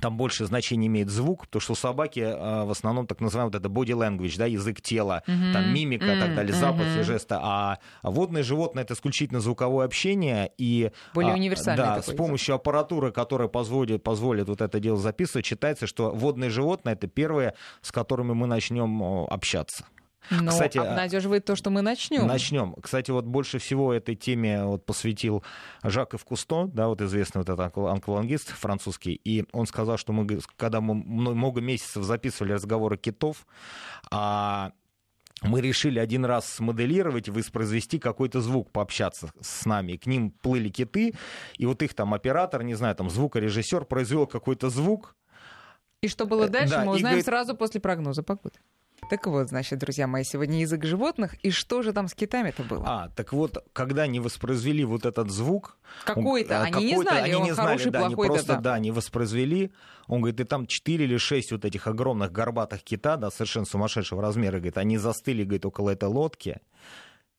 там 0.00 0.16
больше 0.16 0.44
значения 0.44 0.86
имеет 0.86 1.08
звук, 1.08 1.46
потому 1.46 1.60
что 1.60 1.72
у 1.72 1.76
собаки 1.76 2.20
э, 2.20 2.64
в 2.64 2.70
основном 2.70 3.06
так 3.06 3.20
называемый 3.20 3.52
вот 3.52 3.58
это 3.58 3.68
body 3.68 3.96
language, 3.96 4.36
да, 4.36 4.44
язык 4.46 4.82
тела, 4.82 5.22
mm-hmm. 5.26 5.52
там 5.52 5.72
мимика 5.72 6.04
mm-hmm. 6.04 6.20
так 6.20 6.34
далее, 6.34 6.54
запахи, 6.54 6.98
mm-hmm. 6.98 7.04
жесты, 7.04 7.36
а 7.38 7.78
водные 8.02 8.44
животные 8.44 8.84
это 8.84 8.94
исключительно 8.94 9.40
звуковое 9.40 9.86
общение 9.86 10.52
и 10.58 10.90
более 11.14 11.32
а, 11.32 11.36
универсальный 11.36 11.82
да, 11.82 12.02
с 12.02 12.12
помощью 12.12 12.52
язык. 12.52 12.60
аппаратуры, 12.60 13.12
которая 13.12 13.48
позволит, 13.48 14.02
позволит 14.02 14.48
вот 14.48 14.60
это 14.60 14.78
дело 14.78 14.98
записывать, 14.98 15.46
считается, 15.46 15.86
что 15.86 16.10
водные 16.10 16.50
животные 16.50 16.92
это 16.94 17.06
первые, 17.06 17.54
с 17.80 17.90
которыми 17.90 18.34
мы 18.34 18.46
начнем 18.46 19.02
общаться. 19.30 19.84
Но 20.30 20.50
Кстати, 20.50 20.78
обнадеживает 20.78 21.44
то, 21.44 21.56
что 21.56 21.70
мы 21.70 21.82
начнем. 21.82 22.26
Начнем. 22.26 22.74
Кстати, 22.82 23.10
вот 23.10 23.24
больше 23.24 23.58
всего 23.58 23.92
этой 23.92 24.14
теме 24.14 24.64
вот 24.64 24.84
посвятил 24.84 25.42
Жак 25.82 26.14
Ив 26.14 26.24
Кусто, 26.24 26.66
да, 26.72 26.88
вот 26.88 27.00
известный 27.00 27.38
вот 27.38 27.48
этот 27.48 27.76
анклангист 27.76 28.50
французский, 28.50 29.20
и 29.24 29.44
он 29.52 29.66
сказал, 29.66 29.96
что 29.96 30.12
мы, 30.12 30.40
когда 30.56 30.80
мы 30.80 30.94
много 30.94 31.60
месяцев 31.60 32.04
записывали 32.04 32.52
разговоры 32.52 32.96
китов, 32.96 33.46
а 34.10 34.72
мы 35.42 35.60
решили 35.60 35.98
один 36.00 36.24
раз 36.24 36.46
смоделировать, 36.48 37.28
воспроизвести 37.28 37.98
какой-то 37.98 38.40
звук, 38.40 38.70
пообщаться 38.72 39.30
с 39.40 39.64
нами. 39.66 39.96
К 39.96 40.06
ним 40.06 40.30
плыли 40.30 40.68
киты, 40.68 41.14
и 41.56 41.66
вот 41.66 41.82
их 41.82 41.94
там 41.94 42.12
оператор, 42.12 42.62
не 42.64 42.74
знаю, 42.74 42.94
там 42.96 43.08
звукорежиссер 43.08 43.84
произвел 43.84 44.26
какой-то 44.26 44.68
звук, 44.68 45.14
И 46.00 46.06
что 46.08 46.26
было 46.26 46.44
Э, 46.44 46.48
дальше, 46.48 46.74
да, 46.74 46.84
мы 46.84 46.92
узнаем 46.92 47.14
говорит- 47.14 47.24
сразу 47.24 47.56
после 47.56 47.80
прогноза 47.80 48.22
погоды. 48.22 48.58
Так 49.10 49.26
вот, 49.26 49.48
значит, 49.48 49.78
друзья 49.78 50.06
мои, 50.06 50.24
сегодня 50.24 50.60
язык 50.60 50.84
животных. 50.84 51.34
И 51.42 51.50
что 51.50 51.82
же 51.82 51.92
там 51.92 52.08
с 52.08 52.14
китами-то 52.14 52.62
было? 52.62 52.84
А, 52.86 53.08
так 53.16 53.32
вот, 53.32 53.64
когда 53.72 54.06
не 54.06 54.20
воспроизвели 54.20 54.84
вот 54.84 55.06
этот 55.06 55.30
звук... 55.30 55.76
Какой-то, 56.04 56.60
он- 56.60 56.66
они 56.66 56.84
не 56.84 56.90
какой-то, 56.90 57.10
знали, 57.10 57.24
они 57.24 57.34
он 57.34 57.42
не 57.44 57.52
знали, 57.52 57.68
хороший, 57.68 57.90
да, 57.90 57.98
они 58.00 58.14
плохой, 58.14 58.26
просто, 58.28 58.46
да-да. 58.48 58.60
да, 58.72 58.78
не 58.78 58.90
воспроизвели. 58.90 59.72
Он 60.06 60.20
говорит, 60.20 60.40
и 60.40 60.44
там 60.44 60.66
4 60.66 61.04
или 61.04 61.16
6 61.16 61.52
вот 61.52 61.64
этих 61.64 61.86
огромных 61.86 62.32
горбатых 62.32 62.82
кита, 62.82 63.16
да, 63.16 63.30
совершенно 63.30 63.66
сумасшедшего 63.66 64.20
размера, 64.20 64.56
говорит, 64.56 64.78
они 64.78 64.98
застыли, 64.98 65.44
говорит, 65.44 65.64
около 65.64 65.90
этой 65.90 66.08
лодки 66.08 66.60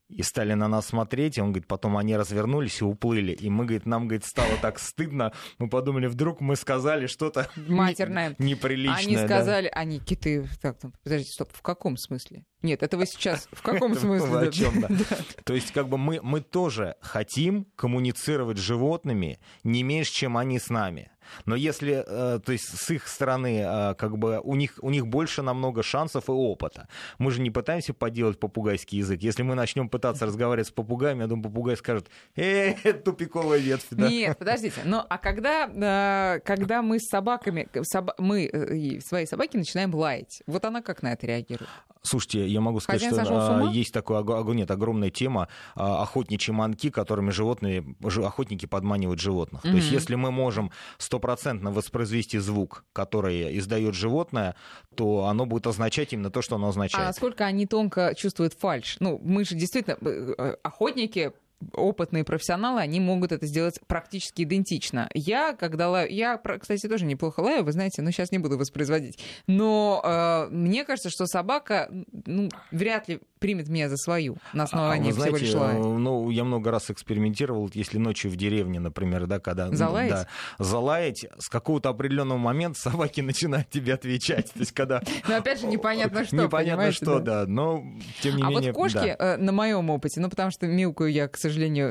и 0.10 0.24
стали 0.24 0.54
на 0.54 0.68
нас 0.68 0.88
смотреть, 0.88 1.38
и 1.38 1.42
он 1.42 1.52
говорит, 1.52 1.68
потом 1.68 1.96
они 1.98 2.18
развернулись 2.18 2.82
и 2.82 2.84
уплыли. 2.84 3.32
И 3.32 3.50
мы, 3.50 3.66
говорит, 3.66 3.86
нам, 3.86 4.08
говорит, 4.08 4.26
стало 4.26 4.52
так 4.62 4.80
стыдно, 4.80 5.32
мы 5.60 5.70
подумали, 5.70 6.08
вдруг 6.08 6.42
мы 6.42 6.56
сказали 6.56 7.08
что-то 7.08 7.50
Матерное. 7.68 8.36
неприличное. 8.40 8.98
Они 8.98 9.16
да. 9.16 9.26
сказали, 9.26 9.70
они 9.74 10.00
киты. 10.00 10.50
Так, 10.62 10.80
там, 10.80 10.94
подождите, 11.04 11.32
стоп, 11.32 11.50
в 11.54 11.62
каком 11.62 11.96
смысле? 11.98 12.44
Нет, 12.62 12.84
это 12.84 12.98
вы 12.98 13.06
сейчас 13.06 13.48
в 13.52 13.62
каком 13.62 13.96
смысле? 13.96 14.28
о 14.28 14.52
Да, 14.52 14.88
да? 14.88 14.88
да. 14.90 15.18
То 15.46 15.54
есть, 15.54 15.72
как 15.72 15.88
бы 15.88 15.98
мы, 15.98 16.20
мы 16.22 16.42
тоже 16.42 16.96
хотим 17.02 17.66
коммуницировать 17.76 18.58
с 18.58 18.62
животными 18.62 19.40
не 19.64 19.84
меньше, 19.84 20.12
чем 20.12 20.38
они 20.38 20.60
с 20.60 20.70
нами. 20.70 21.12
Но 21.46 21.56
если, 21.56 22.04
э, 22.06 22.40
то 22.40 22.52
есть, 22.52 22.78
с 22.78 22.90
их 22.92 23.08
стороны, 23.08 23.62
э, 23.66 23.96
как 23.96 24.18
бы 24.18 24.40
у 24.44 24.56
них, 24.56 24.80
у 24.82 24.90
них 24.90 25.08
больше 25.08 25.42
намного 25.42 25.84
шансов 25.84 26.30
и 26.30 26.32
опыта. 26.32 26.88
Мы 27.18 27.32
же 27.32 27.42
не 27.42 27.52
пытаемся 27.52 27.94
поделать 27.94 28.40
попугайский 28.40 29.00
язык. 29.00 29.22
Если 29.22 29.44
мы 29.44 29.56
начнем 29.56 29.90
пытаться 29.90 30.26
разговаривать 30.26 30.68
с 30.68 30.72
попугаем, 30.72 31.20
я 31.20 31.28
думаю, 31.28 31.44
попугай 31.44 31.78
скажет, 31.78 32.10
э, 32.36 32.74
тупиковая 33.06 33.60
ветвь. 33.60 33.88
да». 33.92 34.10
Нет, 34.10 34.38
подождите. 34.38 34.82
Но 34.86 35.06
а 35.10 35.18
когда, 35.18 35.68
э, 35.68 36.40
когда 36.42 36.82
мы 36.82 37.00
с 37.00 37.08
собаками, 37.10 37.68
соба- 37.94 38.16
мы 38.18 39.00
свои 39.06 39.26
собаки 39.26 39.58
начинаем 39.58 39.94
лаять, 39.94 40.42
вот 40.48 40.66
она 40.66 40.82
как 40.82 41.04
на 41.04 41.14
это 41.14 41.28
реагирует? 41.28 41.70
Слушайте, 42.02 42.48
я 42.48 42.62
могу 42.62 42.80
сказать, 42.80 43.02
Хозяин 43.04 43.26
что 43.26 43.36
а, 43.36 43.72
есть 43.72 43.96
ого- 43.98 44.54
нет, 44.54 44.72
огромная 44.72 45.10
тема 45.10 45.50
а, 45.76 46.02
охотничьи 46.02 46.54
манки, 46.54 46.90
которыми 46.90 47.32
животные, 47.32 47.84
жи- 48.06 48.24
охотники 48.24 48.66
подманивают 48.66 49.20
животных. 49.20 49.62
То 49.64 49.70
есть, 49.76 49.92
если 49.92 50.16
мы 50.16 50.32
можем 50.32 50.72
стопроцентно 50.98 51.72
воспроизвести 51.72 52.38
звук, 52.38 52.86
который 52.94 53.58
издает 53.58 53.96
животное, 53.96 54.56
то 54.96 55.26
оно 55.26 55.46
будет 55.46 55.68
означать 55.68 56.14
именно 56.14 56.30
то, 56.30 56.42
что 56.42 56.56
оно 56.56 56.68
А 56.68 56.70
означает. 56.70 57.06
насколько 57.08 57.46
они 57.46 57.66
тонко 57.66 58.14
чувствуют 58.16 58.54
фальш? 58.54 58.98
Ну, 59.00 59.20
мы 59.24 59.44
же 59.44 59.56
действительно 59.56 59.98
э, 60.02 60.34
э, 60.38 60.56
охотники 60.64 61.34
опытные 61.74 62.24
профессионалы, 62.24 62.82
они 62.82 63.00
могут 63.00 63.32
это 63.32 63.46
сделать 63.46 63.80
практически 63.88 64.44
идентично. 64.44 65.10
Я, 65.14 65.54
когда 65.54 65.90
лаю, 65.90 66.12
я, 66.12 66.38
кстати, 66.38 66.88
тоже 66.88 67.06
неплохо 67.06 67.42
лаю, 67.42 67.64
вы 67.64 67.72
знаете, 67.72 68.02
но 68.02 68.12
сейчас 68.12 68.32
не 68.32 68.40
буду 68.40 68.58
воспроизводить. 68.58 69.20
Но 69.48 70.02
э, 70.04 70.48
мне 70.54 70.86
кажется, 70.86 71.10
что 71.10 71.26
собака, 71.26 71.90
ну, 72.26 72.50
вряд 72.72 73.08
ли 73.08 73.20
примет 73.40 73.70
меня 73.70 73.90
за 73.90 73.98
свою 73.98 74.38
на 74.54 74.64
А 74.64 74.66
основании 74.66 75.12
всего 75.12 75.24
знаете, 75.24 75.46
лишь 75.46 75.54
лая. 75.56 75.78
ну, 75.78 76.30
я 76.30 76.44
много 76.44 76.72
раз 76.72 76.92
экспериментировал, 76.92 77.70
если 77.74 77.98
ночью 77.98 78.32
в 78.32 78.36
деревне, 78.36 78.80
например, 78.80 79.28
да, 79.28 79.40
когда... 79.40 79.68
ну, 79.68 79.76
Залаять? 79.76 80.12
Да, 80.12 80.28
залаять, 80.60 81.26
с 81.38 81.50
какого-то 81.50 81.90
определенного 81.90 82.38
момента 82.38 82.80
собаки 82.90 83.22
начинают 83.22 83.70
тебе 83.70 83.94
отвечать. 83.94 84.52
То 84.52 84.60
есть, 84.60 84.74
когда... 84.74 85.02
Но 85.28 85.36
опять 85.36 85.62
же 85.62 85.68
непонятно 85.68 86.26
что, 86.26 86.36
Непонятно 86.36 86.92
что, 86.92 87.20
да. 87.20 87.46
но 87.46 87.84
тем 88.22 88.36
не 88.36 88.44
а 88.44 88.50
менее... 88.50 88.72
вот 88.72 88.82
кошки, 88.82 89.16
э, 89.18 89.38
на 89.38 89.52
моем 89.52 89.90
опыте, 89.90 90.20
ну 90.20 90.30
потому 90.30 90.52
что 90.52 90.68
мяукаю 90.68 91.12
я, 91.12 91.28
к 91.28 91.38
сожалению, 91.38 91.49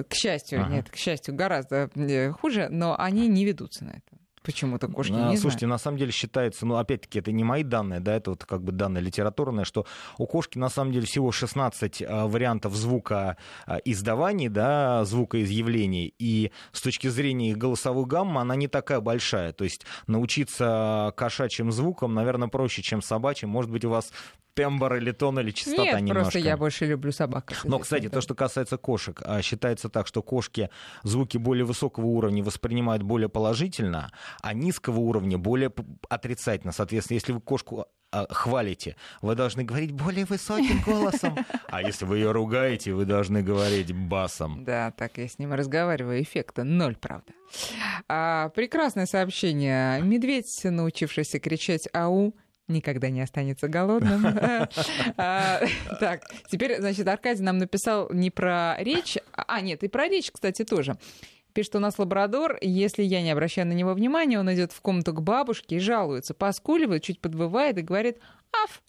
к 0.08 0.14
счастью, 0.14 0.60
Ага. 0.62 0.74
нет, 0.74 0.90
к 0.90 0.96
счастью, 0.96 1.34
гораздо 1.34 1.90
э, 1.94 2.32
хуже, 2.32 2.68
но 2.70 2.98
они 2.98 3.28
не 3.28 3.44
ведутся 3.44 3.84
на 3.84 3.90
это. 3.90 4.18
Почему-то 4.48 4.88
кошки 4.88 5.12
не 5.12 5.36
Слушайте, 5.36 5.66
знаю. 5.66 5.72
на 5.72 5.78
самом 5.78 5.98
деле 5.98 6.10
считается, 6.10 6.64
ну, 6.64 6.76
опять-таки, 6.76 7.18
это 7.18 7.32
не 7.32 7.44
мои 7.44 7.62
данные, 7.62 8.00
да, 8.00 8.16
это 8.16 8.30
вот 8.30 8.46
как 8.46 8.62
бы 8.62 8.72
данные 8.72 9.02
литературные, 9.02 9.66
что 9.66 9.84
у 10.16 10.26
кошки 10.26 10.56
на 10.56 10.70
самом 10.70 10.90
деле 10.92 11.04
всего 11.04 11.30
16 11.32 12.02
а, 12.02 12.26
вариантов 12.26 12.74
звука 12.74 13.36
а, 13.66 13.76
издаваний, 13.84 14.48
да, 14.48 15.04
звукоизъявлений, 15.04 16.14
и 16.18 16.50
с 16.72 16.80
точки 16.80 17.08
зрения 17.08 17.50
их 17.50 17.58
голосовой 17.58 18.06
гаммы 18.06 18.40
она 18.40 18.56
не 18.56 18.68
такая 18.68 19.00
большая, 19.00 19.52
то 19.52 19.64
есть 19.64 19.84
научиться 20.06 21.12
кошачьим 21.16 21.70
звукам, 21.70 22.14
наверное, 22.14 22.48
проще, 22.48 22.80
чем 22.80 23.02
собачьим, 23.02 23.50
может 23.50 23.70
быть, 23.70 23.84
у 23.84 23.90
вас 23.90 24.12
тембр 24.58 24.96
или 24.96 25.12
тон 25.12 25.38
или 25.38 25.52
частота 25.52 25.84
Нет, 25.84 26.00
немножко. 26.00 26.22
просто 26.22 26.38
я 26.40 26.56
больше 26.56 26.86
люблю 26.86 27.12
собак. 27.12 27.52
Но, 27.64 27.78
кстати, 27.78 28.08
то, 28.08 28.20
что 28.20 28.34
касается 28.34 28.76
кошек, 28.76 29.22
а, 29.24 29.40
считается 29.40 29.88
так, 29.88 30.06
что 30.06 30.22
кошки 30.22 30.68
звуки 31.04 31.38
более 31.38 31.64
высокого 31.64 32.06
уровня 32.06 32.42
воспринимают 32.42 33.02
более 33.02 33.28
положительно, 33.28 34.10
а 34.42 34.54
низкого 34.54 34.98
уровня 34.98 35.38
более 35.38 35.72
отрицательно. 36.08 36.72
Соответственно, 36.72 37.16
если 37.16 37.32
вы 37.32 37.40
кошку 37.40 37.86
а, 38.10 38.26
хвалите, 38.30 38.96
вы 39.22 39.36
должны 39.36 39.62
говорить 39.62 39.92
более 39.92 40.24
высоким 40.24 40.82
голосом. 40.82 41.36
А 41.68 41.82
если 41.82 42.04
вы 42.04 42.18
ее 42.18 42.32
ругаете, 42.32 42.92
вы 42.94 43.04
должны 43.04 43.42
говорить 43.42 43.92
басом. 43.92 44.64
Да, 44.64 44.90
так 44.90 45.18
я 45.18 45.28
с 45.28 45.38
ним 45.38 45.52
разговариваю. 45.52 46.22
Эффекта 46.22 46.64
ноль, 46.64 46.96
правда. 46.96 47.32
А, 48.08 48.48
прекрасное 48.50 49.06
сообщение. 49.06 50.00
Медведь, 50.00 50.60
научившийся 50.64 51.38
кричать 51.38 51.88
«Ау», 51.92 52.34
никогда 52.68 53.10
не 53.10 53.20
останется 53.20 53.68
голодным. 53.68 54.26
А, 55.16 55.60
Так, 56.00 56.22
теперь, 56.50 56.78
значит, 56.78 57.06
Аркадий 57.08 57.42
нам 57.42 57.58
написал 57.58 58.10
не 58.12 58.30
про 58.30 58.76
речь, 58.78 59.18
а 59.32 59.60
нет, 59.60 59.82
и 59.82 59.88
про 59.88 60.08
речь, 60.08 60.30
кстати, 60.30 60.64
тоже. 60.64 60.96
Пишет, 61.52 61.76
у 61.76 61.80
нас 61.80 61.98
лабрадор, 61.98 62.58
если 62.60 63.02
я 63.02 63.22
не 63.22 63.30
обращаю 63.30 63.66
на 63.66 63.72
него 63.72 63.94
внимания, 63.94 64.38
он 64.38 64.52
идет 64.52 64.72
в 64.72 64.80
комнату 64.80 65.12
к 65.12 65.22
бабушке 65.22 65.76
и 65.76 65.80
жалуется, 65.80 66.34
поскуливает, 66.34 67.02
чуть 67.02 67.20
подвывает 67.20 67.78
и 67.78 67.82
говорит 67.82 68.18
«аф». 68.64 68.82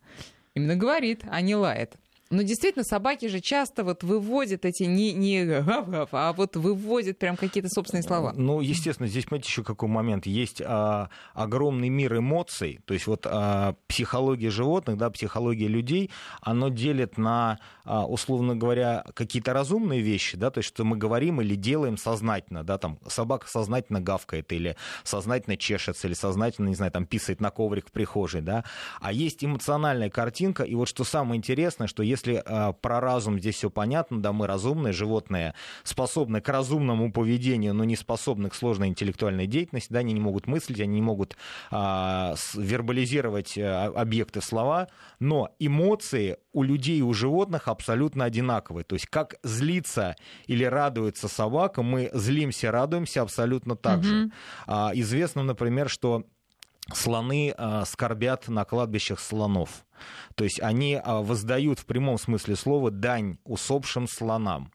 Именно 0.53 0.75
говорит, 0.75 1.23
а 1.29 1.41
не 1.41 1.55
лает. 1.55 1.95
Но 2.31 2.43
действительно, 2.43 2.83
собаки 2.83 3.27
же 3.27 3.39
часто 3.39 3.83
вот 3.83 4.03
выводят 4.03 4.63
эти 4.63 4.83
не, 4.83 5.13
не 5.13 5.45
гав-гав, 5.45 6.09
а 6.11 6.31
вот 6.33 6.55
выводят 6.55 7.17
прям 7.17 7.35
какие-то 7.35 7.69
собственные 7.69 8.03
слова. 8.03 8.33
Ну, 8.35 8.61
естественно, 8.61 9.07
здесь, 9.09 9.25
понимаете, 9.25 9.49
еще 9.49 9.63
какой 9.63 9.89
момент. 9.89 10.27
Есть 10.27 10.61
а, 10.63 11.09
огромный 11.33 11.89
мир 11.89 12.17
эмоций, 12.17 12.81
то 12.85 12.93
есть 12.93 13.07
вот 13.07 13.25
а, 13.25 13.75
психология 13.87 14.51
животных, 14.51 14.97
да, 14.97 15.09
психология 15.09 15.67
людей, 15.67 16.11
оно 16.41 16.69
делит 16.69 17.17
на, 17.17 17.59
а, 17.83 18.05
условно 18.05 18.55
говоря, 18.55 19.03
какие-то 19.15 19.53
разумные 19.53 20.01
вещи, 20.01 20.37
да, 20.37 20.51
то 20.51 20.59
есть 20.59 20.67
что 20.67 20.83
мы 20.83 20.97
говорим 20.97 21.41
или 21.41 21.55
делаем 21.55 21.97
сознательно, 21.97 22.63
да, 22.63 22.77
там 22.77 22.99
собака 23.07 23.47
сознательно 23.47 24.01
гавкает 24.01 24.51
или 24.53 24.75
сознательно 25.03 25.57
чешется, 25.57 26.05
или 26.05 26.13
сознательно, 26.13 26.67
не 26.67 26.75
знаю, 26.75 26.91
там 26.91 27.07
писает 27.07 27.41
на 27.41 27.49
коврик 27.49 27.87
в 27.87 27.91
прихожей, 27.91 28.41
да, 28.41 28.65
а 29.01 29.11
есть 29.11 29.43
эмоциональная 29.43 30.11
картинка, 30.11 30.61
и 30.61 30.75
вот 30.75 30.87
что 30.87 31.03
самое 31.03 31.39
интересное, 31.39 31.87
что 31.87 32.03
если 32.03 32.18
а, 32.27 32.73
про 32.73 32.99
разум 32.99 33.39
здесь 33.39 33.55
все 33.55 33.69
понятно, 33.69 34.21
да, 34.21 34.31
мы 34.33 34.47
разумные 34.47 34.93
животные, 34.93 35.53
способны 35.83 36.41
к 36.41 36.49
разумному 36.49 37.11
поведению, 37.11 37.73
но 37.73 37.83
не 37.83 37.95
способны 37.95 38.49
к 38.49 38.55
сложной 38.55 38.87
интеллектуальной 38.87 39.47
деятельности, 39.47 39.91
да, 39.91 39.99
они 39.99 40.13
не 40.13 40.19
могут 40.19 40.47
мыслить, 40.47 40.79
они 40.79 40.95
не 40.95 41.01
могут 41.01 41.37
а, 41.71 42.35
вербализировать 42.55 43.57
а, 43.57 43.91
объекты 43.95 44.41
слова, 44.41 44.89
но 45.19 45.49
эмоции 45.59 46.37
у 46.51 46.63
людей 46.63 46.99
и 46.99 47.03
у 47.03 47.13
животных 47.13 47.67
абсолютно 47.67 48.25
одинаковые. 48.25 48.83
То 48.83 48.95
есть 48.95 49.07
как 49.07 49.35
злится 49.43 50.15
или 50.47 50.63
радуется 50.63 51.27
собака, 51.27 51.83
мы 51.83 52.09
злимся, 52.13 52.71
радуемся 52.71 53.21
абсолютно 53.21 53.75
так 53.75 54.03
же. 54.03 54.15
Мгм. 54.15 54.33
А, 54.67 54.91
известно, 54.93 55.43
например, 55.43 55.89
что 55.89 56.25
слоны 56.93 57.53
а, 57.57 57.85
скорбят 57.85 58.47
на 58.47 58.65
кладбищах 58.65 59.19
слонов. 59.19 59.85
То 60.35 60.43
есть 60.43 60.61
они 60.61 60.99
а, 61.01 61.21
воздают 61.21 61.79
в 61.79 61.85
прямом 61.85 62.17
смысле 62.17 62.55
слова 62.55 62.91
дань 62.91 63.37
усопшим 63.43 64.07
слонам. 64.07 64.71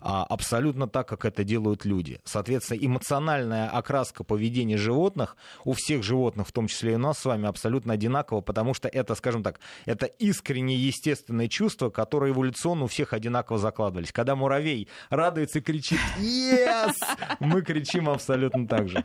А, 0.00 0.24
абсолютно 0.24 0.88
так, 0.88 1.08
как 1.08 1.24
это 1.24 1.44
делают 1.44 1.84
люди. 1.84 2.20
Соответственно, 2.24 2.78
эмоциональная 2.80 3.68
окраска 3.68 4.24
поведения 4.24 4.76
животных 4.76 5.36
у 5.64 5.72
всех 5.72 6.02
животных, 6.02 6.46
в 6.46 6.52
том 6.52 6.68
числе 6.68 6.92
и 6.92 6.94
у 6.94 6.98
нас 6.98 7.18
с 7.18 7.24
вами, 7.24 7.48
абсолютно 7.48 7.94
одинакова, 7.94 8.40
потому 8.40 8.74
что 8.74 8.88
это, 8.88 9.14
скажем 9.14 9.42
так, 9.42 9.60
это 9.86 10.06
искреннее 10.06 10.78
естественное 10.78 11.48
чувство, 11.48 11.90
которое 11.90 12.32
эволюционно 12.32 12.84
у 12.84 12.86
всех 12.86 13.12
одинаково 13.12 13.58
закладывались. 13.58 14.12
Когда 14.12 14.36
муравей 14.36 14.88
радуется 15.10 15.58
и 15.58 15.62
кричит 15.62 15.98
«Yes!», 16.18 16.94
мы 17.40 17.62
кричим 17.62 18.08
абсолютно 18.08 18.66
так 18.66 18.88
же. 18.88 19.04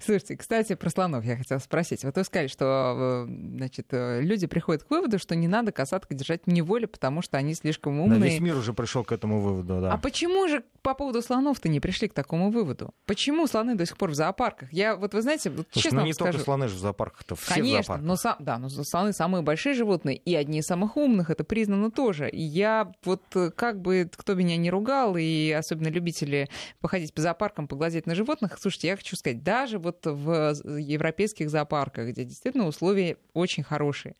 Слушайте, 0.00 0.36
кстати, 0.36 0.74
про 0.74 0.90
слонов 0.90 1.24
я 1.24 1.36
хотела 1.36 1.58
спросить. 1.58 2.04
Вот 2.04 2.16
вы 2.16 2.24
сказали, 2.24 2.48
что 2.48 3.26
э, 3.28 3.32
значит, 3.56 3.86
э, 3.90 4.20
люди 4.22 4.46
приходят 4.46 4.84
к 4.84 4.90
выводу, 4.90 5.01
выводу, 5.02 5.18
что 5.18 5.34
не 5.34 5.48
надо 5.48 5.72
касаток 5.72 6.14
держать 6.14 6.42
в 6.46 6.50
неволе, 6.50 6.86
потому 6.86 7.22
что 7.22 7.36
они 7.36 7.54
слишком 7.54 8.00
умные. 8.00 8.20
Да, 8.20 8.26
весь 8.26 8.40
мир 8.40 8.56
уже 8.56 8.72
пришел 8.72 9.04
к 9.04 9.12
этому 9.12 9.40
выводу, 9.40 9.80
да. 9.80 9.92
А 9.92 9.98
почему 9.98 10.48
же 10.48 10.62
по 10.82 10.94
поводу 10.94 11.22
слонов-то 11.22 11.68
не 11.68 11.80
пришли 11.80 12.08
к 12.08 12.14
такому 12.14 12.50
выводу? 12.50 12.94
Почему 13.06 13.46
слоны 13.46 13.74
до 13.74 13.84
сих 13.84 13.96
пор 13.96 14.10
в 14.10 14.14
зоопарках? 14.14 14.72
Я 14.72 14.96
вот, 14.96 15.14
вы 15.14 15.22
знаете, 15.22 15.50
вот, 15.50 15.66
Слушай, 15.70 15.84
честно 15.84 16.00
ну 16.00 16.06
не 16.06 16.12
скажу, 16.12 16.32
только 16.32 16.44
слоны 16.44 16.68
же 16.68 16.76
в 16.76 16.78
зоопарках-то, 16.78 17.34
все 17.34 17.54
Конечно, 17.54 17.96
но, 17.96 18.16
сам, 18.16 18.36
да, 18.38 18.58
но 18.58 18.68
слоны 18.68 19.12
самые 19.12 19.42
большие 19.42 19.74
животные 19.74 20.16
и 20.16 20.34
одни 20.34 20.60
из 20.60 20.66
самых 20.66 20.96
умных, 20.96 21.30
это 21.30 21.44
признано 21.44 21.90
тоже. 21.90 22.28
И 22.30 22.40
я 22.40 22.92
вот 23.04 23.22
э, 23.34 23.50
как 23.50 23.80
бы, 23.80 24.08
кто 24.16 24.34
меня 24.34 24.56
не 24.56 24.70
ругал, 24.70 25.16
и 25.16 25.50
особенно 25.50 25.88
любители 25.88 26.48
походить 26.80 27.12
по 27.12 27.20
зоопаркам, 27.20 27.66
поглазеть 27.66 28.06
на 28.06 28.14
животных, 28.14 28.58
слушайте, 28.60 28.88
я 28.88 28.96
хочу 28.96 29.16
сказать, 29.16 29.42
даже 29.42 29.78
вот 29.78 30.06
в 30.06 30.54
европейских 30.78 31.50
зоопарках, 31.50 32.08
где 32.08 32.24
действительно 32.24 32.66
условия 32.66 33.16
очень 33.32 33.62
хорошие, 33.62 34.14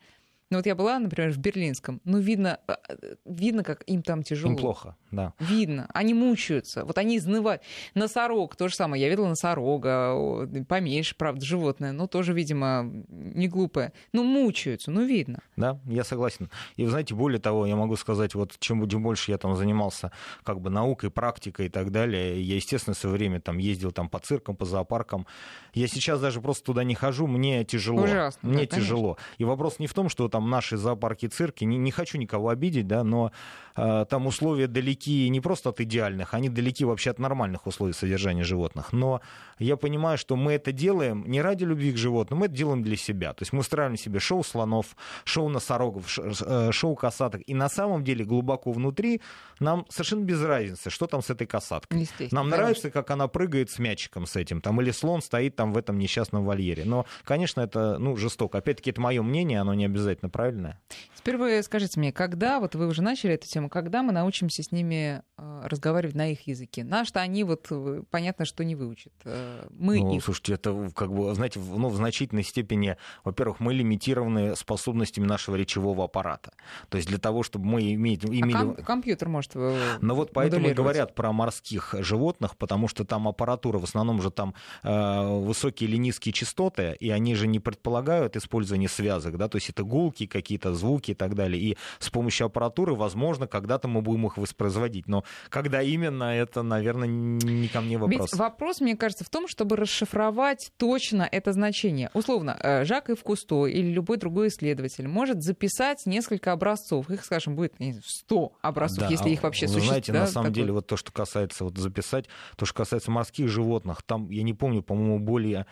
ну 0.49 0.57
вот 0.57 0.65
я 0.65 0.75
была, 0.75 0.99
например, 0.99 1.31
в 1.31 1.37
Берлинском. 1.37 2.01
Ну, 2.03 2.19
видно, 2.19 2.59
э, 2.67 3.15
видно, 3.25 3.63
как 3.63 3.83
им 3.87 4.03
там 4.03 4.23
тяжело. 4.23 4.53
Им 4.53 4.57
плохо, 4.57 4.95
да. 5.11 5.33
Видно. 5.39 5.89
Они 5.93 6.13
мучаются. 6.13 6.85
Вот 6.85 6.97
они 6.97 7.17
изнывают. 7.17 7.61
Носорог, 7.95 8.55
то 8.55 8.67
же 8.67 8.75
самое. 8.75 9.01
Я 9.01 9.09
видела 9.09 9.27
носорога, 9.27 10.45
поменьше, 10.67 11.15
правда, 11.15 11.43
животное, 11.45 11.91
но 11.91 12.07
тоже, 12.07 12.33
видимо, 12.33 12.83
не 13.09 13.47
глупое. 13.47 13.93
Ну, 14.11 14.23
мучаются, 14.23 14.91
ну, 14.91 15.03
видно. 15.05 15.39
Да, 15.55 15.79
я 15.85 16.03
согласен. 16.03 16.49
И, 16.75 16.83
вы 16.83 16.89
знаете, 16.91 17.15
более 17.15 17.39
того, 17.39 17.65
я 17.65 17.75
могу 17.75 17.95
сказать, 17.95 18.35
вот 18.35 18.55
чем, 18.59 18.87
чем 18.87 19.03
больше 19.03 19.31
я 19.31 19.37
там 19.37 19.55
занимался 19.55 20.11
как 20.43 20.61
бы 20.61 20.69
наукой, 20.69 21.09
практикой 21.09 21.67
и 21.67 21.69
так 21.69 21.91
далее, 21.91 22.41
я, 22.41 22.55
естественно, 22.55 22.93
в 22.93 22.97
свое 22.97 23.15
время 23.15 23.39
там 23.39 23.57
ездил 23.57 23.91
там 23.91 24.09
по 24.09 24.19
циркам, 24.19 24.55
по 24.55 24.65
зоопаркам. 24.65 25.25
Я 25.73 25.87
сейчас 25.87 26.19
даже 26.21 26.41
просто 26.41 26.65
туда 26.65 26.83
не 26.83 26.95
хожу, 26.95 27.27
мне 27.27 27.63
тяжело. 27.65 28.03
Ужасно. 28.03 28.49
Мне 28.49 28.65
да, 28.65 28.77
тяжело. 28.77 29.15
Конечно. 29.15 29.35
И 29.37 29.43
вопрос 29.45 29.79
не 29.79 29.87
в 29.87 29.93
том, 29.93 30.09
что 30.09 30.27
там 30.33 30.49
наши 30.49 30.77
зоопарки, 30.77 31.27
цирки, 31.27 31.63
не, 31.63 31.77
не 31.77 31.91
хочу 31.91 32.17
никого 32.17 32.49
обидеть, 32.49 32.87
да, 32.87 33.03
но 33.03 33.31
э, 33.75 34.05
там 34.09 34.25
условия 34.25 34.67
далеки 34.67 35.29
не 35.29 35.41
просто 35.41 35.69
от 35.69 35.79
идеальных, 35.79 36.33
они 36.33 36.49
далеки 36.49 36.85
вообще 36.85 37.11
от 37.11 37.19
нормальных 37.19 37.67
условий 37.67 37.93
содержания 37.93 38.43
животных. 38.43 38.93
Но 38.93 39.21
я 39.59 39.77
понимаю, 39.77 40.17
что 40.17 40.35
мы 40.35 40.53
это 40.53 40.71
делаем 40.71 41.23
не 41.27 41.39
ради 41.41 41.65
любви 41.65 41.91
к 41.91 41.97
животным, 41.97 42.39
мы 42.39 42.47
это 42.47 42.55
делаем 42.55 42.81
для 42.81 42.97
себя. 42.97 43.33
То 43.33 43.43
есть 43.43 43.53
мы 43.53 43.59
устраиваем 43.59 43.95
себе 43.95 44.19
шоу 44.19 44.43
слонов, 44.43 44.95
шоу 45.23 45.49
носорогов, 45.49 46.17
э, 46.17 46.71
шоу 46.71 46.95
касаток. 46.95 47.41
И 47.45 47.53
на 47.53 47.69
самом 47.69 48.03
деле 48.03 48.25
глубоко 48.25 48.71
внутри 48.71 49.21
нам 49.59 49.85
совершенно 49.89 50.23
без 50.23 50.43
разницы, 50.43 50.89
что 50.89 51.05
там 51.05 51.21
с 51.21 51.29
этой 51.29 51.45
касаткой. 51.45 51.99
Нам 51.99 52.07
конечно. 52.09 52.43
нравится, 52.43 52.89
как 52.89 53.11
она 53.11 53.27
прыгает 53.27 53.69
с 53.69 53.77
мячиком 53.77 54.25
с 54.25 54.35
этим, 54.35 54.61
там, 54.61 54.81
или 54.81 54.89
слон 54.91 55.21
стоит 55.21 55.55
там 55.55 55.73
в 55.73 55.77
этом 55.77 55.99
несчастном 55.99 56.43
вольере. 56.43 56.85
Но, 56.85 57.05
конечно, 57.23 57.61
это 57.61 57.99
ну, 57.99 58.15
жестоко. 58.15 58.57
Опять-таки, 58.57 58.89
это 58.89 58.99
мое 58.99 59.21
мнение, 59.21 59.61
оно 59.61 59.75
не 59.75 59.85
обязательно 59.85 60.22
правильное. 60.29 60.81
Теперь 61.15 61.37
вы 61.37 61.63
скажите 61.63 61.99
мне, 61.99 62.11
когда, 62.11 62.59
вот 62.59 62.75
вы 62.75 62.87
уже 62.87 63.01
начали 63.01 63.33
эту 63.33 63.47
тему, 63.47 63.69
когда 63.69 64.03
мы 64.03 64.11
научимся 64.11 64.61
с 64.63 64.71
ними 64.71 65.21
э, 65.37 65.61
разговаривать 65.65 66.15
на 66.15 66.31
их 66.31 66.47
языке? 66.47 66.83
Наш-то 66.83 67.21
они 67.21 67.43
вот, 67.43 67.67
э, 67.69 68.03
понятно, 68.09 68.45
что 68.45 68.63
не 68.63 68.75
выучат. 68.75 69.13
Э, 69.23 69.67
мы 69.71 69.99
ну, 69.99 70.15
их... 70.15 70.23
слушайте, 70.23 70.53
это 70.55 70.91
как 70.95 71.13
бы, 71.13 71.33
знаете, 71.33 71.59
ну, 71.59 71.89
в 71.89 71.95
значительной 71.95 72.43
степени, 72.43 72.97
во-первых, 73.23 73.59
мы 73.59 73.73
лимитированы 73.73 74.55
способностями 74.55 75.25
нашего 75.25 75.55
речевого 75.55 76.05
аппарата. 76.05 76.51
То 76.89 76.97
есть 76.97 77.07
для 77.07 77.19
того, 77.19 77.43
чтобы 77.43 77.65
мы 77.65 77.93
иметь, 77.93 78.25
имели... 78.25 78.55
А 78.55 78.59
ком- 78.59 78.75
компьютер 78.75 79.29
может 79.29 79.55
Ну 79.55 80.15
вот 80.15 80.31
поэтому 80.33 80.67
и 80.67 80.73
говорят 80.73 81.15
про 81.15 81.31
морских 81.31 81.95
животных, 81.99 82.57
потому 82.57 82.87
что 82.87 83.05
там 83.05 83.27
аппаратура, 83.27 83.79
в 83.79 83.83
основном 83.83 84.21
же 84.21 84.31
там 84.31 84.53
э, 84.83 85.37
высокие 85.39 85.89
или 85.89 85.97
низкие 85.97 86.33
частоты, 86.33 86.95
и 86.99 87.09
они 87.09 87.35
же 87.35 87.47
не 87.47 87.59
предполагают 87.59 88.35
использование 88.35 88.89
связок, 88.89 89.37
да, 89.37 89.47
то 89.47 89.57
есть 89.57 89.69
это 89.69 89.83
гулки, 90.13 90.27
какие-то 90.27 90.73
звуки 90.73 91.11
и 91.11 91.13
так 91.13 91.35
далее. 91.35 91.61
И 91.61 91.77
с 91.99 92.09
помощью 92.09 92.45
аппаратуры, 92.47 92.95
возможно, 92.95 93.47
когда-то 93.47 93.87
мы 93.87 94.01
будем 94.01 94.27
их 94.27 94.37
воспроизводить. 94.37 95.07
Но 95.07 95.23
когда 95.49 95.81
именно, 95.81 96.35
это, 96.35 96.63
наверное, 96.63 97.07
не 97.07 97.67
ко 97.67 97.81
мне 97.81 97.97
вопрос. 97.97 98.31
Ведь 98.31 98.39
вопрос, 98.39 98.81
мне 98.81 98.95
кажется, 98.95 99.23
в 99.23 99.29
том, 99.29 99.47
чтобы 99.47 99.75
расшифровать 99.75 100.71
точно 100.77 101.27
это 101.31 101.53
значение. 101.53 102.09
Условно, 102.13 102.57
э, 102.59 102.85
Жак 102.85 103.09
и 103.09 103.15
Кусто 103.15 103.65
или 103.65 103.91
любой 103.91 104.17
другой 104.17 104.47
исследователь 104.49 105.07
может 105.07 105.41
записать 105.41 106.05
несколько 106.05 106.51
образцов. 106.51 107.09
Их, 107.09 107.23
скажем, 107.23 107.55
будет 107.55 107.73
100 108.05 108.53
образцов, 108.61 109.05
да, 109.05 109.09
если 109.09 109.29
их 109.29 109.43
вообще 109.43 109.65
вы 109.65 109.73
существует. 109.73 110.05
знаете, 110.05 110.11
да, 110.11 110.19
на 110.21 110.27
самом 110.27 110.47
такой... 110.47 110.55
деле, 110.55 110.73
вот 110.73 110.87
то, 110.87 110.97
что 110.97 111.11
касается 111.11 111.63
вот 111.63 111.77
записать, 111.77 112.25
то, 112.57 112.65
что 112.65 112.75
касается 112.75 113.11
морских 113.11 113.47
животных, 113.47 114.01
там, 114.03 114.29
я 114.29 114.43
не 114.43 114.53
помню, 114.53 114.83
по-моему, 114.83 115.19
более 115.19 115.65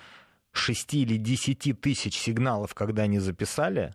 6 0.53 0.93
или 0.95 1.17
10 1.17 1.79
тысяч 1.79 2.17
сигналов, 2.17 2.73
когда 2.73 3.03
они 3.03 3.19
записали, 3.19 3.93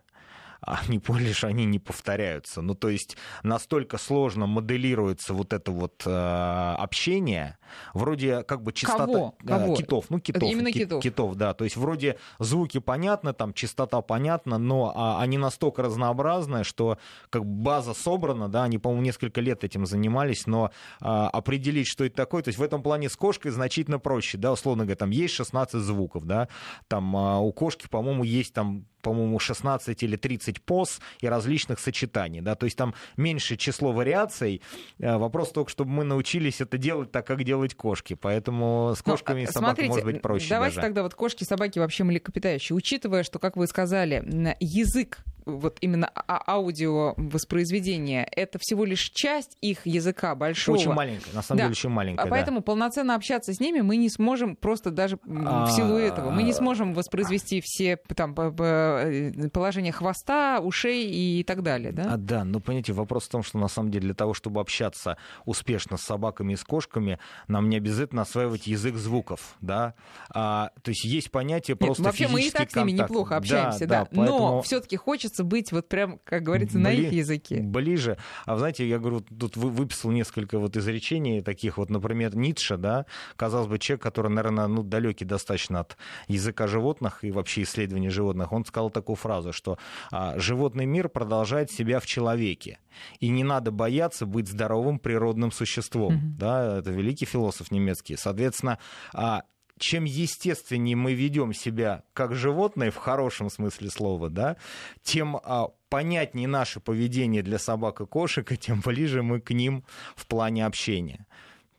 а 0.61 0.79
более 1.07 1.33
же 1.33 1.47
они 1.47 1.65
не 1.65 1.79
повторяются. 1.79 2.61
Ну, 2.61 2.75
то 2.75 2.89
есть 2.89 3.17
настолько 3.43 3.97
сложно 3.97 4.45
моделируется 4.45 5.33
вот 5.33 5.53
это 5.53 5.71
вот 5.71 6.03
э, 6.05 6.75
общение, 6.77 7.57
вроде 7.93 8.43
как 8.43 8.63
бы 8.63 8.73
частота 8.73 9.05
Кого? 9.05 9.35
Э, 9.43 9.47
Кого? 9.47 9.75
китов, 9.75 10.05
ну 10.09 10.19
китов, 10.19 10.49
Именно 10.49 10.71
кит, 10.71 10.83
китов. 10.83 11.03
китов, 11.03 11.35
да, 11.35 11.53
то 11.53 11.63
есть 11.63 11.77
вроде 11.77 12.17
звуки 12.39 12.79
понятны, 12.79 13.33
там 13.33 13.53
частота 13.53 14.01
понятна, 14.01 14.57
но 14.57 14.93
а, 14.95 15.21
они 15.21 15.37
настолько 15.37 15.81
разнообразные, 15.83 16.63
что 16.63 16.97
как 17.29 17.45
база 17.45 17.93
собрана, 17.93 18.49
да, 18.49 18.63
они, 18.63 18.77
по-моему, 18.77 19.03
несколько 19.03 19.41
лет 19.41 19.63
этим 19.63 19.85
занимались, 19.85 20.47
но 20.47 20.71
а, 20.99 21.29
определить, 21.29 21.87
что 21.87 22.05
это 22.05 22.15
такое, 22.15 22.43
то 22.43 22.49
есть 22.49 22.59
в 22.59 22.63
этом 22.63 22.81
плане 22.81 23.09
с 23.09 23.15
кошкой 23.15 23.51
значительно 23.51 23.99
проще, 23.99 24.37
да, 24.37 24.51
условно 24.51 24.83
говоря, 24.83 24.97
там 24.97 25.09
есть 25.09 25.33
16 25.35 25.81
звуков, 25.81 26.25
да, 26.25 26.47
там 26.87 27.15
а, 27.15 27.39
у 27.39 27.51
кошки, 27.51 27.87
по-моему, 27.87 28.23
есть 28.23 28.53
там 28.53 28.85
по-моему, 29.01 29.39
16 29.39 30.03
или 30.03 30.17
30 30.17 30.46
поз 30.55 30.99
и 31.19 31.27
различных 31.27 31.79
сочетаний. 31.79 32.41
Да? 32.41 32.55
То 32.55 32.65
есть 32.65 32.77
там 32.77 32.93
меньшее 33.17 33.57
число 33.57 33.91
вариаций. 33.91 34.61
Э, 34.99 35.17
вопрос 35.17 35.51
только, 35.51 35.71
чтобы 35.71 35.91
мы 35.91 36.03
научились 36.03 36.61
это 36.61 36.77
делать 36.77 37.11
так, 37.11 37.25
как 37.27 37.43
делать 37.43 37.75
кошки. 37.75 38.15
Поэтому 38.15 38.93
с 38.95 39.05
ну, 39.05 39.13
кошками 39.13 39.43
ну, 39.43 39.49
и 39.49 39.51
собакой 39.51 39.87
может 39.87 40.05
быть 40.05 40.21
проще. 40.21 40.49
Давайте 40.49 40.75
даже. 40.77 40.87
тогда 40.87 41.03
вот 41.03 41.13
кошки, 41.15 41.43
собаки 41.43 41.79
вообще 41.79 42.03
млекопитающие. 42.03 42.75
Учитывая, 42.75 43.23
что, 43.23 43.39
как 43.39 43.57
вы 43.57 43.67
сказали, 43.67 44.55
язык 44.59 45.19
вот 45.47 45.77
именно 45.81 46.09
а, 46.13 46.43
аудио 46.47 47.13
воспроизведение, 47.17 48.23
это 48.23 48.59
всего 48.59 48.85
лишь 48.85 49.09
часть 49.13 49.57
их 49.61 49.85
языка 49.85 50.35
большого. 50.35 50.77
Очень 50.77 50.93
маленькая, 50.93 51.33
на 51.33 51.41
самом 51.41 51.57
да. 51.59 51.63
деле 51.65 51.71
очень 51.71 51.89
маленькая. 51.89 52.23
А 52.23 52.27
поэтому 52.27 52.59
да. 52.59 52.63
полноценно 52.63 53.15
общаться 53.15 53.53
с 53.53 53.59
ними 53.59 53.81
мы 53.81 53.97
не 53.97 54.09
сможем 54.09 54.55
просто 54.55 54.91
даже 54.91 55.19
в 55.23 55.69
силу 55.71 55.97
этого. 55.97 56.29
Мы 56.29 56.43
не 56.43 56.53
сможем 56.53 56.93
воспроизвести 56.93 57.61
все 57.63 57.97
там 58.15 58.33
Э, 58.59 59.49
положение 59.49 59.91
хвоста, 59.91 60.59
ушей 60.59 61.09
и 61.09 61.43
так 61.43 61.63
далее, 61.63 61.91
да? 61.91 62.13
А, 62.13 62.17
да, 62.17 62.43
но 62.43 62.59
понимаете, 62.59 62.93
вопрос 62.93 63.25
в 63.25 63.29
том, 63.29 63.43
что 63.43 63.57
на 63.57 63.67
самом 63.67 63.91
деле 63.91 64.05
для 64.05 64.13
того, 64.13 64.33
чтобы 64.33 64.61
общаться 64.61 65.17
успешно 65.45 65.97
с 65.97 66.01
собаками 66.01 66.53
и 66.53 66.55
с 66.55 66.63
кошками, 66.63 67.19
нам 67.47 67.69
не 67.69 67.77
обязательно 67.77 68.21
осваивать 68.21 68.67
язык 68.67 68.95
звуков, 68.95 69.55
да? 69.61 69.95
А, 70.29 70.71
то 70.81 70.89
есть 70.89 71.03
есть 71.05 71.31
понятие 71.31 71.75
просто 71.75 72.03
Нет, 72.03 72.05
Вообще 72.11 72.27
мы 72.27 72.41
и 72.41 72.49
так 72.49 72.69
контакт. 72.69 72.73
с 72.73 72.75
ними 72.75 72.91
неплохо 72.91 73.37
общаемся, 73.37 73.85
да, 73.85 73.85
да. 73.85 73.99
да 74.01 74.09
поэтому... 74.15 74.39
но 74.39 74.61
все-таки 74.61 74.97
хочется 74.97 75.36
быть 75.43 75.71
вот 75.71 75.87
прям, 75.89 76.19
как 76.23 76.43
говорится, 76.43 76.79
на 76.79 76.91
их 76.91 77.11
языке. 77.11 77.59
Ближе. 77.61 78.17
А 78.45 78.57
знаете, 78.57 78.87
я 78.87 78.99
говорю, 78.99 79.21
тут 79.21 79.57
выписал 79.57 80.11
несколько 80.11 80.59
вот 80.59 80.75
изречений 80.77 81.41
таких 81.41 81.77
вот, 81.77 81.89
например, 81.89 82.35
Ницше, 82.35 82.77
да, 82.77 83.05
казалось 83.35 83.67
бы, 83.67 83.79
человек, 83.79 84.01
который, 84.03 84.31
наверное, 84.31 84.67
ну, 84.67 84.83
далекий 84.83 85.25
достаточно 85.25 85.81
от 85.81 85.97
языка 86.27 86.67
животных 86.67 87.23
и 87.23 87.31
вообще 87.31 87.63
исследования 87.63 88.09
животных, 88.09 88.51
он 88.51 88.65
сказал 88.65 88.89
такую 88.89 89.15
фразу, 89.15 89.53
что 89.53 89.77
а, 90.11 90.37
животный 90.39 90.85
мир 90.85 91.09
продолжает 91.09 91.71
себя 91.71 91.99
в 91.99 92.05
человеке. 92.05 92.79
И 93.19 93.29
не 93.29 93.43
надо 93.43 93.71
бояться 93.71 94.25
быть 94.25 94.47
здоровым 94.47 94.99
природным 94.99 95.51
существом. 95.51 96.13
Mm-hmm. 96.13 96.37
Да, 96.37 96.77
это 96.79 96.91
великий 96.91 97.25
философ 97.25 97.71
немецкий. 97.71 98.15
Соответственно, 98.15 98.79
а, 99.13 99.43
чем 99.77 100.05
естественнее 100.05 100.95
мы 100.95 101.13
ведем 101.13 101.53
себя 101.53 102.03
как 102.13 102.33
животные, 102.33 102.91
в 102.91 102.97
хорошем 102.97 103.49
смысле 103.49 103.89
слова, 103.89 104.29
да, 104.29 104.57
тем 105.03 105.37
а, 105.37 105.69
понятнее 105.89 106.47
наше 106.47 106.79
поведение 106.79 107.43
для 107.43 107.59
собак 107.59 108.01
и 108.01 108.05
кошек, 108.05 108.51
и 108.51 108.57
тем 108.57 108.81
ближе 108.81 109.23
мы 109.23 109.39
к 109.39 109.51
ним 109.51 109.83
в 110.15 110.25
плане 110.27 110.65
общения. 110.65 111.25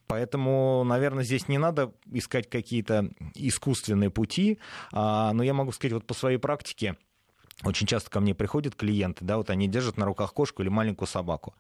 Поэтому, 0.07 0.85
наверное, 0.85 1.23
здесь 1.23 1.49
не 1.49 1.59
надо 1.59 1.93
искать 2.07 2.49
какие-то 2.49 3.11
искусственные 3.35 4.11
пути, 4.11 4.59
а, 4.93 5.33
но 5.33 5.43
я 5.43 5.53
могу 5.53 5.73
сказать 5.73 5.93
вот 5.93 6.07
по 6.07 6.15
своей 6.15 6.39
практике, 6.39 6.97
очень 7.65 7.89
часто 7.89 8.09
ко 8.09 8.21
мне 8.21 8.35
приходят 8.35 8.77
клиенты, 8.77 9.25
да, 9.25 9.37
вот 9.37 9.51
они 9.51 9.67
держат 9.67 9.97
на 9.97 10.07
руках 10.07 10.33
кошку 10.33 10.63
или 10.63 10.69
маленькую 10.69 11.09
собаку. 11.09 11.55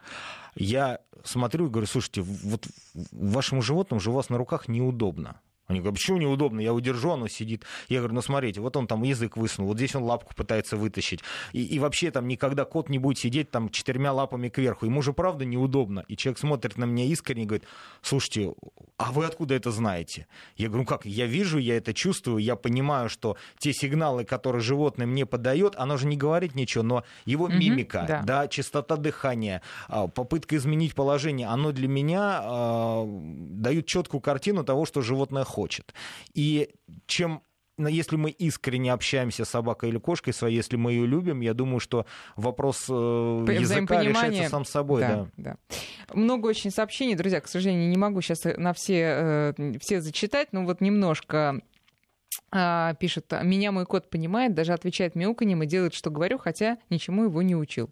Я 0.55 1.01
смотрю 1.24 1.66
и 1.66 1.70
говорю, 1.70 1.86
слушайте, 1.89 2.22
вот 2.22 2.68
вашему 3.11 3.62
животному 3.62 4.01
же 4.01 4.11
у 4.11 4.14
вас 4.14 4.30
на 4.30 4.39
руках 4.39 4.68
неудобно. 4.68 5.41
Они 5.68 5.80
говорят, 5.80 5.96
почему 5.96 6.16
неудобно? 6.16 6.60
Я 6.60 6.72
удержу, 6.72 7.10
оно 7.10 7.28
сидит. 7.28 7.64
Я 7.90 7.98
говорю, 7.98 8.14
ну 8.14 8.22
смотрите, 8.22 8.62
вот 8.62 8.74
он 8.78 8.86
там 8.86 9.02
язык 9.02 9.36
высунул, 9.36 9.68
вот 9.68 9.76
здесь 9.76 9.94
он 9.94 10.02
лапку 10.02 10.34
пытается 10.34 10.78
вытащить. 10.78 11.20
И, 11.52 11.62
и 11.62 11.78
вообще 11.78 12.10
там 12.10 12.26
никогда 12.26 12.64
кот 12.64 12.88
не 12.88 12.98
будет 12.98 13.18
сидеть 13.18 13.50
там 13.50 13.68
четырьмя 13.68 14.14
лапами 14.14 14.48
кверху. 14.48 14.86
Ему 14.86 15.02
же 15.02 15.12
правда 15.12 15.44
неудобно. 15.44 16.06
И 16.08 16.16
человек 16.16 16.38
смотрит 16.38 16.78
на 16.78 16.86
меня 16.86 17.04
искренне 17.04 17.42
и 17.42 17.46
говорит, 17.46 17.66
слушайте, 18.00 18.54
а 18.96 19.12
вы 19.12 19.26
откуда 19.26 19.56
это 19.56 19.70
знаете? 19.70 20.26
Я 20.56 20.68
говорю, 20.68 20.84
ну 20.84 20.86
как, 20.86 21.04
я 21.04 21.26
вижу, 21.26 21.58
я 21.58 21.76
это 21.76 21.92
чувствую, 21.92 22.38
я 22.38 22.56
понимаю, 22.56 23.10
что 23.10 23.36
те 23.58 23.74
сигналы, 23.74 24.24
которые 24.24 24.62
животное 24.62 25.06
мне 25.06 25.26
подает, 25.26 25.74
оно 25.76 25.98
же 25.98 26.06
не 26.06 26.16
говорит 26.16 26.54
ничего, 26.54 26.82
но 26.82 27.04
его 27.26 27.44
угу, 27.44 27.52
мимика, 27.52 28.06
да. 28.08 28.22
да, 28.22 28.48
частота 28.48 28.96
дыхания, 28.96 29.60
а, 29.88 30.08
попытка 30.08 30.56
изменить 30.56 30.94
положение, 30.94 31.46
оно 31.46 31.72
для 31.72 31.88
меня 31.88 32.40
э, 32.42 33.04
дают 33.06 33.84
четкую 33.84 34.22
картину 34.22 34.64
того, 34.64 34.86
что 34.86 35.02
животное 35.02 35.44
хочет 35.44 35.57
хочет. 35.59 35.92
И 36.34 36.70
чем 37.06 37.42
если 37.78 38.16
мы 38.16 38.30
искренне 38.30 38.92
общаемся 38.92 39.44
с 39.44 39.50
собакой 39.50 39.90
или 39.90 39.98
кошкой 39.98 40.32
своей, 40.32 40.56
если 40.56 40.76
мы 40.76 40.92
ее 40.92 41.06
любим, 41.06 41.40
я 41.40 41.54
думаю, 41.54 41.78
что 41.78 42.06
вопрос 42.36 42.86
э, 42.88 42.92
языка 42.92 44.02
решается 44.02 44.48
сам 44.48 44.64
собой. 44.64 45.00
Да, 45.02 45.28
да. 45.36 45.56
Да. 46.09 46.14
Много 46.14 46.48
очень 46.48 46.72
сообщений, 46.72 47.14
друзья, 47.14 47.40
к 47.40 47.46
сожалению, 47.46 47.88
не 47.88 47.96
могу 47.96 48.20
сейчас 48.20 48.42
на 48.56 48.72
все, 48.72 49.54
э, 49.56 49.78
все 49.80 50.00
зачитать, 50.00 50.48
но 50.52 50.64
вот 50.64 50.80
немножко 50.80 51.61
а, 52.50 52.94
пишет, 52.94 53.32
меня 53.42 53.70
мой 53.70 53.86
кот 53.86 54.11
понимает, 54.11 54.54
даже 54.54 54.72
отвечает 54.72 55.14
мяуканьем 55.14 55.62
и 55.62 55.66
делает, 55.66 55.94
что 55.94 56.11
говорю, 56.11 56.38
хотя 56.38 56.78
ничему 56.90 57.24
его 57.24 57.42
не 57.42 57.54
учил. 57.54 57.90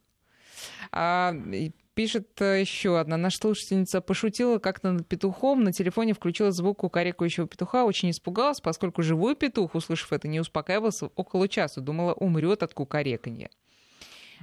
Пишет 1.96 2.42
э, 2.42 2.60
еще 2.60 3.00
одна 3.00 3.16
наша 3.16 3.38
слушательница. 3.38 4.02
Пошутила 4.02 4.58
как-то 4.58 4.92
над 4.92 5.08
петухом. 5.08 5.64
На 5.64 5.72
телефоне 5.72 6.12
включила 6.12 6.50
звук 6.50 6.80
кукарекающего 6.80 7.48
петуха. 7.48 7.86
Очень 7.86 8.10
испугалась, 8.10 8.60
поскольку 8.60 9.02
живой 9.02 9.34
петух, 9.34 9.74
услышав 9.74 10.12
это, 10.12 10.28
не 10.28 10.38
успокаивался 10.38 11.06
около 11.06 11.48
часа. 11.48 11.80
Думала, 11.80 12.12
умрет 12.12 12.62
от 12.62 12.74
кукареканья. 12.74 13.48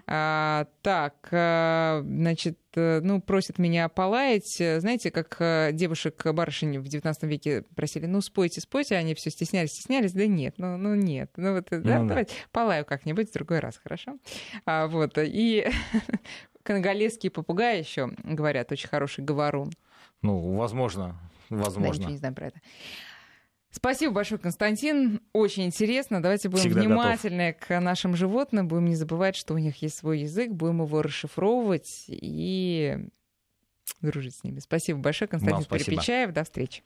А, 0.08 0.66
так, 0.82 1.28
а, 1.32 2.01
значит, 2.04 2.58
э, 2.76 3.01
ну, 3.04 3.22
просит 3.22 3.60
меня 3.60 3.88
полаять. 3.88 4.56
Знаете, 4.56 5.12
как 5.12 5.38
девушек 5.76 6.26
барышень 6.26 6.80
в 6.80 6.88
19 6.88 7.24
веке 7.24 7.66
просили, 7.76 8.08
ну, 8.08 8.22
спойте, 8.22 8.62
спойте, 8.62 8.95
они 8.95 9.14
все 9.14 9.30
стеснялись, 9.30 9.74
стеснялись, 9.74 10.14
да 10.14 10.26
нет, 10.26 10.56
ну, 10.58 10.76
ну 10.78 10.95
нет, 10.95 11.30
ну, 11.38 11.54
вот, 11.54 11.68
да, 11.70 11.99
ну, 11.99 12.08
давайте, 12.08 12.32
да. 12.32 12.47
полаю 12.51 12.84
как-нибудь 12.84 13.30
в 13.30 13.34
другой 13.34 13.60
раз, 13.60 13.78
хорошо? 13.78 14.18
А, 14.66 14.88
вот, 14.88 15.20
и 15.20 15.68
конголезский 16.64 17.30
попугай 17.30 17.80
еще, 17.80 18.11
говорят, 18.24 18.72
очень 18.72 18.89
хороший 18.89 19.24
говорун. 19.24 19.72
Ну, 20.22 20.55
возможно, 20.55 21.20
возможно. 21.49 22.05
Да, 22.05 22.11
не 22.11 22.18
знаю 22.18 22.34
про 22.34 22.47
это. 22.47 22.61
Спасибо 23.70 24.14
большое, 24.14 24.39
Константин. 24.39 25.20
Очень 25.34 25.66
интересно. 25.66 26.22
Давайте 26.22 26.47
будем 26.47 26.61
Всегда 26.61 26.82
внимательны 26.82 27.53
готов. 27.53 27.68
к 27.68 27.80
нашим 27.80 28.16
животным. 28.16 28.68
Будем 28.68 28.86
не 28.86 28.95
забывать, 28.95 29.36
что 29.36 29.55
у 29.55 29.57
них 29.57 29.82
есть 29.82 29.97
свой 29.97 30.20
язык. 30.20 30.51
Будем 30.51 30.84
его 30.84 31.01
расшифровывать 31.01 32.05
и 32.07 32.99
дружить 33.99 34.36
с 34.36 34.43
ними. 34.43 34.59
Спасибо 34.59 34.99
большое, 34.99 35.28
Константин 35.28 35.66
Перепечаев. 35.66 36.32
До 36.32 36.43
встречи. 36.43 36.84